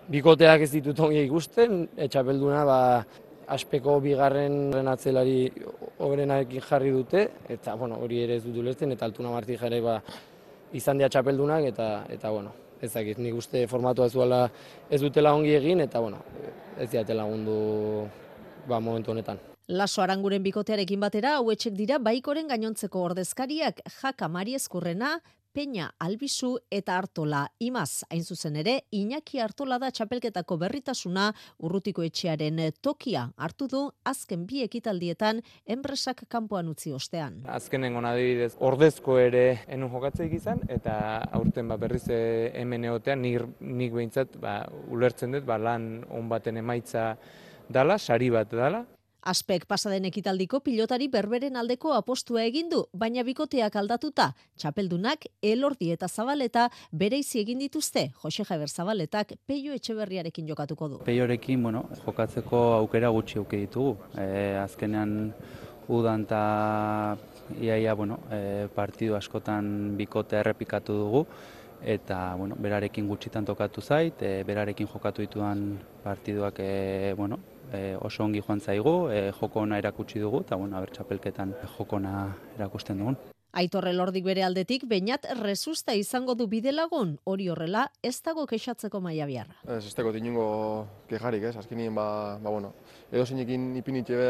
bikoteak 0.10 0.66
ez 0.66 0.72
ditut 0.74 1.00
ongi 1.06 1.24
ikusten, 1.26 1.84
etxapelduna 2.08 2.64
ba, 2.68 2.80
aspeko 3.50 3.98
bigarren 4.04 4.88
atzelari 4.92 5.48
obrenarekin 6.06 6.62
jarri 6.62 6.94
dute, 6.94 7.26
eta 7.50 7.76
bueno, 7.76 7.98
hori 8.04 8.24
ere 8.26 8.38
ez 8.38 8.44
dut 8.46 8.58
ulertzen, 8.62 8.94
eta 8.94 9.10
altuna 9.10 9.34
marti 9.34 9.58
jare 9.58 9.82
ba, 9.82 10.00
izan 10.78 11.02
dia 11.02 11.10
txapeldunak, 11.10 11.66
eta, 11.72 11.88
eta 12.14 12.30
bueno, 12.30 12.54
ez 12.82 12.92
dakit, 12.94 13.20
nik 13.20 13.36
uste 13.36 13.66
formatua 13.68 14.08
ez, 14.08 14.14
duela, 14.14 14.46
ez 14.90 15.02
dutela 15.02 15.34
ongi 15.36 15.54
egin, 15.58 15.84
eta 15.84 16.00
bueno, 16.00 16.22
ez 16.80 16.90
diate 16.92 17.16
lagundu 17.18 18.08
ba, 18.68 18.80
momentu 18.80 19.12
honetan. 19.12 19.40
Laso 19.70 20.02
aranguren 20.02 20.42
bikotearekin 20.44 21.02
batera, 21.04 21.36
hauetxek 21.38 21.76
dira 21.78 22.00
baikoren 22.02 22.48
gainontzeko 22.50 23.04
ordezkariak 23.12 23.84
jaka 24.00 24.28
mari 24.28 24.56
eskurrena, 24.58 25.20
Peña 25.52 25.90
Albizu 25.98 26.60
eta 26.70 26.98
Artola 26.98 27.48
Imaz. 27.58 28.04
Hain 28.10 28.24
zuzen 28.24 28.56
ere, 28.62 28.84
Iñaki 28.94 29.40
Artola 29.42 29.80
da 29.82 29.90
txapelketako 29.90 30.58
berritasuna 30.62 31.32
urrutiko 31.66 32.06
etxearen 32.06 32.62
tokia 32.86 33.24
hartu 33.36 33.68
du 33.72 33.82
azken 34.06 34.46
bi 34.46 34.62
ekitaldietan 34.62 35.42
enpresak 35.66 36.28
kanpoan 36.30 36.70
utzi 36.70 36.94
ostean. 36.94 37.42
Azkenen 37.50 37.98
gona 37.98 38.14
adibidez, 38.14 38.54
ordezko 38.60 39.18
ere 39.18 39.64
enu 39.68 39.90
jokatzeik 39.90 40.38
izan, 40.38 40.62
eta 40.70 40.94
aurten 41.34 41.68
ba, 41.68 41.80
berriz 41.82 42.06
eh, 42.14 42.52
hemen 42.54 42.86
egotean, 42.86 43.26
nik, 43.26 43.42
nik 43.60 43.94
behintzat 43.98 44.38
ba, 44.38 44.62
ulertzen 44.94 45.34
dut, 45.34 45.50
ba, 45.50 45.58
lan 45.58 46.06
on 46.14 46.30
baten 46.30 46.62
emaitza 46.62 47.16
dala, 47.70 47.98
sari 47.98 48.30
bat 48.30 48.54
dala, 48.54 48.86
Aspek 49.28 49.66
pasaden 49.68 50.06
ekitaldiko 50.08 50.62
pilotari 50.64 51.10
berberen 51.12 51.58
aldeko 51.60 51.92
apostua 51.92 52.46
egin 52.48 52.70
du, 52.72 52.86
baina 52.94 53.24
bikoteak 53.28 53.76
aldatuta, 53.76 54.30
txapeldunak 54.56 55.28
elordi 55.44 55.92
eta 55.92 56.08
zabaleta 56.08 56.70
bereizi 56.92 57.42
egin 57.42 57.60
dituzte, 57.60 58.06
Jose 58.24 58.46
Jaber 58.48 58.70
zabaletak 58.70 59.36
peio 59.46 59.76
etxeberriarekin 59.76 60.48
jokatuko 60.48 60.88
du. 60.88 61.02
Peiorekin, 61.04 61.62
bueno, 61.64 61.84
jokatzeko 62.06 62.64
aukera 62.78 63.12
gutxi 63.12 63.42
auke 63.44 63.60
ditugu. 63.60 63.98
E, 64.16 64.56
azkenean 64.64 65.34
udan 65.90 66.24
eta 66.24 66.42
iaia, 67.60 67.94
bueno, 68.00 68.22
e, 68.32 68.70
partidu 68.76 69.20
askotan 69.20 69.98
bikote 70.00 70.40
errepikatu 70.40 70.96
dugu, 70.96 71.26
eta 71.84 72.36
bueno, 72.40 72.56
berarekin 72.60 73.08
gutxitan 73.08 73.46
tokatu 73.46 73.82
zait, 73.82 74.22
e, 74.24 74.44
berarekin 74.48 74.88
jokatu 74.88 75.28
dituan 75.28 75.74
partiduak 76.04 76.60
e, 76.64 77.14
bueno, 77.18 77.40
e, 77.74 77.98
oso 78.02 78.24
ongi 78.24 78.42
joan 78.42 78.62
zaigu, 78.62 79.10
e, 79.12 79.32
joko 79.40 79.62
ona 79.66 79.78
erakutsi 79.78 80.20
dugu, 80.20 80.42
eta 80.46 80.56
bueno, 80.56 80.78
abertxapelketan 80.78 81.56
joko 81.78 81.98
ona 81.98 82.30
erakusten 82.58 82.98
dugun. 82.98 83.18
Aitorre 83.60 83.96
lordik 83.96 84.24
bere 84.28 84.44
aldetik, 84.46 84.84
bainat 84.86 85.26
resusta 85.40 85.96
izango 85.98 86.36
du 86.38 86.46
bide 86.48 86.72
lagun, 86.72 87.16
hori 87.26 87.48
horrela 87.50 87.88
ez 88.06 88.14
dago 88.22 88.46
kexatzeko 88.46 89.02
maia 89.02 89.26
biarra. 89.26 89.58
Ez, 89.66 89.88
ez 89.90 89.96
dago 89.98 90.14
tinungo 90.14 90.46
kejarik, 91.10 91.48
ez, 91.50 91.56
azkenien, 91.58 91.96
ba, 91.96 92.38
ba, 92.38 92.50
bueno, 92.54 92.76
edo 93.12 93.26
zinekin 93.26 93.72
ipinitxe 93.82 94.20
be, 94.20 94.30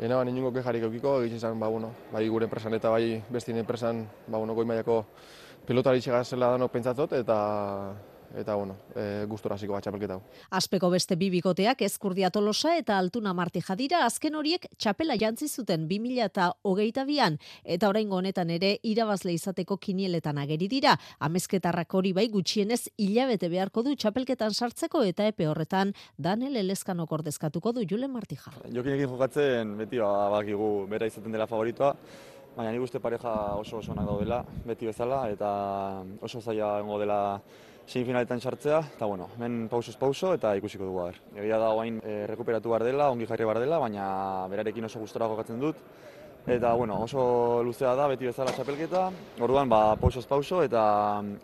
ena 0.00 0.16
ba, 0.16 0.24
ninungo 0.24 0.54
kejarik 0.56 0.88
eukiko, 0.88 1.18
egiten 1.20 1.42
zen, 1.42 1.60
ba, 1.60 1.68
bueno, 1.68 1.92
bai 2.12 2.24
gure 2.32 2.48
enpresan 2.48 2.74
eta 2.78 2.94
bai 2.94 3.20
bestien 3.28 3.60
enpresan, 3.60 4.06
ba, 4.26 4.38
bueno, 4.38 4.56
goi 4.56 4.64
maiako 4.64 5.02
pelotari 5.68 6.00
txegazela 6.00 6.54
danok 6.56 6.72
pentsatot, 6.72 7.12
eta 7.12 7.36
eta 8.36 8.54
bueno, 8.54 8.76
e, 8.94 9.24
gustora 9.28 9.54
hasiko 9.56 9.72
bat 9.76 9.84
txapelketa 9.86 10.18
Aspeko 10.58 10.90
beste 10.90 11.16
bi 11.16 11.28
bikoteak 11.30 11.82
Ezkurdia 11.86 12.30
Tolosa 12.30 12.76
eta 12.76 12.98
Altuna 12.98 13.32
Marti 13.34 13.62
Jadira 13.64 14.04
azken 14.06 14.34
horiek 14.34 14.66
txapela 14.76 15.16
jantzi 15.20 15.48
zuten 15.48 15.86
2022an 15.88 17.38
eta 17.64 17.88
oraingo 17.88 18.16
honetan 18.16 18.50
ere 18.50 18.76
irabazle 18.82 19.32
izateko 19.36 19.76
kinieletan 19.76 20.38
ageri 20.38 20.68
dira. 20.68 20.96
Amezketarrak 21.20 21.94
hori 21.94 22.12
bai 22.16 22.28
gutxienez 22.32 22.88
hilabete 22.96 23.48
beharko 23.52 23.82
du 23.82 23.94
txapelketan 23.96 24.54
sartzeko 24.54 25.02
eta 25.02 25.26
epe 25.26 25.48
horretan 25.48 25.92
Daniel 26.18 26.56
Elezkano 26.56 27.06
ordezkatuko 27.10 27.72
du 27.72 27.84
Julen 27.88 28.12
Martija. 28.12 28.52
Jokinekin 28.72 29.08
jokatzen 29.10 29.76
beti 29.78 30.00
ba, 30.02 30.30
bakigu 30.32 30.86
bera 30.90 31.06
izaten 31.06 31.32
dela 31.32 31.46
favoritoa. 31.46 31.94
Baina 32.56 32.72
ni 32.72 32.80
guzti 32.80 32.98
pareja 33.04 33.30
oso 33.60 33.82
oso 33.82 33.94
daudela, 33.94 34.38
beti 34.64 34.86
bezala, 34.88 35.26
eta 35.28 35.48
oso 36.24 36.40
zaila 36.40 36.80
dela 36.98 37.18
semifinaletan 37.86 38.40
sartzea, 38.40 38.80
eta 38.96 39.06
bueno, 39.06 39.28
hemen 39.36 39.68
pauso 39.70 39.92
pauso 39.98 40.34
eta 40.34 40.54
ikusiko 40.58 40.84
dugu 40.84 41.04
ber. 41.04 41.20
Egia 41.36 41.58
da 41.62 41.70
orain 41.70 42.00
e, 42.02 42.26
rekuperatu 42.26 42.70
bar 42.70 42.84
dela, 42.84 43.10
ongi 43.14 43.26
jarri 43.30 43.46
bar 43.46 43.60
dela, 43.62 43.78
baina 43.78 44.06
berarekin 44.50 44.84
oso 44.90 45.00
gustora 45.00 45.28
jokatzen 45.30 45.60
dut. 45.62 45.76
Eta 46.46 46.74
bueno, 46.74 47.00
oso 47.02 47.62
luzea 47.66 47.94
da 47.98 48.06
beti 48.06 48.28
bezala 48.28 48.52
txapelketa. 48.54 49.08
Orduan 49.42 49.68
ba 49.68 49.96
pauso 49.98 50.22
pauso 50.28 50.62
eta 50.62 50.86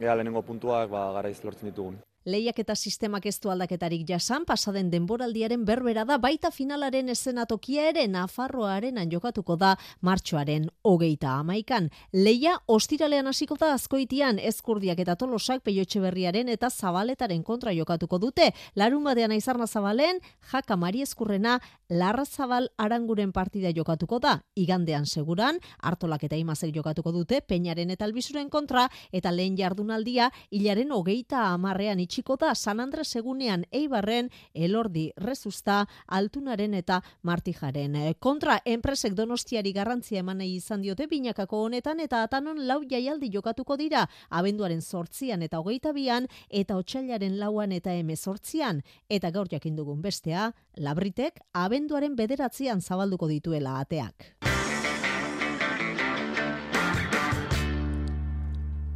ea 0.00 0.14
lehenengo 0.14 0.42
puntuak 0.46 0.90
ba 0.90 1.10
garaiz 1.18 1.42
lortzen 1.44 1.70
ditugun. 1.70 1.98
Lehiak 2.24 2.60
eta 2.62 2.76
sistemak 2.76 3.24
ez 3.26 3.40
du 3.42 3.50
aldaketarik 3.50 4.04
jasan, 4.06 4.44
pasaden 4.46 4.92
denboraldiaren 4.92 5.64
berbera 5.66 6.04
da, 6.06 6.20
baita 6.22 6.52
finalaren 6.54 7.08
eszenatokia 7.10 7.88
ere 7.90 8.04
Nafarroaren 8.06 9.00
jokatuko 9.10 9.56
da 9.58 9.72
martxoaren 10.00 10.68
hogeita 10.86 11.32
amaikan. 11.40 11.88
Leia 12.12 12.54
ostiralean 12.70 13.26
hasiko 13.26 13.56
da 13.58 13.72
azkoitian 13.74 14.38
ezkurdiak 14.38 15.00
eta 15.02 15.16
tolosak 15.16 15.64
peiotxe 15.66 15.98
berriaren 16.00 16.48
eta 16.48 16.70
zabaletaren 16.70 17.42
kontra 17.42 17.72
jokatuko 17.74 18.20
dute. 18.22 18.52
Larun 18.76 19.02
batean 19.02 19.34
aizarna 19.34 19.66
zabalen, 19.66 20.20
jaka 20.52 20.76
mari 20.76 21.02
eskurrena, 21.02 21.58
larra 21.88 22.24
zabal 22.24 22.70
aranguren 22.78 23.32
partida 23.32 23.72
jokatuko 23.74 24.20
da. 24.20 24.44
Igandean 24.54 25.06
seguran, 25.06 25.58
hartolak 25.82 26.22
eta 26.22 26.36
imazek 26.36 26.70
jokatuko 26.76 27.10
dute, 27.10 27.40
peinaren 27.42 27.90
eta 27.90 28.04
albizuren 28.04 28.48
kontra, 28.48 28.86
eta 29.10 29.32
lehen 29.32 29.58
jardunaldia, 29.58 30.30
hilaren 30.50 30.92
hogeita 30.92 31.48
amarrean 31.50 31.98
itxiko 32.12 32.36
da 32.36 32.54
San 32.54 32.80
Andres 32.80 33.16
egunean 33.16 33.64
Eibarren, 33.72 34.28
Elordi, 34.52 35.12
Rezusta, 35.16 35.86
Altunaren 36.06 36.74
eta 36.74 37.00
Martijaren. 37.22 37.96
Kontra, 38.20 38.58
enpresek 38.68 39.16
donostiari 39.16 39.72
garrantzia 39.72 40.20
eman 40.20 40.42
izan 40.44 40.82
diote 40.82 41.06
binakako 41.08 41.64
honetan 41.64 42.00
eta 42.04 42.22
atanon 42.22 42.66
lau 42.68 42.82
jaialdi 42.84 43.30
jokatuko 43.32 43.78
dira, 43.80 44.06
abenduaren 44.28 44.82
sortzian 44.82 45.42
eta 45.42 45.60
hogeita 45.60 45.92
bian, 45.96 46.28
eta 46.50 46.76
otxailaren 46.76 47.38
lauan 47.40 47.72
eta 47.72 47.94
eme 47.94 48.16
sortzian. 48.16 48.82
Eta 49.08 49.30
gaur 49.30 49.48
jakin 49.48 49.76
dugun 49.76 50.02
bestea, 50.02 50.52
labritek 50.76 51.40
abenduaren 51.54 52.16
bederatzean 52.16 52.82
zabalduko 52.82 53.28
dituela 53.28 53.78
ateak. 53.80 54.51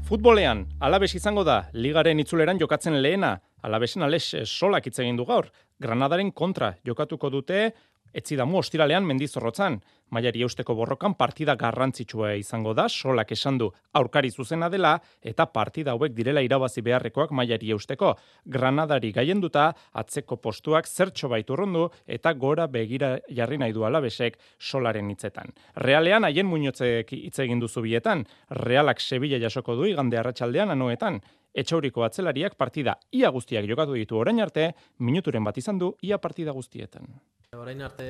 Futbolean, 0.07 0.61
alabes 0.87 1.17
izango 1.19 1.43
da, 1.43 1.65
ligaren 1.75 2.21
itzuleran 2.23 2.61
jokatzen 2.61 2.95
lehena, 3.03 3.33
alabesen 3.67 4.07
ales 4.07 4.29
solak 4.47 4.85
hitz 4.87 5.01
egin 5.03 5.17
du 5.19 5.25
gaur. 5.27 5.49
Granadaren 5.83 6.31
kontra 6.31 6.69
jokatuko 6.87 7.27
dute, 7.35 7.73
etzidamu 8.17 8.59
ostiralean 8.63 9.05
mendizorrotzan. 9.07 9.79
Maiari 10.15 10.45
eusteko 10.47 10.75
borrokan 10.79 11.17
partida 11.19 11.57
garrantzitsua 11.59 12.37
izango 12.39 12.73
da, 12.79 12.85
solak 12.89 13.33
esan 13.35 13.57
du 13.59 13.67
aurkari 13.99 14.31
zuzena 14.31 14.69
dela, 14.71 14.93
eta 15.21 15.49
partida 15.51 15.97
hauek 15.97 16.15
direla 16.15 16.45
irabazi 16.47 16.83
beharrekoak 16.87 17.33
maiari 17.35 17.73
eusteko. 17.75 18.13
Granadari 18.47 19.11
gaienduta, 19.13 19.67
atzeko 19.99 20.39
postuak 20.43 20.87
zertxo 20.87 21.29
baitu 21.33 21.57
rondu, 21.59 21.89
eta 22.07 22.33
gora 22.35 22.69
begira 22.71 23.17
jarri 23.29 23.59
nahi 23.59 23.75
du 23.75 23.85
alabesek 23.85 24.39
solaren 24.59 25.11
hitzetan. 25.11 25.51
Realean, 25.83 26.25
haien 26.25 26.47
muñotzek 26.47 27.11
hitz 27.19 27.39
egin 27.43 27.61
duzu 27.61 27.83
bietan, 27.83 28.25
realak 28.63 29.03
Sevilla 29.03 29.43
jasoko 29.43 29.75
du 29.75 29.91
igande 29.91 30.23
arratsaldean 30.23 30.71
anoetan, 30.71 31.21
Etxauriko 31.57 32.05
atzelariak 32.05 32.55
partida 32.61 32.99
ia 33.17 33.31
guztiak 33.33 33.65
jokatu 33.65 33.95
ditu 33.97 34.19
orain 34.21 34.43
arte, 34.45 34.75
minuturen 34.99 35.45
bat 35.45 35.57
izan 35.57 35.79
du 35.81 35.95
ia 36.05 36.19
partida 36.21 36.53
guztietan. 36.53 37.09
Orain 37.57 37.81
arte 37.81 38.09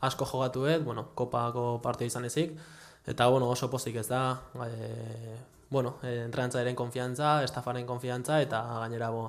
asko 0.00 0.24
jogatuet, 0.24 0.80
bueno, 0.84 1.10
kopako 1.14 1.82
partida 1.84 2.08
izan 2.08 2.24
ezik, 2.24 2.54
eta 3.06 3.26
bueno, 3.28 3.50
oso 3.52 3.68
pozik 3.70 3.98
ez 4.00 4.06
da, 4.08 4.22
e, 4.64 5.36
bueno, 5.68 5.98
e, 6.02 6.14
entrenantzaren 6.24 6.76
konfiantza, 6.76 7.42
estafaren 7.44 7.84
konfiantza, 7.86 8.40
eta 8.40 8.62
gainera 8.86 9.10
bo, 9.12 9.26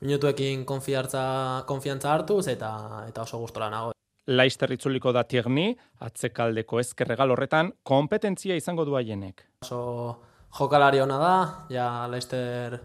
minutuekin 0.00 0.64
konfiantza, 0.64 1.64
konfiantza 1.68 2.14
hartuz, 2.14 2.46
eta 2.48 2.72
eta 3.10 3.28
oso 3.28 3.42
gustora 3.44 3.68
nago. 3.68 3.92
Laister 4.30 4.72
itzuliko 4.72 5.12
da 5.12 5.26
tierni, 5.28 5.74
atzekaldeko 6.06 6.80
ezkerregal 6.80 7.36
horretan, 7.36 7.74
kompetentzia 7.82 8.56
izango 8.56 8.88
du 8.88 8.96
haienek. 8.96 9.44
Oso 9.66 10.29
jokalari 10.58 11.00
ona 11.00 11.18
da, 11.18 11.34
ja 11.70 12.06
Laister 12.10 12.78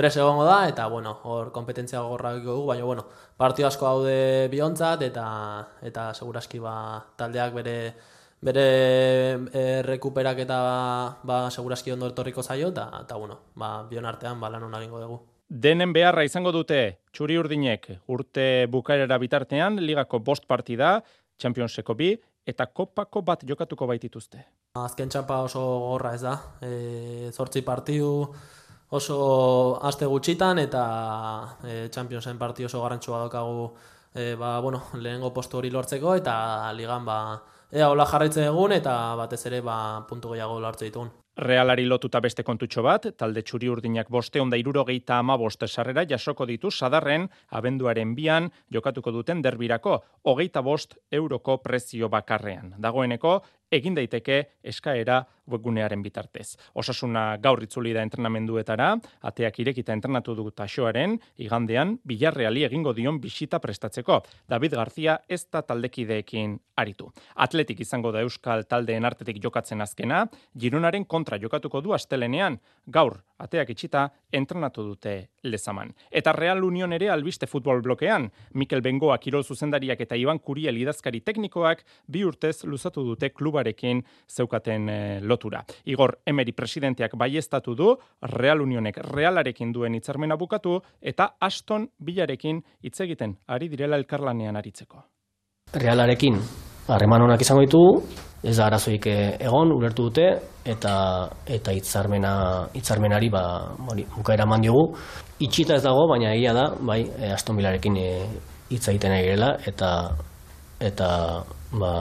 pres 0.00 0.14
egongo 0.16 0.46
da, 0.48 0.62
eta 0.68 0.86
bueno, 0.88 1.18
hor 1.28 1.50
kompetentzia 1.52 2.00
gorra 2.00 2.32
dugu, 2.38 2.64
baina 2.70 2.84
bueno, 2.84 3.04
partio 3.36 3.66
asko 3.68 3.86
daude 3.86 4.48
biontzat, 4.52 5.02
eta 5.04 5.26
eta 5.84 6.06
seguraski 6.14 6.58
ba, 6.58 6.74
taldeak 7.20 7.52
bere 7.54 7.76
bere 8.40 8.64
e, 9.52 9.82
rekuperak 9.84 10.38
eta 10.46 10.60
ba, 11.28 11.42
seguraski 11.50 11.92
ondo 11.92 12.08
etorriko 12.08 12.42
zaio, 12.42 12.70
eta, 12.72 12.88
eta 13.02 13.18
bueno, 13.20 13.36
ba, 13.54 13.82
bion 13.90 14.08
artean 14.08 14.40
ba, 14.40 14.48
lan 14.48 14.72
egingo 14.80 15.02
dugu. 15.02 15.20
Denen 15.50 15.92
beharra 15.92 16.24
izango 16.24 16.52
dute, 16.54 17.00
txuri 17.12 17.36
urdinek, 17.36 17.88
urte 18.08 18.66
bukaerera 18.70 19.18
bitartean, 19.18 19.80
ligako 19.82 20.20
bost 20.24 20.46
partida, 20.46 21.00
Championseko 21.40 21.96
bi, 21.96 22.14
eta 22.46 22.66
kopako 22.66 23.22
bat 23.22 23.44
jokatuko 23.46 23.86
baitituzte. 23.90 24.44
Azken 24.80 25.10
txapa 25.10 25.40
oso 25.46 25.60
gorra 25.60 26.14
ez 26.14 26.22
da, 26.22 26.34
e, 26.62 27.30
zortzi 27.32 27.62
partiu 27.66 28.10
oso 28.90 29.18
aste 29.86 30.06
gutxitan, 30.06 30.58
eta 30.58 30.84
e, 31.64 31.88
Championsen 31.94 32.38
partiu 32.38 32.66
oso 32.66 32.82
garantzua 32.82 33.24
daukagu 33.24 33.70
e, 34.14 34.34
ba, 34.34 34.58
bueno, 34.60 34.82
lehengo 34.94 35.32
postu 35.34 35.58
hori 35.58 35.70
lortzeko, 35.70 36.14
eta 36.18 36.72
ligan 36.74 37.04
ba, 37.04 37.18
ea 37.70 37.88
hola 37.90 38.06
jarraitzen 38.06 38.48
egun, 38.50 38.72
eta 38.72 39.14
batez 39.20 39.44
ere 39.46 39.60
ba, 39.60 40.06
puntu 40.08 40.34
gehiago 40.34 40.60
lortze 40.60 40.88
ditugun. 40.88 41.12
Realari 41.38 41.86
lotuta 41.86 42.20
beste 42.20 42.42
kontutxo 42.42 42.82
bat, 42.82 43.06
talde 43.16 43.42
txuri 43.46 43.68
urdinak 43.70 44.08
boste 44.10 44.40
onda 44.42 44.58
iruro 44.58 44.82
geita 44.84 45.20
ama 45.22 45.36
boste 45.38 45.68
sarrera 45.68 46.02
jasoko 46.04 46.46
ditu 46.46 46.70
sadarren 46.70 47.28
abenduaren 47.50 48.14
bian 48.14 48.50
jokatuko 48.70 49.12
duten 49.14 49.40
derbirako, 49.42 50.00
hogeita 50.24 50.62
bost 50.62 50.98
euroko 51.12 51.58
prezio 51.62 52.08
bakarrean. 52.08 52.74
Dagoeneko, 52.78 53.40
egin 53.70 53.94
daiteke 53.94 54.40
eskaera 54.62 55.20
webgunearen 55.50 56.02
bitartez. 56.02 56.56
Osasuna 56.74 57.36
gaur 57.42 57.62
itzuli 57.62 57.92
da 57.94 58.02
entrenamenduetara, 58.06 58.90
ateak 59.26 59.60
irekita 59.62 59.94
entrenatu 59.96 60.34
du 60.38 60.50
taxoaren, 60.50 61.16
igandean, 61.38 61.96
bilarreali 62.06 62.64
egingo 62.68 62.92
dion 62.94 63.20
bisita 63.20 63.60
prestatzeko. 63.62 64.20
David 64.48 64.76
Garzia 64.78 65.18
ez 65.28 65.44
da 65.50 65.62
taldekideekin 65.62 66.58
aritu. 66.76 67.10
Atletik 67.36 67.80
izango 67.80 68.12
da 68.12 68.22
Euskal 68.26 68.66
taldeen 68.68 69.04
artetik 69.04 69.42
jokatzen 69.42 69.80
azkena, 69.80 70.26
Girunaren 70.58 71.04
kontra 71.04 71.38
jokatuko 71.40 71.80
du 71.80 71.94
astelenean, 71.94 72.58
gaur, 72.86 73.20
ateak 73.40 73.72
itxita, 73.74 74.06
entrenatu 74.32 74.84
dute 74.84 75.14
lezaman. 75.44 75.90
Eta 76.10 76.32
Real 76.32 76.62
Union 76.64 76.92
ere 76.92 77.10
albiste 77.10 77.46
futbol 77.46 77.82
blokean, 77.82 78.28
Mikel 78.54 78.82
Bengoa 78.82 79.18
kirol 79.18 79.44
zuzendariak 79.44 80.00
eta 80.00 80.16
Iban 80.16 80.38
Kuriel 80.38 80.78
idazkari 80.80 81.20
teknikoak 81.26 81.84
bi 82.06 82.24
urtez 82.24 82.64
luzatu 82.64 83.04
dute 83.04 83.30
klubarekin 83.30 84.02
zeukaten 84.28 84.88
e, 84.88 84.98
lotura. 85.20 85.64
Igor 85.84 86.18
Emery 86.26 86.52
presidenteak 86.52 87.16
baiestatu 87.16 87.74
du, 87.74 87.94
Real 88.22 88.60
Unionek 88.60 89.00
Realarekin 89.10 89.72
duen 89.72 89.94
hitzarmena 89.94 90.36
bukatu 90.36 90.78
eta 91.00 91.34
Aston 91.40 91.88
Bilarekin 91.98 92.62
hitz 92.82 93.00
egiten 93.00 93.36
ari 93.48 93.68
direla 93.68 93.96
elkarlanean 93.96 94.56
aritzeko. 94.56 95.04
Realarekin 95.74 96.36
harreman 96.90 97.22
onak 97.22 97.42
izango 97.44 97.62
ditugu, 97.62 98.02
ez 98.42 98.56
da 98.56 98.66
arazoik 98.66 99.06
eh, 99.06 99.36
egon, 99.44 99.72
ulertu 99.74 100.08
dute, 100.08 100.26
eta 100.64 100.94
eta 101.46 101.74
hitzarmena 101.76 102.32
hitzarmenari 102.76 103.28
ba, 103.32 103.42
hori, 103.92 104.06
bukaera 104.16 104.46
eman 104.48 104.64
diogu. 104.64 104.86
Itxita 105.40 105.76
ez 105.76 105.84
dago, 105.84 106.06
baina 106.08 106.32
egia 106.34 106.54
da, 106.56 106.66
bai, 106.80 107.02
e, 107.18 107.32
Aston 107.34 107.60
Villarekin 107.60 107.96
eh, 108.00 108.24
hitz 108.70 108.86
e, 108.86 108.90
egiten 108.94 109.12
ari 109.12 109.36
eta 109.68 109.92
eta 110.80 111.10
ba, 111.72 111.92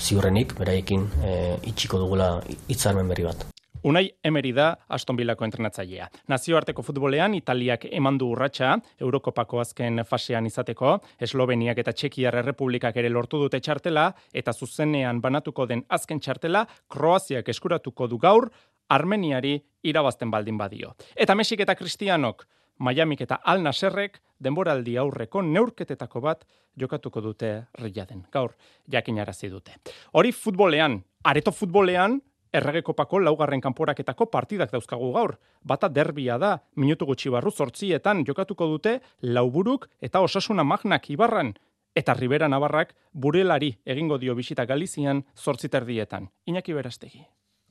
ziurrenik, 0.00 0.56
beraiekin 0.58 1.06
e, 1.24 1.36
itxiko 1.72 1.98
dugula 1.98 2.40
hitzarmen 2.68 3.08
berri 3.08 3.28
bat. 3.28 3.57
Unai 3.84 4.10
Emery 4.24 4.52
da 4.52 4.76
Aston 4.88 5.16
Villako 5.16 5.44
entrenatzailea. 5.44 6.08
Nazioarteko 6.28 6.82
futbolean 6.82 7.34
Italiak 7.34 7.84
emandu 7.90 8.30
urratsa 8.34 8.72
Eurokopako 9.00 9.60
azken 9.60 10.02
fasean 10.04 10.46
izateko, 10.46 10.98
Esloveniak 11.20 11.78
eta 11.78 11.92
Txekiar 11.92 12.40
Errepublikak 12.42 12.96
ere 12.96 13.08
lortu 13.08 13.38
dute 13.38 13.60
txartela 13.60 14.10
eta 14.34 14.52
zuzenean 14.52 15.20
banatuko 15.20 15.66
den 15.66 15.84
azken 15.88 16.20
txartela 16.20 16.66
Kroaziak 16.88 17.48
eskuratuko 17.48 18.08
du 18.08 18.18
gaur 18.18 18.50
Armeniari 18.88 19.58
irabazten 19.82 20.30
baldin 20.30 20.58
badio. 20.58 20.94
Eta 21.14 21.34
Mexik 21.34 21.60
eta 21.60 21.74
Kristianok 21.74 22.46
Miamik 22.78 23.20
eta 23.26 23.40
Al 23.44 23.62
Naserrek 23.62 24.20
denboraldi 24.38 24.96
aurreko 24.98 25.42
neurketetako 25.42 26.20
bat 26.22 26.44
jokatuko 26.78 27.20
dute 27.20 27.50
riaden. 27.82 28.24
Gaur, 28.32 28.54
jakinarazi 28.90 29.50
dute. 29.50 29.74
Hori 30.12 30.30
futbolean, 30.32 31.00
areto 31.24 31.50
futbolean, 31.50 32.20
Erregekopako 32.52 33.18
laugarren 33.20 33.60
kanporaketako 33.60 34.26
partidak 34.32 34.72
dauzkagu 34.72 35.12
gaur. 35.12 35.36
Bata 35.62 35.88
derbia 35.88 36.38
da, 36.38 36.56
minutu 36.76 37.06
gutxi 37.06 37.30
barru 37.30 37.50
zortzietan 37.50 38.24
jokatuko 38.26 38.66
dute 38.66 38.98
lauburuk 39.22 39.88
eta 40.00 40.20
osasuna 40.20 40.64
magnak 40.64 41.10
ibarran. 41.10 41.54
Eta 41.94 42.14
Ribera 42.14 42.48
Navarrak 42.48 42.94
burelari 43.12 43.72
egingo 43.84 44.18
dio 44.18 44.34
bisita 44.34 44.64
Galizian 44.66 45.24
zortziterdietan. 45.36 46.30
Iñaki 46.46 46.72
Berastegi. 46.72 47.26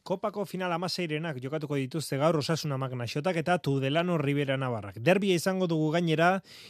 Kopako 0.08 0.45
final 0.47 0.72
amaseirenak 0.72 1.41
jokatuko 1.43 1.76
dituzte 1.76 2.16
gaur 2.16 2.38
osasuna 2.39 2.78
magna 2.80 3.03
xotak 3.12 3.36
eta 3.41 3.58
Tudelano 3.60 4.16
Rivera 4.18 4.55
Navarrak. 4.55 5.01
Derbia 5.03 5.36
izango 5.36 5.68
dugu 5.68 5.89
gainera, 5.91 6.30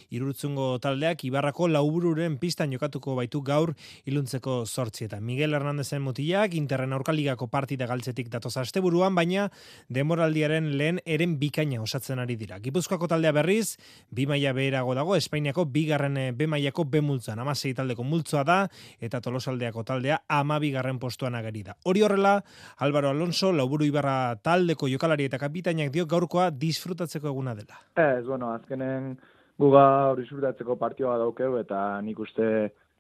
irurutzungo 0.09 0.79
taldeak 0.81 1.21
Ibarrako 1.27 1.67
laubururen 1.69 2.39
pistan 2.41 2.73
jokatuko 2.73 3.13
baitu 3.13 3.43
gaur 3.45 3.75
iluntzeko 4.09 4.55
sortzieta. 4.65 5.19
Miguel 5.21 5.53
Hernandezen 5.53 6.01
mutiak, 6.01 6.55
interren 6.57 6.95
aurkaligako 6.97 7.45
partida 7.53 7.85
galtzetik 7.85 8.31
datoz 8.33 8.55
asteburuan, 8.57 9.13
baina 9.13 9.51
demoraldiaren 9.87 10.71
lehen 10.79 10.97
eren 11.05 11.37
bikaina 11.37 11.83
osatzen 11.83 12.17
ari 12.17 12.39
dira. 12.41 12.57
Gipuzkoako 12.57 13.11
taldea 13.13 13.35
berriz, 13.37 13.77
bi 14.09 14.25
maila 14.25 14.55
beherago 14.57 14.97
dago, 14.97 15.13
Espainiako 15.15 15.67
bigarren 15.77 16.17
eh, 16.17 16.31
B 16.31 16.49
mailako 16.49 16.87
B 16.89 17.05
multzan, 17.05 17.37
amasei 17.45 17.75
taldeko 17.77 18.01
multzoa 18.01 18.41
da, 18.49 18.59
eta 18.97 19.21
tolosaldeako 19.21 19.85
taldea 19.85 20.23
ama 20.27 20.57
bigarren 20.57 20.97
postuan 20.97 21.37
ageri 21.37 21.67
da. 21.69 21.77
Hori 21.85 22.01
horrela, 22.01 22.39
Álvaro 22.81 23.13
Alonso 23.13 23.26
Alonso, 23.27 23.49
lauburu 23.51 23.83
ibarra 23.83 24.37
taldeko 24.39 24.87
jokalari 24.87 25.25
eta 25.27 25.37
kapitainak 25.37 25.89
dio 25.91 26.05
gaurkoa 26.07 26.45
disfrutatzeko 26.47 27.27
eguna 27.27 27.53
dela. 27.57 27.75
Ez, 27.99 28.23
bueno, 28.23 28.53
azkenen 28.55 29.17
guga 29.59 29.81
hori 30.13 30.23
disfrutatzeko 30.23 30.77
partioa 30.79 31.17
daukeu 31.19 31.57
eta 31.59 31.99
nik 32.05 32.21
uste 32.23 32.47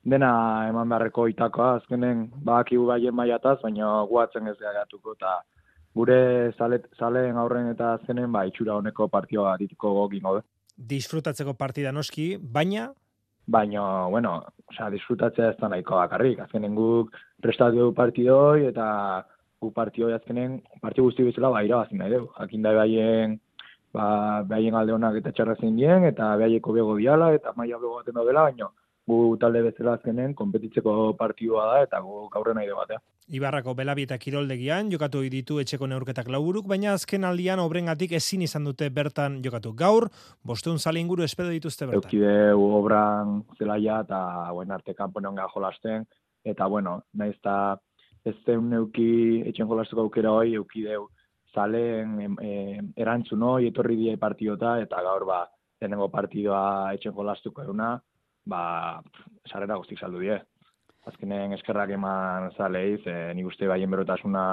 dena 0.03 0.31
eman 0.67 0.89
beharreko 0.91 1.29
itakoa, 1.31 1.77
azkenen 1.77 2.25
bakigu 2.43 2.89
baien 2.89 3.15
maiataz, 3.15 3.61
baina 3.61 4.01
guatzen 4.09 4.51
ez 4.51 4.57
gaiatuko 4.59 5.15
eta 5.15 5.37
gure 5.95 6.19
zaleen 6.57 7.39
aurren 7.39 7.71
eta 7.71 7.93
azkenen 7.93 8.27
ba, 8.35 8.43
itxura 8.51 8.75
honeko 8.81 9.07
partioa 9.07 9.55
dituko 9.63 9.93
gogin 10.01 10.27
gode. 10.27 10.43
Disfrutatzeko 10.75 11.55
partida 11.55 11.95
noski, 11.95 12.33
baina 12.35 12.89
Baina, 13.47 13.81
bueno, 14.11 14.41
osea, 14.67 14.89
disfrutatzea 14.91 15.53
ez 15.53 15.57
da 15.61 15.69
nahiko 15.71 15.95
bakarrik. 15.95 16.41
Azkenen 16.43 16.73
guk 16.75 17.13
prestatu 17.39 17.93
partidoi 17.95 18.65
eta 18.67 18.87
gu 19.61 19.71
partio 19.73 20.13
azkenen, 20.15 20.61
partio 20.81 21.03
guzti 21.07 21.25
bezala 21.25 21.49
ba, 21.49 21.63
irabazin 21.65 22.01
nahi 22.01 22.13
dugu. 22.13 22.31
Jakin 22.37 22.65
da 22.65 22.73
behaien, 22.77 23.37
ba, 23.93 24.07
behaien 24.49 24.75
alde 24.75 24.93
honak 24.93 25.21
eta 25.21 25.33
txarra 25.33 25.57
zein 25.59 25.77
dien, 25.77 26.05
eta 26.11 26.35
behaieko 26.37 26.73
bego 26.73 26.97
diala, 26.97 27.33
eta 27.33 27.53
maia 27.57 27.79
bego 27.81 27.97
baten 28.01 28.19
dela, 28.21 28.47
baina 28.49 28.69
gu 29.07 29.37
talde 29.39 29.61
bezala 29.63 29.93
azkenen, 29.95 30.33
konpetitzeko 30.35 31.13
partioa 31.19 31.65
da, 31.71 31.83
eta 31.85 32.01
gu 32.03 32.27
gaurre 32.33 32.53
nahi 32.53 32.67
dugu 32.67 32.81
batea. 32.81 32.99
Ibarrako 33.27 33.73
belabi 33.75 34.05
eta 34.07 34.15
kiroldegian 34.19 34.91
jokatu 34.91 35.21
ditu 35.31 35.57
etxeko 35.59 35.87
neurketak 35.87 36.29
lauburuk, 36.31 36.67
baina 36.67 36.93
azken 36.95 37.25
aldian 37.27 37.59
obrengatik 37.59 38.13
ezin 38.19 38.45
izan 38.45 38.67
dute 38.67 38.87
bertan 38.89 39.41
jokatu. 39.43 39.73
Gaur, 39.75 40.07
bosteun 40.43 40.79
zale 40.79 40.99
inguru 40.99 41.23
espedo 41.23 41.51
dituzte 41.51 41.87
bertan. 41.87 42.07
Eukide 42.07 42.53
obran 42.53 43.41
zelaia 43.57 44.01
eta 44.05 44.21
buen 44.55 44.71
arte 44.71 44.95
kanponean 44.95 45.39
jolasten, 45.55 46.07
eta 46.43 46.67
bueno, 46.67 47.01
nahiz 47.13 47.35
eta 47.35 47.79
ez 48.29 48.35
zen 48.45 48.69
neuki 48.69 49.09
etxen 49.49 49.69
jolastuko 49.69 50.07
aukera 50.07 50.33
hoi, 50.35 50.55
euki 50.59 50.83
deu 50.85 51.07
zalen 51.53 52.37
e, 52.43 52.51
erantzun 52.99 53.43
hoi, 53.43 53.69
etorri 53.71 53.97
die 54.01 54.17
partiota, 54.21 54.77
eta 54.83 55.01
gaur 55.05 55.25
ba, 55.29 55.39
denengo 55.81 56.09
partidoa 56.13 56.93
etxen 56.97 57.15
jolastuko 57.17 57.63
eruna, 57.63 57.95
ba, 58.45 58.61
sarrera 59.49 59.79
guztik 59.79 59.99
saldu 59.99 60.23
die. 60.25 60.37
Azkenen 61.07 61.55
eskerrak 61.55 61.93
eman 61.95 62.51
zaleiz, 62.57 62.99
e, 63.07 63.15
nik 63.37 63.47
uste 63.53 63.69
baien 63.69 63.91
berotasuna 63.91 64.43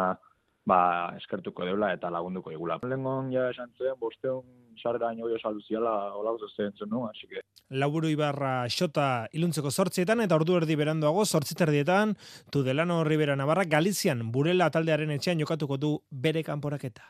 ba, 0.66 1.12
eskertuko 1.18 1.64
deula 1.64 1.92
eta 1.94 2.10
lagunduko 2.10 2.52
igula. 2.52 2.78
Lengon 2.82 3.30
ja 3.32 3.48
esan 3.52 3.72
zuen, 3.78 3.96
bosteun 4.00 4.44
sarra 4.80 5.12
ino 5.14 5.28
jo 5.30 5.38
saldu 5.38 5.62
ziala 5.62 6.14
olau 6.16 6.36
zen 6.56 6.72
nu, 6.90 7.06
así 7.06 7.26
que... 7.28 7.40
Laburu 7.70 8.08
Ibarra 8.08 8.68
xota 8.68 9.26
iluntzeko 9.32 9.70
sortzietan 9.70 10.20
eta 10.20 10.34
ordu 10.34 10.56
erdi 10.56 10.76
beranduago 10.76 11.24
sortziterdietan 11.24 12.14
Tudelano 12.50 13.04
Rivera 13.04 13.36
Navarra 13.36 13.64
Galizian 13.64 14.30
burela 14.32 14.70
taldearen 14.70 15.10
etxean 15.10 15.40
jokatuko 15.40 15.76
du 15.76 15.98
bere 16.10 16.42
kanporaketa. 16.42 17.02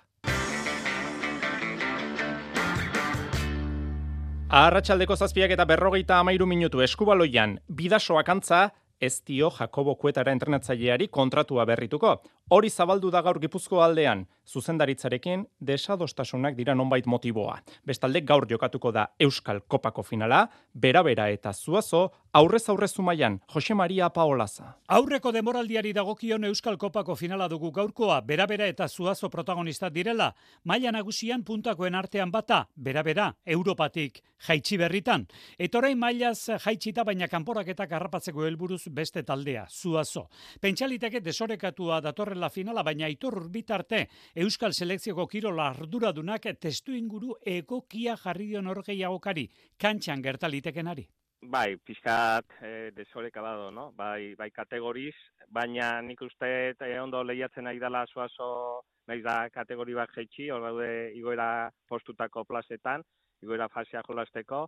Arratxaldeko 4.55 5.17
zazpiak 5.17 5.51
eta 5.51 5.65
berrogeita 5.67 6.21
amairu 6.21 6.47
minutu 6.47 6.81
eskubaloian, 6.85 7.59
bidasoak 7.67 8.29
antza, 8.29 8.71
ez 9.01 9.23
dio 9.27 9.51
Jakobo 9.51 9.97
Kuetara 9.99 10.33
entrenatzaileari 10.33 11.09
kontratua 11.09 11.65
berrituko. 11.69 12.21
Hori 12.53 12.69
zabaldu 12.69 13.09
da 13.09 13.23
gaur 13.25 13.39
Gipuzko 13.41 13.79
aldean, 13.81 14.27
zuzendaritzarekin 14.45 15.47
desadostasunak 15.65 16.55
dira 16.59 16.75
nonbait 16.77 17.07
motiboa. 17.09 17.55
Bestalde 17.89 18.21
gaur 18.21 18.45
jokatuko 18.51 18.91
da 18.93 19.07
Euskal 19.19 19.63
Kopako 19.67 20.03
finala, 20.05 20.43
bera-bera 20.75 21.31
eta 21.33 21.55
zuazo, 21.55 22.11
aurrez 22.33 22.69
aurrez 22.69 22.91
zumaian, 22.93 23.39
Jose 23.49 23.75
Maria 23.75 24.11
Paolaza. 24.11 24.75
Aurreko 24.89 25.33
demoraldiari 25.33 25.95
dagokion 25.97 26.45
Euskal 26.45 26.77
Kopako 26.77 27.17
finala 27.17 27.49
dugu 27.49 27.71
gaurkoa, 27.73 28.21
bera-bera 28.21 28.67
eta 28.69 28.89
zuazo 28.89 29.31
protagonista 29.31 29.89
direla, 29.89 30.35
maila 30.65 30.93
nagusian 30.93 31.45
puntakoen 31.45 31.95
artean 31.95 32.31
bata, 32.31 32.67
bera-bera, 32.77 33.31
Europatik, 33.47 34.21
jaitsi 34.47 34.77
berritan. 34.77 35.27
Etorain 35.59 35.99
mailaz 35.99 36.51
jaitsita 36.61 37.05
baina 37.05 37.29
kanporaketak 37.29 37.93
harrapatzeko 37.97 38.45
helburuz 38.45 38.83
beste 38.93 39.23
taldea, 39.23 39.65
zuazo. 39.71 40.29
Pentsaliteke 40.61 41.25
desorekatua 41.25 42.03
datorrela 42.35 42.51
finala, 42.51 42.83
baina 42.83 43.09
itor 43.09 43.49
bitarte 43.51 44.09
Euskal 44.35 44.73
Selekzioko 44.75 45.27
kirola 45.27 45.69
arduradunak 45.71 46.49
testu 46.59 46.93
inguru 46.93 47.37
egokia 47.47 48.17
jarri 48.17 48.49
dion 48.49 48.67
orgeiagokari, 48.67 49.49
kantxan 49.79 50.23
gertalitekenari. 50.23 51.07
Bai, 51.45 51.77
pixkat 51.77 52.47
e, 52.63 52.91
desoreka 52.97 53.43
bado, 53.43 53.71
no? 53.71 53.93
Bai, 53.93 54.35
bai 54.35 54.51
kategoriz, 54.51 55.15
baina 55.49 56.01
nik 56.03 56.23
uste 56.23 56.75
e, 56.75 56.99
ondo 56.99 57.23
lehiatzen 57.23 57.65
nahi 57.65 57.79
dela 57.79 58.05
suazo, 58.07 58.83
nahi 59.07 59.23
da 59.23 59.49
kategori 59.53 59.95
bat 59.95 60.11
jeitsi, 60.17 60.49
hor 60.51 60.63
daude 60.65 61.13
igoera 61.15 61.71
postutako 61.87 62.45
plazetan, 62.45 63.05
igoera 63.45 63.69
fasea 63.69 64.03
jolasteko, 64.09 64.67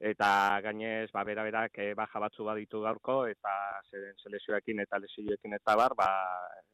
eta 0.00 0.60
gainez 0.60 1.10
ba 1.12 1.24
bera 1.24 1.44
berak 1.44 1.78
e, 1.78 1.94
baja 1.94 2.20
batzu 2.20 2.44
baditu 2.44 2.80
gaurko 2.82 3.26
eta 3.26 3.54
zeren 3.90 4.16
selekzioekin 4.22 4.80
eta 4.80 4.98
lesioekin 4.98 5.54
eta 5.54 5.76
bar 5.76 5.94
ba 5.94 6.08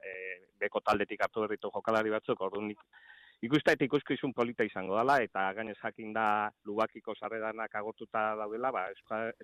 e, 0.00 0.12
beko 0.58 0.80
taldetik 0.80 1.20
hartu 1.20 1.44
berritu 1.44 1.70
jokalari 1.74 2.10
batzuk 2.10 2.40
orduan 2.40 2.72
ikusta 3.42 3.72
eta 3.72 3.86
ikuskizun 3.86 4.32
polita 4.36 4.64
izango 4.66 4.96
dela, 4.98 5.16
eta 5.24 5.46
gainez 5.56 5.76
jakin 5.80 6.12
da 6.12 6.24
lubakiko 6.68 7.14
sarredanak 7.16 7.74
agortuta 7.80 8.34
daudela, 8.38 8.70
ba, 8.74 8.86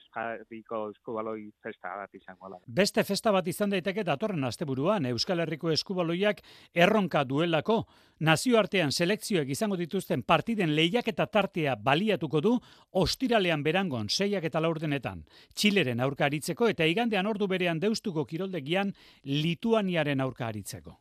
eskarriko 0.01 0.83
eskubaloi 0.93 1.49
festa 1.63 1.95
bat 1.97 2.15
izango 2.15 2.51
dela. 2.51 2.61
Beste 2.67 3.05
festa 3.05 3.33
bat 3.33 3.49
izan 3.49 3.73
daiteke 3.73 4.05
datorren 4.05 4.45
asteburuan 4.45 5.07
Euskal 5.13 5.41
Herriko 5.45 5.73
eskubaloiak 5.73 6.43
erronka 6.75 7.25
duelako, 7.25 7.83
nazioartean 8.21 8.93
selekzioek 8.93 9.49
izango 9.53 9.77
dituzten 9.81 10.23
partiden 10.23 10.75
lehiak 10.77 11.09
eta 11.09 11.27
tartea 11.27 11.77
baliatuko 11.77 12.41
du, 12.41 12.57
ostiralean 12.93 13.63
berangon 13.63 14.09
seiak 14.09 14.45
eta 14.45 14.61
laurdenetan, 14.61 15.25
Txileren 15.55 16.01
aurka 16.01 16.27
aritzeko 16.27 16.69
eta 16.69 16.85
igandean 16.85 17.27
ordu 17.27 17.49
berean 17.49 17.81
deustuko 17.81 18.25
kiroldegian 18.25 18.93
Lituaniaren 19.25 20.21
aurka 20.21 20.47
aritzeko. 20.49 20.99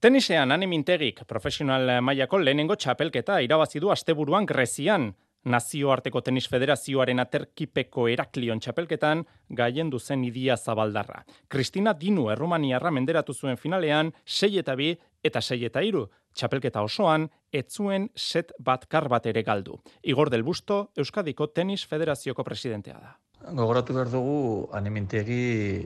Tenisean 0.00 0.48
animintegik 0.48 1.18
profesional 1.28 1.98
mailako 2.00 2.38
lehenengo 2.40 2.72
txapelketa 2.72 3.34
irabazi 3.44 3.82
du 3.84 3.90
asteburuan 3.92 4.46
Grezian. 4.48 5.10
Nazioarteko 5.52 6.22
Tenis 6.24 6.46
Federazioaren 6.48 7.20
aterkipeko 7.20 8.06
Eraklion 8.08 8.60
txapelketan 8.64 9.26
gaien 9.60 9.92
duzen 9.92 10.24
idia 10.24 10.56
zabaldarra. 10.56 11.20
Kristina 11.52 11.92
Dinu 11.92 12.30
erromaniarra 12.32 12.90
menderatu 12.96 13.36
zuen 13.36 13.60
finalean, 13.60 14.14
sei 14.24 14.56
eta 14.60 14.74
bi 14.76 14.94
eta 15.24 15.44
sei 15.44 15.66
eta 15.68 15.84
iru. 15.84 16.06
Txapelketa 16.32 16.80
osoan, 16.80 17.28
etzuen 17.52 18.08
set 18.16 18.56
bat 18.58 18.88
kar 18.88 19.08
bat 19.08 19.26
ere 19.26 19.42
galdu. 19.44 19.82
Igor 20.02 20.32
del 20.32 20.42
Busto, 20.42 20.86
Euskadiko 20.96 21.52
Tenis 21.52 21.84
Federazioko 21.84 22.44
presidentea 22.44 22.96
da. 23.00 23.18
Gogoratu 23.52 23.96
behar 23.96 24.08
dugu 24.12 24.68
animintegi 24.76 25.84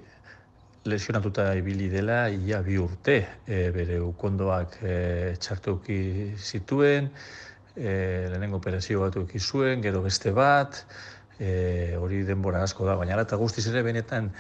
lesionatuta 0.85 1.55
ibili 1.57 1.89
dela 1.89 2.29
ia 2.29 2.61
bi 2.63 2.79
urte. 2.79 3.17
E, 3.47 3.71
bere 3.75 3.99
ukondoak 4.05 4.79
e, 4.83 4.97
txartuki 5.41 5.99
zituen 6.37 7.11
e, 7.77 7.91
lehenengo 8.31 8.61
operazio 8.61 9.01
bat 9.01 9.19
zuen 9.39 9.83
gero 9.83 10.03
beste 10.03 10.33
bat 10.33 10.85
e, 11.39 11.97
hori 11.97 12.23
denbora 12.25 12.63
asko 12.63 12.87
da. 12.87 12.97
Baina 12.97 13.21
eta 13.21 13.37
guztiz 13.37 13.67
ere 13.69 13.83
benetan 13.83 14.31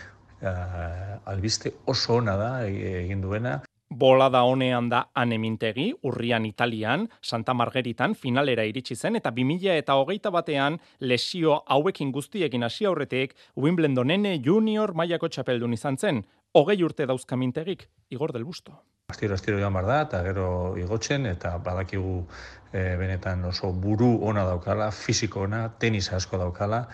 a, 0.42 1.20
albiste 1.24 1.74
oso 1.86 2.16
ona 2.20 2.36
da 2.36 2.50
e, 2.66 3.04
egin 3.04 3.20
duena 3.20 3.62
Bolada 3.90 4.40
honean 4.42 4.88
da 4.88 5.04
anemintegi, 5.14 5.92
urrian 6.02 6.46
Italian, 6.46 7.08
Santa 7.22 7.54
Margeritan 7.54 8.14
finalera 8.14 8.64
iritsi 8.64 8.96
zen, 8.96 9.16
eta 9.16 9.30
2000 9.30 9.76
eta 9.78 9.94
hogeita 10.00 10.30
batean 10.34 10.78
lesio 11.00 11.60
hauekin 11.68 12.10
guztiekin 12.10 12.64
hasi 12.64 12.86
aurretik 12.86 13.36
Wimbledonen 13.56 14.26
junior 14.42 14.94
mailako 14.94 15.28
txapeldun 15.28 15.76
izan 15.76 15.98
zen, 15.98 16.24
hogei 16.54 16.82
urte 16.82 17.06
dauzkamintegik, 17.06 17.88
igor 18.10 18.32
del 18.32 18.44
busto. 18.44 18.80
Astiro, 19.12 19.34
astiro 19.34 19.60
joan 19.60 19.76
bar 19.76 19.86
da, 19.86 20.00
eta 20.08 20.22
gero 20.24 20.46
igotzen, 20.80 21.26
eta 21.26 21.58
badakigu 21.58 22.24
e, 22.72 22.96
benetan 22.96 23.44
oso 23.44 23.70
buru 23.72 24.16
ona 24.26 24.46
daukala, 24.48 24.88
fisiko 24.90 25.44
ona, 25.44 25.68
tenis 25.78 26.08
asko 26.12 26.40
daukala, 26.40 26.86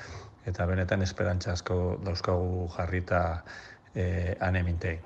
eta 0.44 0.66
benetan 0.66 1.06
esperantza 1.06 1.54
asko 1.54 2.00
dauzkagu 2.04 2.68
jarrita 2.76 3.22
e, 3.94 4.34
anemintegi 4.40 5.00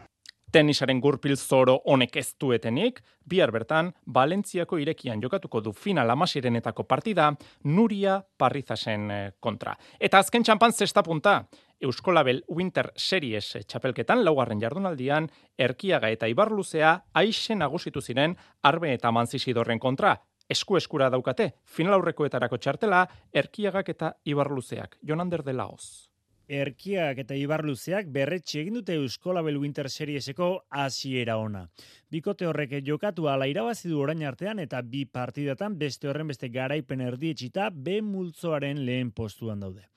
tenisaren 0.54 1.00
gurpil 1.02 1.34
zoro 1.36 1.80
honek 1.90 2.16
ez 2.20 2.28
duetenik, 2.38 3.00
bihar 3.26 3.50
bertan, 3.54 3.90
Valentziako 4.14 4.78
irekian 4.78 5.22
jokatuko 5.22 5.60
du 5.64 5.72
final 5.74 6.10
amasirenetako 6.14 6.84
partida, 6.86 7.32
Nuria 7.64 8.20
Parrizasen 8.38 9.10
eh, 9.10 9.32
kontra. 9.40 9.74
Eta 9.98 10.20
azken 10.22 10.46
txampan 10.46 10.72
zesta 10.72 11.02
punta, 11.02 11.40
Euskolabel 11.82 12.44
Winter 12.48 12.92
Series 12.94 13.50
txapelketan 13.66 14.22
laugarren 14.24 14.62
jardunaldian, 14.62 15.26
Erkiaga 15.58 16.12
eta 16.14 16.30
Ibarluzea 16.30 16.94
aixen 17.18 17.58
nagusitu 17.64 18.00
ziren 18.00 18.38
arbe 18.62 18.94
eta 18.94 19.10
manzisidorren 19.10 19.82
kontra, 19.82 20.14
esku 20.48 20.78
eskura 20.78 21.10
daukate, 21.10 21.50
final 21.64 21.98
aurrekoetarako 21.98 22.62
txartela, 22.62 23.04
Erkiagak 23.32 23.90
eta 23.90 24.14
Ibarluzeak, 24.24 25.00
Jonander 25.02 25.42
de 25.42 25.58
Laoz. 25.58 26.13
Erkiak 26.48 27.18
eta 27.22 27.36
Ibarluzeak 27.38 28.10
berretxe 28.12 28.60
egin 28.60 28.74
dute 28.80 28.98
Euskolabel 29.00 29.56
Winter 29.56 29.88
Serieseko 29.88 30.48
hasiera 30.68 31.38
ona. 31.40 31.68
Bikote 32.14 32.46
horrek 32.46 32.76
jokatu 32.86 33.24
ala 33.26 33.48
irabazi 33.50 33.88
du 33.90 33.96
orain 33.98 34.20
artean 34.22 34.60
eta 34.62 34.78
bi 34.86 35.00
partidatan 35.16 35.74
beste 35.78 36.06
horren 36.06 36.28
beste 36.30 36.46
garaipen 36.56 37.00
erdietxita 37.02 37.72
B 37.74 37.96
multzoaren 38.06 38.84
lehen 38.86 39.10
postuan 39.10 39.64
daude. 39.64 39.88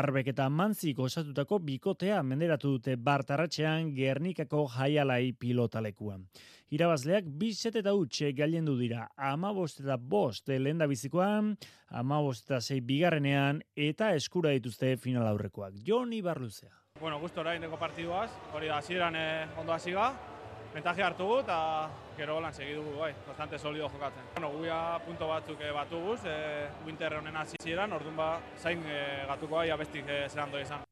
Arbek 0.00 0.32
eta 0.32 0.48
Mantzik 0.50 0.98
osatutako 0.98 1.60
bikotea 1.68 2.24
menderatu 2.26 2.72
dute 2.72 2.96
Bartarratxean 2.96 3.92
Gernikako 3.94 4.64
jaialai 4.74 5.30
pilotalekuan. 5.38 6.24
Irabazleak 6.74 7.30
bizet 7.38 7.78
eta 7.78 7.94
utxe 7.94 8.32
gailendu 8.32 8.74
dira 8.80 9.06
ama 9.16 9.54
eta 9.68 9.96
bost 9.96 10.48
lehen 10.48 10.82
bizikoan, 10.88 11.56
ama 11.88 12.20
eta 12.32 12.60
zei 12.60 12.80
bigarrenean 12.80 13.62
eta 13.76 14.10
eskura 14.14 14.50
dituzte 14.50 14.96
final 14.96 15.26
aurrekoak. 15.28 15.74
Joni 15.86 16.20
Barluzea. 16.20 16.74
Bueno, 16.98 17.20
guztu 17.20 17.40
orain 17.40 17.62
deko 17.62 17.78
partiduaz, 17.78 18.30
hori 18.54 18.66
da, 18.66 18.82
ziren 18.82 19.14
eh, 19.14 19.46
ondo 19.56 19.72
hasiga, 19.72 20.12
mentaje 20.74 21.02
hartu 21.02 21.26
gu, 21.26 21.38
eta 21.42 21.56
gero 22.16 22.40
lan 22.40 22.54
segidu 22.54 22.84
bai, 22.98 23.12
bastante 23.26 23.58
solido 23.58 23.88
jokatzen. 23.88 24.28
Bueno, 24.34 24.52
guia 24.58 24.98
punto 25.06 25.28
batzuk 25.28 25.60
eh, 25.60 25.72
batu 25.72 26.00
guz, 26.04 26.20
eh, 26.24 26.68
winter 26.86 27.16
honen 27.18 27.36
hasi 27.36 27.56
ziren, 27.62 27.92
orduan 27.92 28.16
ba, 28.16 28.30
zain 28.58 28.82
eh, 28.86 29.24
gatuko 29.28 29.60
bai, 29.62 29.70
abestik 29.70 30.08
eh, 30.08 30.28
zerando 30.28 30.60
izan. 30.60 30.86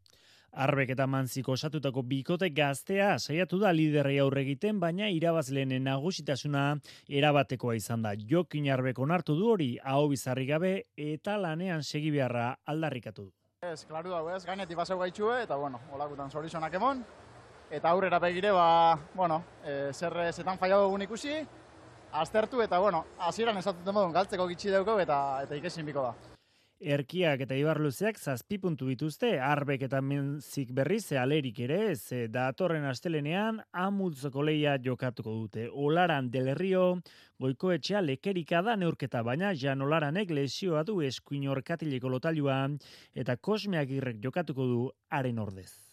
Arbek 0.58 0.94
eta 0.94 1.06
manziko 1.06 1.52
osatutako 1.52 2.02
bikote 2.08 2.48
gaztea 2.50 3.18
saiatu 3.18 3.58
da 3.60 3.70
liderrei 3.70 4.16
aurre 4.18 4.42
egiten, 4.46 4.80
baina 4.80 5.10
irabazlenen 5.12 5.84
nagusitasuna 5.84 6.62
erabatekoa 7.20 7.76
izan 7.76 8.02
da. 8.02 8.14
Jokin 8.16 8.70
arbek 8.72 8.98
onartu 8.98 9.36
du 9.38 9.52
hori, 9.52 9.74
hau 9.84 10.08
bizarri 10.08 10.48
gabe 10.48 10.72
eta 10.96 11.36
lanean 11.36 11.84
segi 11.84 12.10
beharra 12.10 12.54
aldarrikatu 12.64 13.28
du. 13.28 13.32
Ez, 13.62 13.84
klaru 13.84 14.10
dago 14.14 14.30
ez, 14.30 14.44
gainetik 14.46 14.78
basau 14.78 14.98
gaitxue, 14.98 15.42
eta 15.42 15.56
bueno, 15.58 15.80
olakutan 15.92 16.30
zorizonak 16.30 16.74
emon, 16.78 17.04
eta 17.70 17.90
aurrera 17.90 18.18
begire 18.18 18.50
ba, 18.50 18.98
bueno, 19.14 19.42
e, 19.64 19.92
zer 19.92 20.16
zetan 20.32 20.58
faia 20.58 20.76
dugun 20.76 21.02
ikusi, 21.02 21.36
aztertu 22.12 22.62
eta 22.62 22.78
bueno, 22.78 23.04
hasieran 23.18 23.56
esatuten 23.58 23.94
modun 23.94 24.12
galtzeko 24.12 24.48
gitsi 24.48 24.72
dauko 24.72 24.98
eta 25.00 25.42
eta 25.44 25.60
ikesin 25.60 25.86
biko 25.86 26.02
da. 26.02 26.14
Erkiak 26.78 27.40
eta 27.42 27.56
Ibarluzeak 27.58 28.20
zazpi 28.22 28.60
puntu 28.62 28.86
dituzte, 28.86 29.32
arbek 29.42 29.82
eta 29.88 29.98
menzik 29.98 30.70
berriz 30.70 31.10
alerik 31.10 31.58
ere, 31.58 31.96
ze 31.96 32.28
datorren 32.28 32.84
astelenean 32.86 33.58
amutzoko 33.72 34.44
leia 34.46 34.76
jokatuko 34.78 35.34
dute. 35.40 35.66
Olaran 35.72 36.30
del 36.30 36.54
Rio, 36.54 37.00
goikoetxea 37.40 38.00
lekerika 38.00 38.62
da 38.62 38.76
neurketa, 38.76 39.24
baina 39.24 39.52
jan 39.54 39.82
olaranek 39.82 40.30
lesioa 40.30 40.84
du 40.84 41.00
eskuin 41.02 41.48
orkatileko 41.48 42.08
lotalua 42.08 42.68
eta 43.12 43.36
kosmeak 43.36 43.90
irrek 43.90 44.22
jokatuko 44.22 44.70
du 44.70 44.90
haren 45.10 45.38
ordez. 45.38 45.87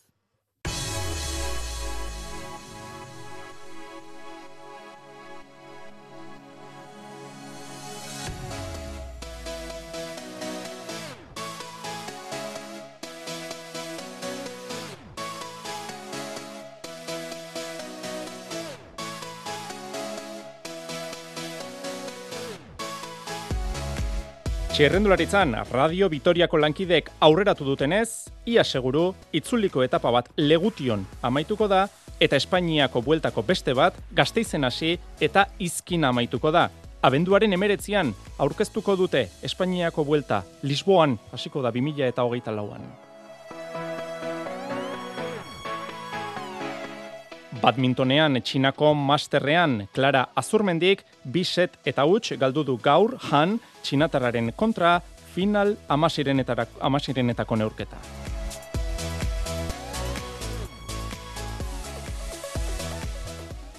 Txerrendularitzan, 24.76 25.54
Radio 25.72 26.10
Vitoriako 26.12 26.58
lankidek 26.60 27.06
aurreratu 27.24 27.64
dutenez, 27.64 28.28
ia 28.44 28.66
seguru, 28.68 29.14
itzuliko 29.32 29.86
etapa 29.86 30.12
bat 30.12 30.28
legution 30.36 31.06
amaituko 31.24 31.70
da, 31.72 31.86
eta 32.20 32.36
Espainiako 32.36 33.00
bueltako 33.06 33.46
beste 33.48 33.72
bat, 33.72 33.96
gazteizen 34.12 34.68
hasi 34.68 34.98
eta 35.24 35.46
izkin 35.64 36.04
amaituko 36.04 36.52
da. 36.52 36.66
Abenduaren 37.08 37.56
emeretzian, 37.56 38.12
aurkeztuko 38.36 38.98
dute 39.00 39.30
Espainiako 39.48 40.04
buelta, 40.04 40.44
Lisboan, 40.68 41.16
hasiko 41.32 41.64
da 41.64 41.72
2000 41.72 42.12
eta 42.12 42.28
hogeita 42.28 42.52
lauan. 42.52 42.84
Badmintonean, 47.62 48.42
Txinako 48.42 48.94
masterrean, 48.94 49.88
Clara 49.94 50.28
Azurmendik, 50.36 51.04
biset 51.24 51.80
eta 51.86 52.06
huts 52.06 52.36
galdu 52.40 52.64
du 52.68 52.78
gaur, 52.78 53.18
han, 53.32 53.60
txinatarraren 53.84 54.52
kontra 54.56 55.00
final 55.36 55.76
amasirenetako 55.90 57.60
neurketa. 57.64 58.35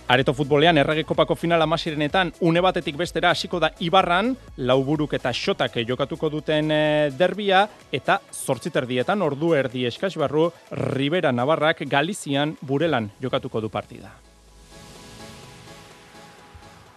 Areto 0.06 0.30
futbolean 0.38 0.78
errege 0.78 1.02
kopako 1.02 1.34
final 1.34 1.62
amasirenetan 1.64 2.28
une 2.46 2.60
batetik 2.62 2.94
bestera 2.96 3.32
hasiko 3.34 3.58
da 3.58 3.72
Ibarran, 3.82 4.36
lauburuk 4.56 5.16
eta 5.18 5.32
xotak 5.34 5.80
jokatuko 5.82 6.30
duten 6.30 6.70
eh, 6.70 7.10
derbia, 7.10 7.64
eta 7.90 8.20
zortziterdietan 8.30 9.26
ordu 9.26 9.50
erdi 9.58 9.82
eskasbarru 9.90 10.46
Ribera 10.94 11.32
Navarrak 11.32 11.82
Galizian 11.90 12.54
burelan 12.62 13.10
jokatuko 13.20 13.60
du 13.60 13.68
partida. 13.68 14.14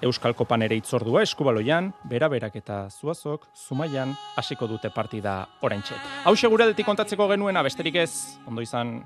Euskal 0.06 0.38
Kopan 0.38 0.62
ere 0.62 0.78
itzordua 0.78 1.26
eskubaloian, 1.26 1.90
bera-berak 2.08 2.62
eta 2.62 2.84
zuazok, 2.94 3.50
zumaian, 3.58 4.14
hasiko 4.38 4.70
dute 4.70 4.94
partida 4.94 5.48
orain 5.66 5.82
txet. 5.82 5.98
Hau 6.30 6.38
seguradetik 6.38 6.86
kontatzeko 6.86 7.28
genuena, 7.34 7.66
besterik 7.66 8.04
ez, 8.06 8.12
ondo 8.46 8.62
izan... 8.62 9.00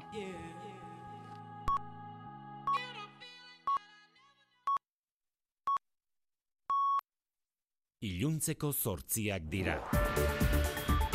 Iluntzeko 8.03 8.73
zortziak 8.75 9.45
dira. 9.47 9.77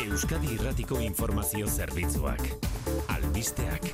Euskadi 0.07 0.55
Irratiko 0.55 0.97
Informazio 1.05 1.69
Zerbitzuak. 1.69 2.41
Albisteak. 3.13 3.93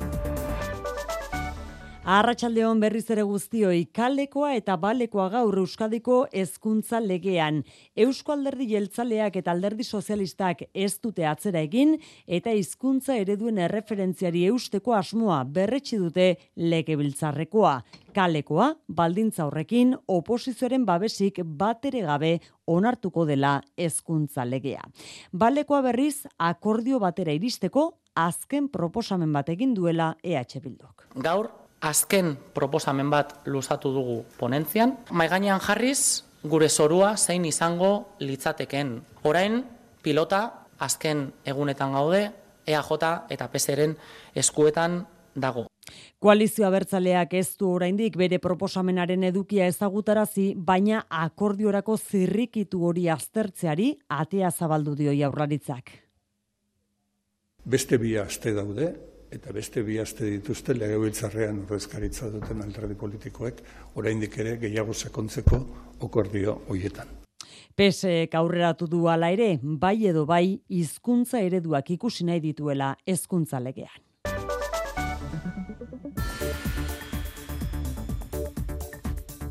Arratsaldeon 2.06 2.78
berriz 2.78 3.08
ere 3.10 3.24
guztioi 3.26 3.88
kalekoa 3.98 4.52
eta 4.54 4.76
balekoa 4.78 5.24
gaur 5.34 5.56
Euskadiko 5.58 6.18
hezkuntza 6.30 7.00
legean. 7.02 7.64
Eusko 7.98 8.36
Alderdi 8.36 8.68
Jeltzaleak 8.70 9.40
eta 9.42 9.50
Alderdi 9.56 9.82
Sozialistak 9.84 10.62
ez 10.70 11.00
dute 11.02 11.26
atzera 11.26 11.64
egin 11.66 11.96
eta 12.28 12.54
hizkuntza 12.54 13.18
ereduen 13.18 13.58
erreferentziari 13.58 14.46
eusteko 14.52 14.94
asmoa 14.94 15.40
berretsi 15.58 15.98
dute 15.98 16.28
legebiltzarrekoa. 16.56 17.74
Kalekoa 18.14 18.70
baldintza 18.86 19.50
horrekin 19.50 19.98
oposizioaren 20.06 20.86
babesik 20.86 21.42
batere 21.42 22.06
gabe 22.06 22.36
onartuko 22.70 23.26
dela 23.26 23.58
hezkuntza 23.82 24.46
legea. 24.46 24.86
Balekoa 25.34 25.82
berriz 25.90 26.28
akordio 26.38 27.02
batera 27.02 27.34
iristeko 27.34 27.96
azken 28.14 28.70
proposamen 28.70 29.34
bat 29.34 29.50
egin 29.50 29.74
duela 29.74 30.14
EH 30.22 30.62
Bilduk. 30.62 31.10
Gaur 31.18 31.65
azken 31.86 32.36
proposamen 32.54 33.10
bat 33.14 33.36
luzatu 33.46 33.92
dugu 33.94 34.24
ponentzian. 34.40 34.96
Maiganean 35.12 35.62
jarriz, 35.62 36.24
gure 36.44 36.70
zorua 36.70 37.16
zein 37.18 37.46
izango 37.46 38.16
litzateken. 38.20 38.98
Orain, 39.24 39.62
pilota 40.02 40.42
azken 40.82 41.30
egunetan 41.46 41.94
gaude, 41.94 42.30
EAJ 42.66 42.92
eta 43.30 43.48
PSren 43.54 43.96
eskuetan 44.34 45.04
dago. 45.36 45.68
Koalizio 46.20 46.66
abertzaleak 46.66 47.36
ez 47.38 47.52
du 47.60 47.70
oraindik 47.70 48.16
bere 48.18 48.40
proposamenaren 48.42 49.24
edukia 49.28 49.68
ezagutarazi, 49.70 50.54
baina 50.58 51.04
akordiorako 51.10 51.98
zirrikitu 51.98 52.82
hori 52.88 53.10
aztertzeari 53.10 53.92
atea 54.10 54.50
zabaldu 54.50 54.96
dio 54.96 55.14
jaurlaritzak. 55.14 55.92
Beste 57.66 57.98
bi 58.02 58.16
aste 58.18 58.54
daude, 58.54 58.94
eta 59.32 59.52
beste 59.54 59.84
bi 59.84 60.00
aste 60.00 60.30
dituzte 60.30 60.76
legebiltzarrean 60.78 61.64
ordezkaritza 61.66 62.30
duten 62.34 62.62
alderdi 62.62 62.96
politikoek 62.96 63.62
oraindik 63.96 64.38
ere 64.40 64.58
gehiago 64.62 64.94
sakontzeko 64.94 65.62
okordio 66.08 66.62
hoietan. 66.70 67.08
Pese 67.76 68.30
aurreratu 68.32 68.88
du 68.88 69.08
ala 69.12 69.30
ere, 69.36 69.60
bai 69.62 70.08
edo 70.08 70.26
bai 70.26 70.60
hizkuntza 70.70 71.42
ereduak 71.44 71.90
ikusi 71.98 72.24
nahi 72.24 72.40
dituela 72.40 72.96
hezkuntza 73.06 73.60
legean. 73.60 74.02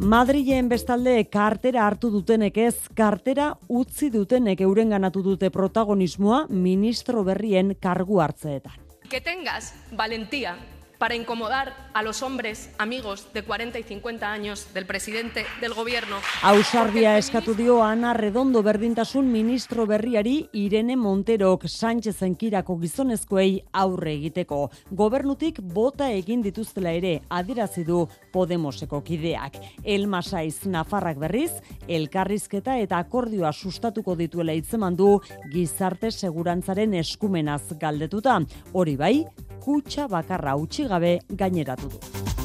Madrilen 0.05 0.67
bestalde 0.69 1.13
kartera 1.33 1.87
hartu 1.87 2.11
dutenek 2.13 2.59
ez, 2.61 2.75
kartera 2.97 3.53
utzi 3.69 4.11
dutenek 4.13 4.61
euren 4.61 4.91
ganatu 4.93 5.23
dute 5.23 5.49
protagonismoa 5.55 6.47
ministro 6.51 7.25
berrien 7.25 7.73
kargu 7.81 8.21
hartzeetan. 8.21 8.84
Que 9.15 9.21
tengas 9.21 9.73
valentía 9.93 10.59
para 10.99 11.15
incomodar 11.15 11.91
a 11.93 12.03
los 12.03 12.23
hombres 12.23 12.71
amigos 12.79 13.29
de 13.33 13.43
40 13.43 13.79
y 13.79 13.83
50 13.83 14.31
años 14.31 14.73
del 14.75 14.87
presidente 14.87 15.45
del 15.61 15.75
gobierno. 15.75 16.17
Ausardia 16.43 17.19
eskatu 17.19 17.55
dio 17.55 17.83
Ana 17.83 18.15
Redondo 18.15 18.63
berdintasun 18.63 19.31
ministro 19.31 19.87
berriari 19.87 20.49
Irene 20.53 20.97
Monterok 20.97 21.67
Sánchez 21.67 22.23
enkirako 22.23 22.79
gizonezkoei 22.81 23.63
aurre 23.73 24.15
egiteko. 24.15 24.71
Gobernutik 24.91 25.61
bota 25.61 26.11
egin 26.11 26.43
dituztela 26.43 26.93
ere 26.93 27.21
adierazi 27.29 27.85
du 27.85 28.05
Podemoseko 28.33 29.03
kideak. 29.05 29.59
Elma 29.85 30.23
Saiz 30.23 30.65
Nafarrak 30.67 31.19
berriz, 31.19 31.53
elkarrizketa 31.89 32.79
eta 32.79 32.99
akordioa 32.99 33.53
sustatuko 33.53 34.17
dituela 34.17 34.55
hitzeman 34.55 34.97
du 34.97 35.19
gizarte 35.53 36.11
segurantzaren 36.11 36.95
eskumenaz 36.95 37.75
galdetuta. 37.81 38.41
Hori 38.73 38.97
bai, 38.97 39.17
kutsa 39.65 40.07
bakarra 40.13 40.55
utzi 40.61 40.84
gabe 40.89 41.19
gaineratu 41.31 41.89
du. 41.89 42.44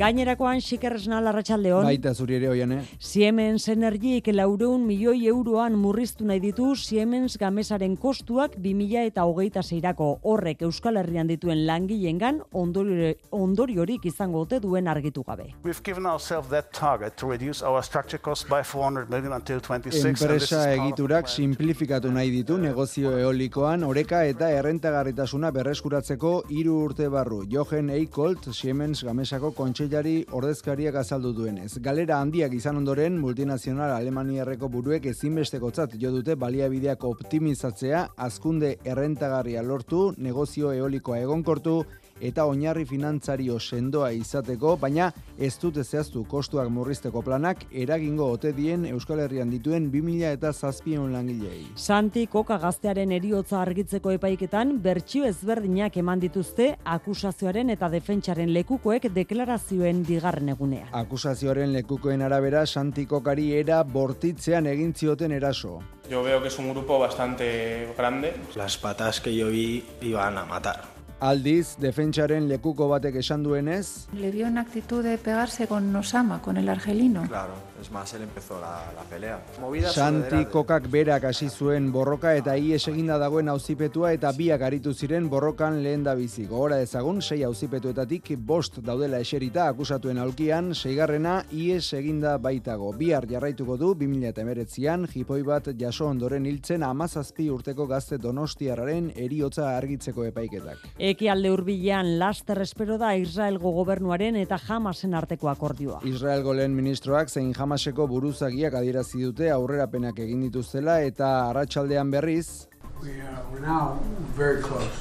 Gainerakoan 0.00 0.62
xikerresna 0.64 1.18
larratxaldeon. 1.20 1.84
Baita 1.84 2.14
zuri 2.16 2.38
ere 2.38 2.48
oian, 2.48 2.70
eh? 2.72 2.78
Siemens 3.04 3.66
Energik 3.68 4.30
laureun 4.32 4.86
milioi 4.88 5.26
euroan 5.28 5.74
murriztu 5.76 6.24
nahi 6.24 6.40
ditu 6.40 6.70
Siemens 6.72 7.34
gamesaren 7.36 7.98
kostuak 8.00 8.54
2000 8.56 9.02
eta 9.10 9.26
hogeita 9.28 9.60
zeirako 9.60 10.06
horrek 10.24 10.64
Euskal 10.64 10.96
Herrian 10.96 11.28
dituen 11.28 11.66
langilengan 11.66 12.38
ondori, 12.56 13.10
ondoriorik 13.30 14.06
izango 14.08 14.46
ote 14.46 14.62
duen 14.64 14.88
argitu 14.88 15.20
gabe. 15.26 15.50
We've 15.64 15.84
given 15.84 16.06
ourselves 16.06 16.48
that 16.48 16.72
target 16.72 17.18
to 17.20 17.28
reduce 17.28 17.60
our 17.60 17.84
structure 17.84 18.22
costs 18.22 18.48
by 18.48 18.62
400 18.62 19.10
million 19.10 19.36
until 19.36 19.60
26. 19.60 20.14
Enpresa 20.14 20.62
egiturak 20.78 21.28
simplifikatu 21.28 22.08
nahi 22.08 22.32
ditu 22.38 22.56
negozio 22.56 23.18
eolikoan 23.18 23.84
oreka 23.84 24.24
eta 24.24 24.48
errentagarritasuna 24.62 25.52
berreskuratzeko 25.60 26.34
hiru 26.48 26.80
urte 26.86 27.12
barru. 27.12 27.44
Jochen 27.52 27.92
Eikolt 28.00 28.48
Siemens 28.54 29.04
gamesako 29.04 29.52
kontxe 29.52 29.89
kontseilari 29.90 30.24
ordezkariak 30.30 30.94
azaldu 30.94 31.32
duenez. 31.34 31.78
Galera 31.82 32.20
handiak 32.20 32.52
izan 32.54 32.76
ondoren, 32.76 33.18
multinazional 33.18 33.90
Alemaniarreko 33.96 34.68
buruek 34.68 35.06
ezinbestekotzat 35.06 35.96
jo 35.98 36.12
dute 36.12 36.36
baliabideak 36.36 37.02
optimizatzea, 37.04 38.06
azkunde 38.16 38.76
errentagarria 38.84 39.62
lortu, 39.62 40.14
negozio 40.16 40.70
eolikoa 40.72 41.18
egonkortu, 41.18 41.84
eta 42.20 42.44
oinarri 42.44 42.84
finantzario 42.84 43.58
sendoa 43.60 44.10
izateko, 44.12 44.76
baina 44.76 45.10
ez 45.38 45.54
dute 45.60 45.84
zehaztu 45.84 46.24
kostuak 46.28 46.68
murrizteko 46.70 47.22
planak 47.24 47.64
eragingo 47.72 48.26
ote 48.30 48.52
dien 48.56 48.84
Euskal 48.90 49.20
Herrian 49.24 49.50
dituen 49.50 49.90
2000 49.90 50.32
eta 50.36 50.52
zazpion 50.52 51.12
langilei. 51.12 51.64
Santi 51.76 52.26
Koka 52.26 52.58
gaztearen 52.62 53.12
eriotza 53.12 53.60
argitzeko 53.62 54.12
epaiketan 54.16 54.76
bertsio 54.82 55.24
ezberdinak 55.28 55.96
eman 55.96 56.20
dituzte 56.20 56.74
akusazioaren 56.84 57.70
eta 57.76 57.88
defentsaren 57.92 58.52
lekukoek 58.54 59.10
deklarazioen 59.14 60.04
bigarren 60.06 60.52
egunea. 60.54 60.90
Akusazioaren 60.92 61.72
lekukoen 61.72 62.22
arabera 62.22 62.66
Santi 62.66 63.06
Kokari 63.06 63.52
era 63.56 63.82
bortitzean 63.82 64.66
egin 64.66 64.94
zioten 64.94 65.32
eraso. 65.32 65.80
Yo 66.10 66.24
veo 66.24 66.42
que 66.42 66.48
es 66.48 66.58
un 66.58 66.70
grupo 66.70 66.98
bastante 66.98 67.94
grande. 67.96 68.34
Las 68.56 68.76
patas 68.78 69.20
que 69.20 69.34
yo 69.34 69.48
vi 69.48 69.84
iban 70.00 70.38
a 70.38 70.44
matar. 70.44 70.99
Aldiz, 71.20 71.76
defentsaren 71.76 72.46
lekuko 72.48 72.86
batek 72.88 73.18
esan 73.20 73.42
duenez... 73.44 74.08
Le 74.16 74.30
vio 74.30 74.46
una 74.48 74.62
actitud 74.62 75.04
de 75.04 75.18
pegarse 75.18 75.66
con 75.68 75.94
Osama, 75.94 76.40
con 76.40 76.56
el 76.56 76.68
argelino. 76.68 77.26
Claro, 77.28 77.52
es 77.80 77.90
más, 77.90 78.12
él 78.14 78.22
empezó 78.22 78.60
la, 78.60 78.92
la 78.94 79.02
pelea. 79.08 79.40
Movida 79.60 79.90
Santi 79.90 80.44
kokak 80.44 80.90
berak 80.90 81.24
hasi 81.24 81.48
zuen 81.48 81.90
borroka 81.92 82.34
eta 82.36 82.56
ies 82.56 82.86
eginda 82.88 83.16
dagoen 83.18 83.48
auzipetua 83.48 84.12
eta 84.12 84.32
biak 84.36 84.62
aritu 84.62 84.92
ziren 84.94 85.28
borrokan 85.30 85.80
lehen 85.82 86.04
da 86.04 86.14
bizi. 86.14 86.46
Gogora 86.46 86.80
ezagun, 86.82 87.22
sei 87.22 87.42
auzipetuetatik 87.44 88.34
bost 88.36 88.80
daudela 88.84 89.20
eserita 89.20 89.66
akusatuen 89.68 90.18
aulkian, 90.18 90.74
seigarrena 90.74 91.44
ies 91.52 91.92
eginda 91.96 92.36
baitago. 92.38 92.92
Bihar 92.96 93.26
jarraituko 93.30 93.76
du, 93.80 93.94
2008an, 93.94 95.08
jipoi 95.14 95.42
bat 95.46 95.70
jaso 95.78 96.06
ondoren 96.10 96.46
hiltzen 96.46 96.82
amazazpi 96.82 97.48
urteko 97.50 97.86
gazte 97.86 98.18
donostiarraren 98.18 99.12
eriotza 99.16 99.70
argitzeko 99.76 100.26
epaiketak. 100.28 100.84
Ekialde 100.98 101.50
hurbilean 101.50 102.18
laster 102.18 102.60
espero 102.60 102.98
da 103.00 103.14
Israelgo 103.16 103.72
gobernuaren 103.72 104.36
eta 104.36 104.58
Hamasen 104.68 105.14
arteko 105.14 105.48
akordioa. 105.48 106.00
Israelgo 106.04 106.54
lehen 106.54 106.74
ministroak 106.76 107.30
zein 107.30 107.52
Hamaseko 107.70 108.08
buruzagiak 108.10 108.74
adierazi 108.74 109.20
dute 109.22 109.46
aurrerapenak 109.54 110.16
egin 110.24 110.40
dituztela 110.42 110.96
eta 111.06 111.26
arratsaldean 111.50 112.10
berriz 112.10 112.66
We 113.00 113.12
are 113.22 113.60
now 113.62 114.00
very 114.36 114.60
close, 114.60 114.98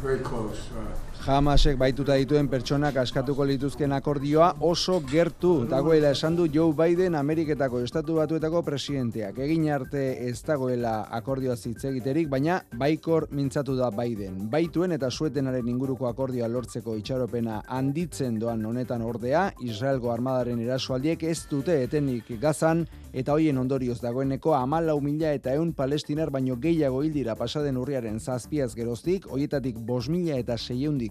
very 0.00 0.20
close. 0.28 0.60
Uh, 0.70 0.84
Hamasek 1.22 1.76
baituta 1.78 2.16
dituen 2.18 2.48
pertsonak 2.50 2.96
askatuko 2.98 3.44
lituzken 3.46 3.92
akordioa 3.94 4.48
oso 4.66 4.96
gertu 5.06 5.52
dagoela 5.70 6.10
esan 6.10 6.34
du 6.34 6.48
Joe 6.50 6.74
Biden 6.74 7.14
Ameriketako 7.14 7.78
Estatu 7.86 8.16
Batuetako 8.16 8.62
presidenteak. 8.66 9.38
Egin 9.38 9.68
arte 9.70 10.02
ez 10.26 10.42
dagoela 10.42 11.06
akordioa 11.14 11.54
hitz 11.54 11.84
egiterik, 11.84 12.28
baina 12.28 12.56
baikor 12.74 13.28
mintzatu 13.30 13.76
da 13.78 13.92
Biden. 13.94 14.48
Baituen 14.50 14.96
eta 14.98 15.10
suetenaren 15.10 15.68
inguruko 15.68 16.08
akordioa 16.08 16.48
lortzeko 16.48 16.96
itxaropena 16.98 17.60
handitzen 17.68 18.40
doan 18.40 18.66
honetan 18.66 19.02
ordea, 19.02 19.52
Israelgo 19.62 20.10
armadaren 20.10 20.58
erasoaldiek 20.58 21.22
ez 21.22 21.46
dute 21.50 21.78
etenik 21.84 22.34
gazan, 22.42 22.82
eta 23.12 23.36
hoien 23.36 23.58
ondorioz 23.60 24.00
dagoeneko 24.00 24.54
amalau 24.56 24.98
mila 25.04 25.32
eta 25.36 25.52
eun 25.54 25.72
palestinar 25.76 26.30
baino 26.32 26.56
gehiago 26.56 27.02
hildira 27.04 27.36
pasaden 27.36 27.76
urriaren 27.76 28.18
zazpiaz 28.18 28.72
geroztik, 28.74 29.28
hoietatik 29.28 29.78
bos 29.78 30.08
mila 30.08 30.38
eta 30.40 30.56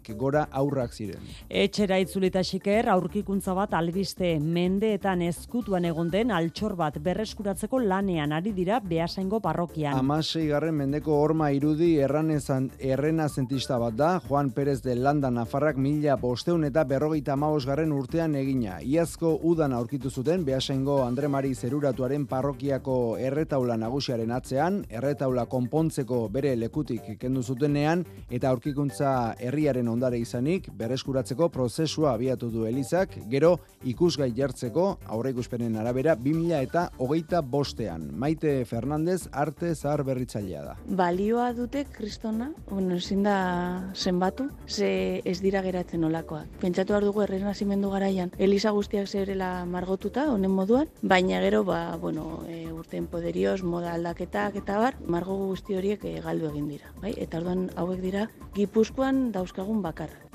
seieundik 0.02 0.18
gora 0.18 0.48
aurrak 0.52 0.94
ziren. 0.94 1.22
Etxera 1.50 2.00
itzulita 2.00 2.42
xiker 2.44 2.90
aurkikuntza 2.90 3.54
bat 3.54 3.74
albiste 3.74 4.40
mendeetan 4.40 5.22
ezkutuan 5.22 5.86
egon 5.86 6.10
den 6.10 6.32
altxor 6.32 6.76
bat 6.76 6.98
berreskuratzeko 7.00 7.80
lanean 7.80 8.32
ari 8.32 8.52
dira 8.54 8.80
behasaingo 8.80 9.40
parrokian. 9.40 9.98
Amasei 9.98 10.48
garren 10.48 10.76
mendeko 10.76 11.14
horma 11.22 11.52
irudi 11.52 11.98
erranezan, 12.00 12.72
errena 12.80 13.28
zentista 13.30 13.78
bat 13.80 13.96
da, 13.96 14.20
Juan 14.28 14.52
Pérez 14.52 14.82
de 14.82 14.96
Landa 14.96 15.30
Nafarrak 15.30 15.78
mila 15.78 16.16
bosteun 16.16 16.64
eta 16.66 16.84
berrogeita 16.84 17.36
maos 17.36 17.66
garren 17.66 17.92
urtean 17.92 18.36
egina. 18.36 18.80
Iazko 18.82 19.40
udan 19.44 19.74
aurkitu 19.74 20.10
zuten 20.10 20.46
behasaingo 20.46 21.02
Andre 21.04 21.28
Mari 21.28 21.54
zeruratuaren 21.56 22.28
parrokiako 22.28 23.18
erretaula 23.18 23.78
nagusiaren 23.78 24.32
atzean, 24.32 24.86
erretaula 24.90 25.46
konpontzeko 25.46 26.28
bere 26.30 26.56
lekutik 26.56 27.18
kendu 27.20 27.44
zutenean, 27.44 28.06
eta 28.30 28.50
aurkikuntza 28.50 29.36
herriaren 29.40 29.88
ondare 29.92 30.20
izanik 30.20 30.70
berreskuratzeko 30.78 31.50
prozesua 31.54 32.14
abiatu 32.16 32.50
du 32.52 32.66
Elizak, 32.66 33.18
gero 33.30 33.58
ikusgai 33.88 34.32
jartzeko 34.36 34.86
aurreikuspenen 35.12 35.76
arabera 35.82 36.16
2000 36.16 36.62
eta 36.62 36.88
hogeita 36.98 37.42
bostean. 37.42 38.08
Maite 38.16 38.54
Fernandez 38.66 39.28
arte 39.32 39.74
zahar 39.76 40.04
berritzailea 40.08 40.64
da. 40.66 40.76
Balioa 40.86 41.52
dute 41.58 41.86
kristona, 41.92 42.52
bueno, 42.70 42.96
ezin 42.96 43.24
da 43.24 43.92
zenbatu, 43.96 44.50
ze 44.68 45.22
ez 45.26 45.40
dira 45.42 45.62
geratzen 45.62 46.04
olakoak. 46.04 46.48
Pentsatu 46.62 46.96
behar 46.96 47.06
dugu 47.06 47.24
errenazimendu 47.26 47.92
garaian, 47.92 48.32
Eliza 48.38 48.72
guztiak 48.76 49.08
zerela 49.08 49.66
margotuta, 49.66 50.28
honen 50.32 50.52
moduan, 50.52 50.90
baina 51.02 51.42
gero, 51.44 51.64
ba, 51.68 51.98
bueno, 52.02 52.44
e, 52.48 52.66
urten 52.72 53.08
poderioz, 53.12 53.62
moda 53.64 53.94
aldaketak 53.94 54.58
eta 54.62 54.78
bar, 54.82 54.98
margo 55.06 55.38
guzti 55.48 55.76
horiek 55.78 56.06
e, 56.06 56.20
galdu 56.24 56.50
egin 56.52 56.70
dira. 56.72 56.94
Bai? 57.02 57.14
Eta 57.18 57.42
orduan 57.42 57.70
hauek 57.76 58.02
dira, 58.04 58.28
Gipuzkoan 58.56 59.32
dauzkagun 59.32 59.81
bakarra. 59.82 60.32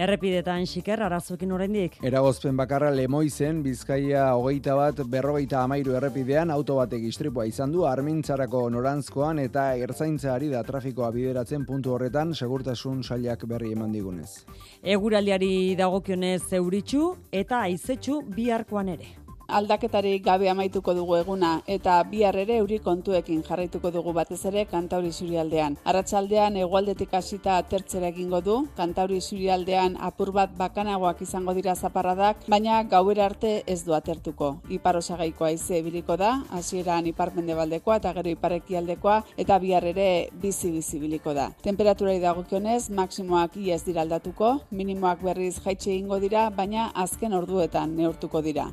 Errepidetan 0.00 0.64
xiker 0.64 1.02
arazoekin 1.02 1.50
oraindik. 1.52 1.96
Eragozpen 2.06 2.56
bakarra 2.56 2.88
Lemoizen 2.94 3.58
Bizkaia 3.64 4.30
hogeita 4.38 4.76
bat 4.78 5.02
berrogeita 5.12 5.64
amairu 5.64 5.96
errepidean 5.98 6.50
auto 6.54 6.78
batek 6.78 7.04
istripua 7.10 7.44
izan 7.50 7.74
du 7.74 7.84
armintzarako 7.84 8.62
norantzkoan 8.70 9.42
eta 9.42 9.66
ertzaintza 9.76 10.38
da 10.40 10.62
trafikoa 10.64 11.10
bideratzen 11.10 11.66
puntu 11.66 11.92
horretan 11.92 12.34
segurtasun 12.34 13.02
sailak 13.02 13.44
berri 13.46 13.72
eman 13.72 13.92
digunez. 13.92 14.46
Eguraldiari 14.82 15.74
dagokionez 15.76 16.52
euritxu 16.52 17.16
eta 17.32 17.60
aizetxu 17.66 18.22
biharkoan 18.36 18.88
ere 18.88 19.19
aldaketarik 19.58 20.24
gabe 20.24 20.48
amaituko 20.50 20.94
dugu 20.94 21.16
eguna 21.16 21.50
eta 21.66 21.98
bihar 22.10 22.36
ere 22.42 22.56
euri 22.62 22.78
kontuekin 22.84 23.42
jarraituko 23.46 23.90
dugu 23.90 24.12
batez 24.16 24.40
ere 24.50 24.64
kantauri 24.70 25.12
zurialdean. 25.12 25.76
Arratsaldean 25.84 26.56
hegoaldetik 26.56 27.14
hasita 27.14 27.56
atertzera 27.58 28.08
egingo 28.08 28.40
du, 28.40 28.56
kantauri 28.76 29.20
zurialdean 29.20 29.96
apur 30.00 30.32
bat 30.32 30.56
bakanagoak 30.58 31.22
izango 31.26 31.54
dira 31.54 31.74
zaparradak, 31.74 32.44
baina 32.48 32.82
gauera 32.82 33.26
arte 33.26 33.52
ez 33.66 33.80
du 33.84 33.94
atertuko. 33.94 34.50
Ipar 34.70 34.96
osagaiko 35.00 35.44
haize 35.48 35.82
biliko 35.82 36.16
da, 36.16 36.32
hasieran 36.50 37.06
iparmendebaldekoa 37.10 38.00
eta 38.00 38.14
gero 38.18 38.34
iparekialdekoa 38.36 39.22
eta 39.36 39.58
bihar 39.58 39.88
ere 39.92 40.08
bizi 40.42 40.70
bizi 40.74 41.00
biliko 41.00 41.34
da. 41.34 41.50
Temperaturai 41.62 42.18
dagokionez, 42.22 42.90
maksimoak 42.90 43.56
iez 43.56 43.82
dira 43.86 44.04
aldatuko, 44.06 44.54
minimoak 44.70 45.24
berriz 45.24 45.56
jaitxe 45.64 45.92
egingo 45.94 46.20
dira, 46.22 46.48
baina 46.50 46.90
azken 46.94 47.34
orduetan 47.36 47.96
neurtuko 47.96 48.42
dira. 48.42 48.70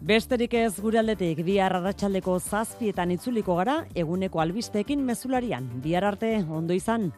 Besterik 0.00 0.54
ez 0.58 0.74
gure 0.80 0.98
aldetik, 0.98 1.44
bihar 1.46 1.76
arratsaldeko 1.78 2.38
zazpietan 2.40 3.14
itzuliko 3.14 3.56
gara, 3.60 3.84
eguneko 3.94 4.40
albisteekin 4.42 5.04
mezularian. 5.04 5.70
Bihar 5.84 6.04
arte, 6.04 6.36
ondo 6.50 6.74
izan. 6.74 7.12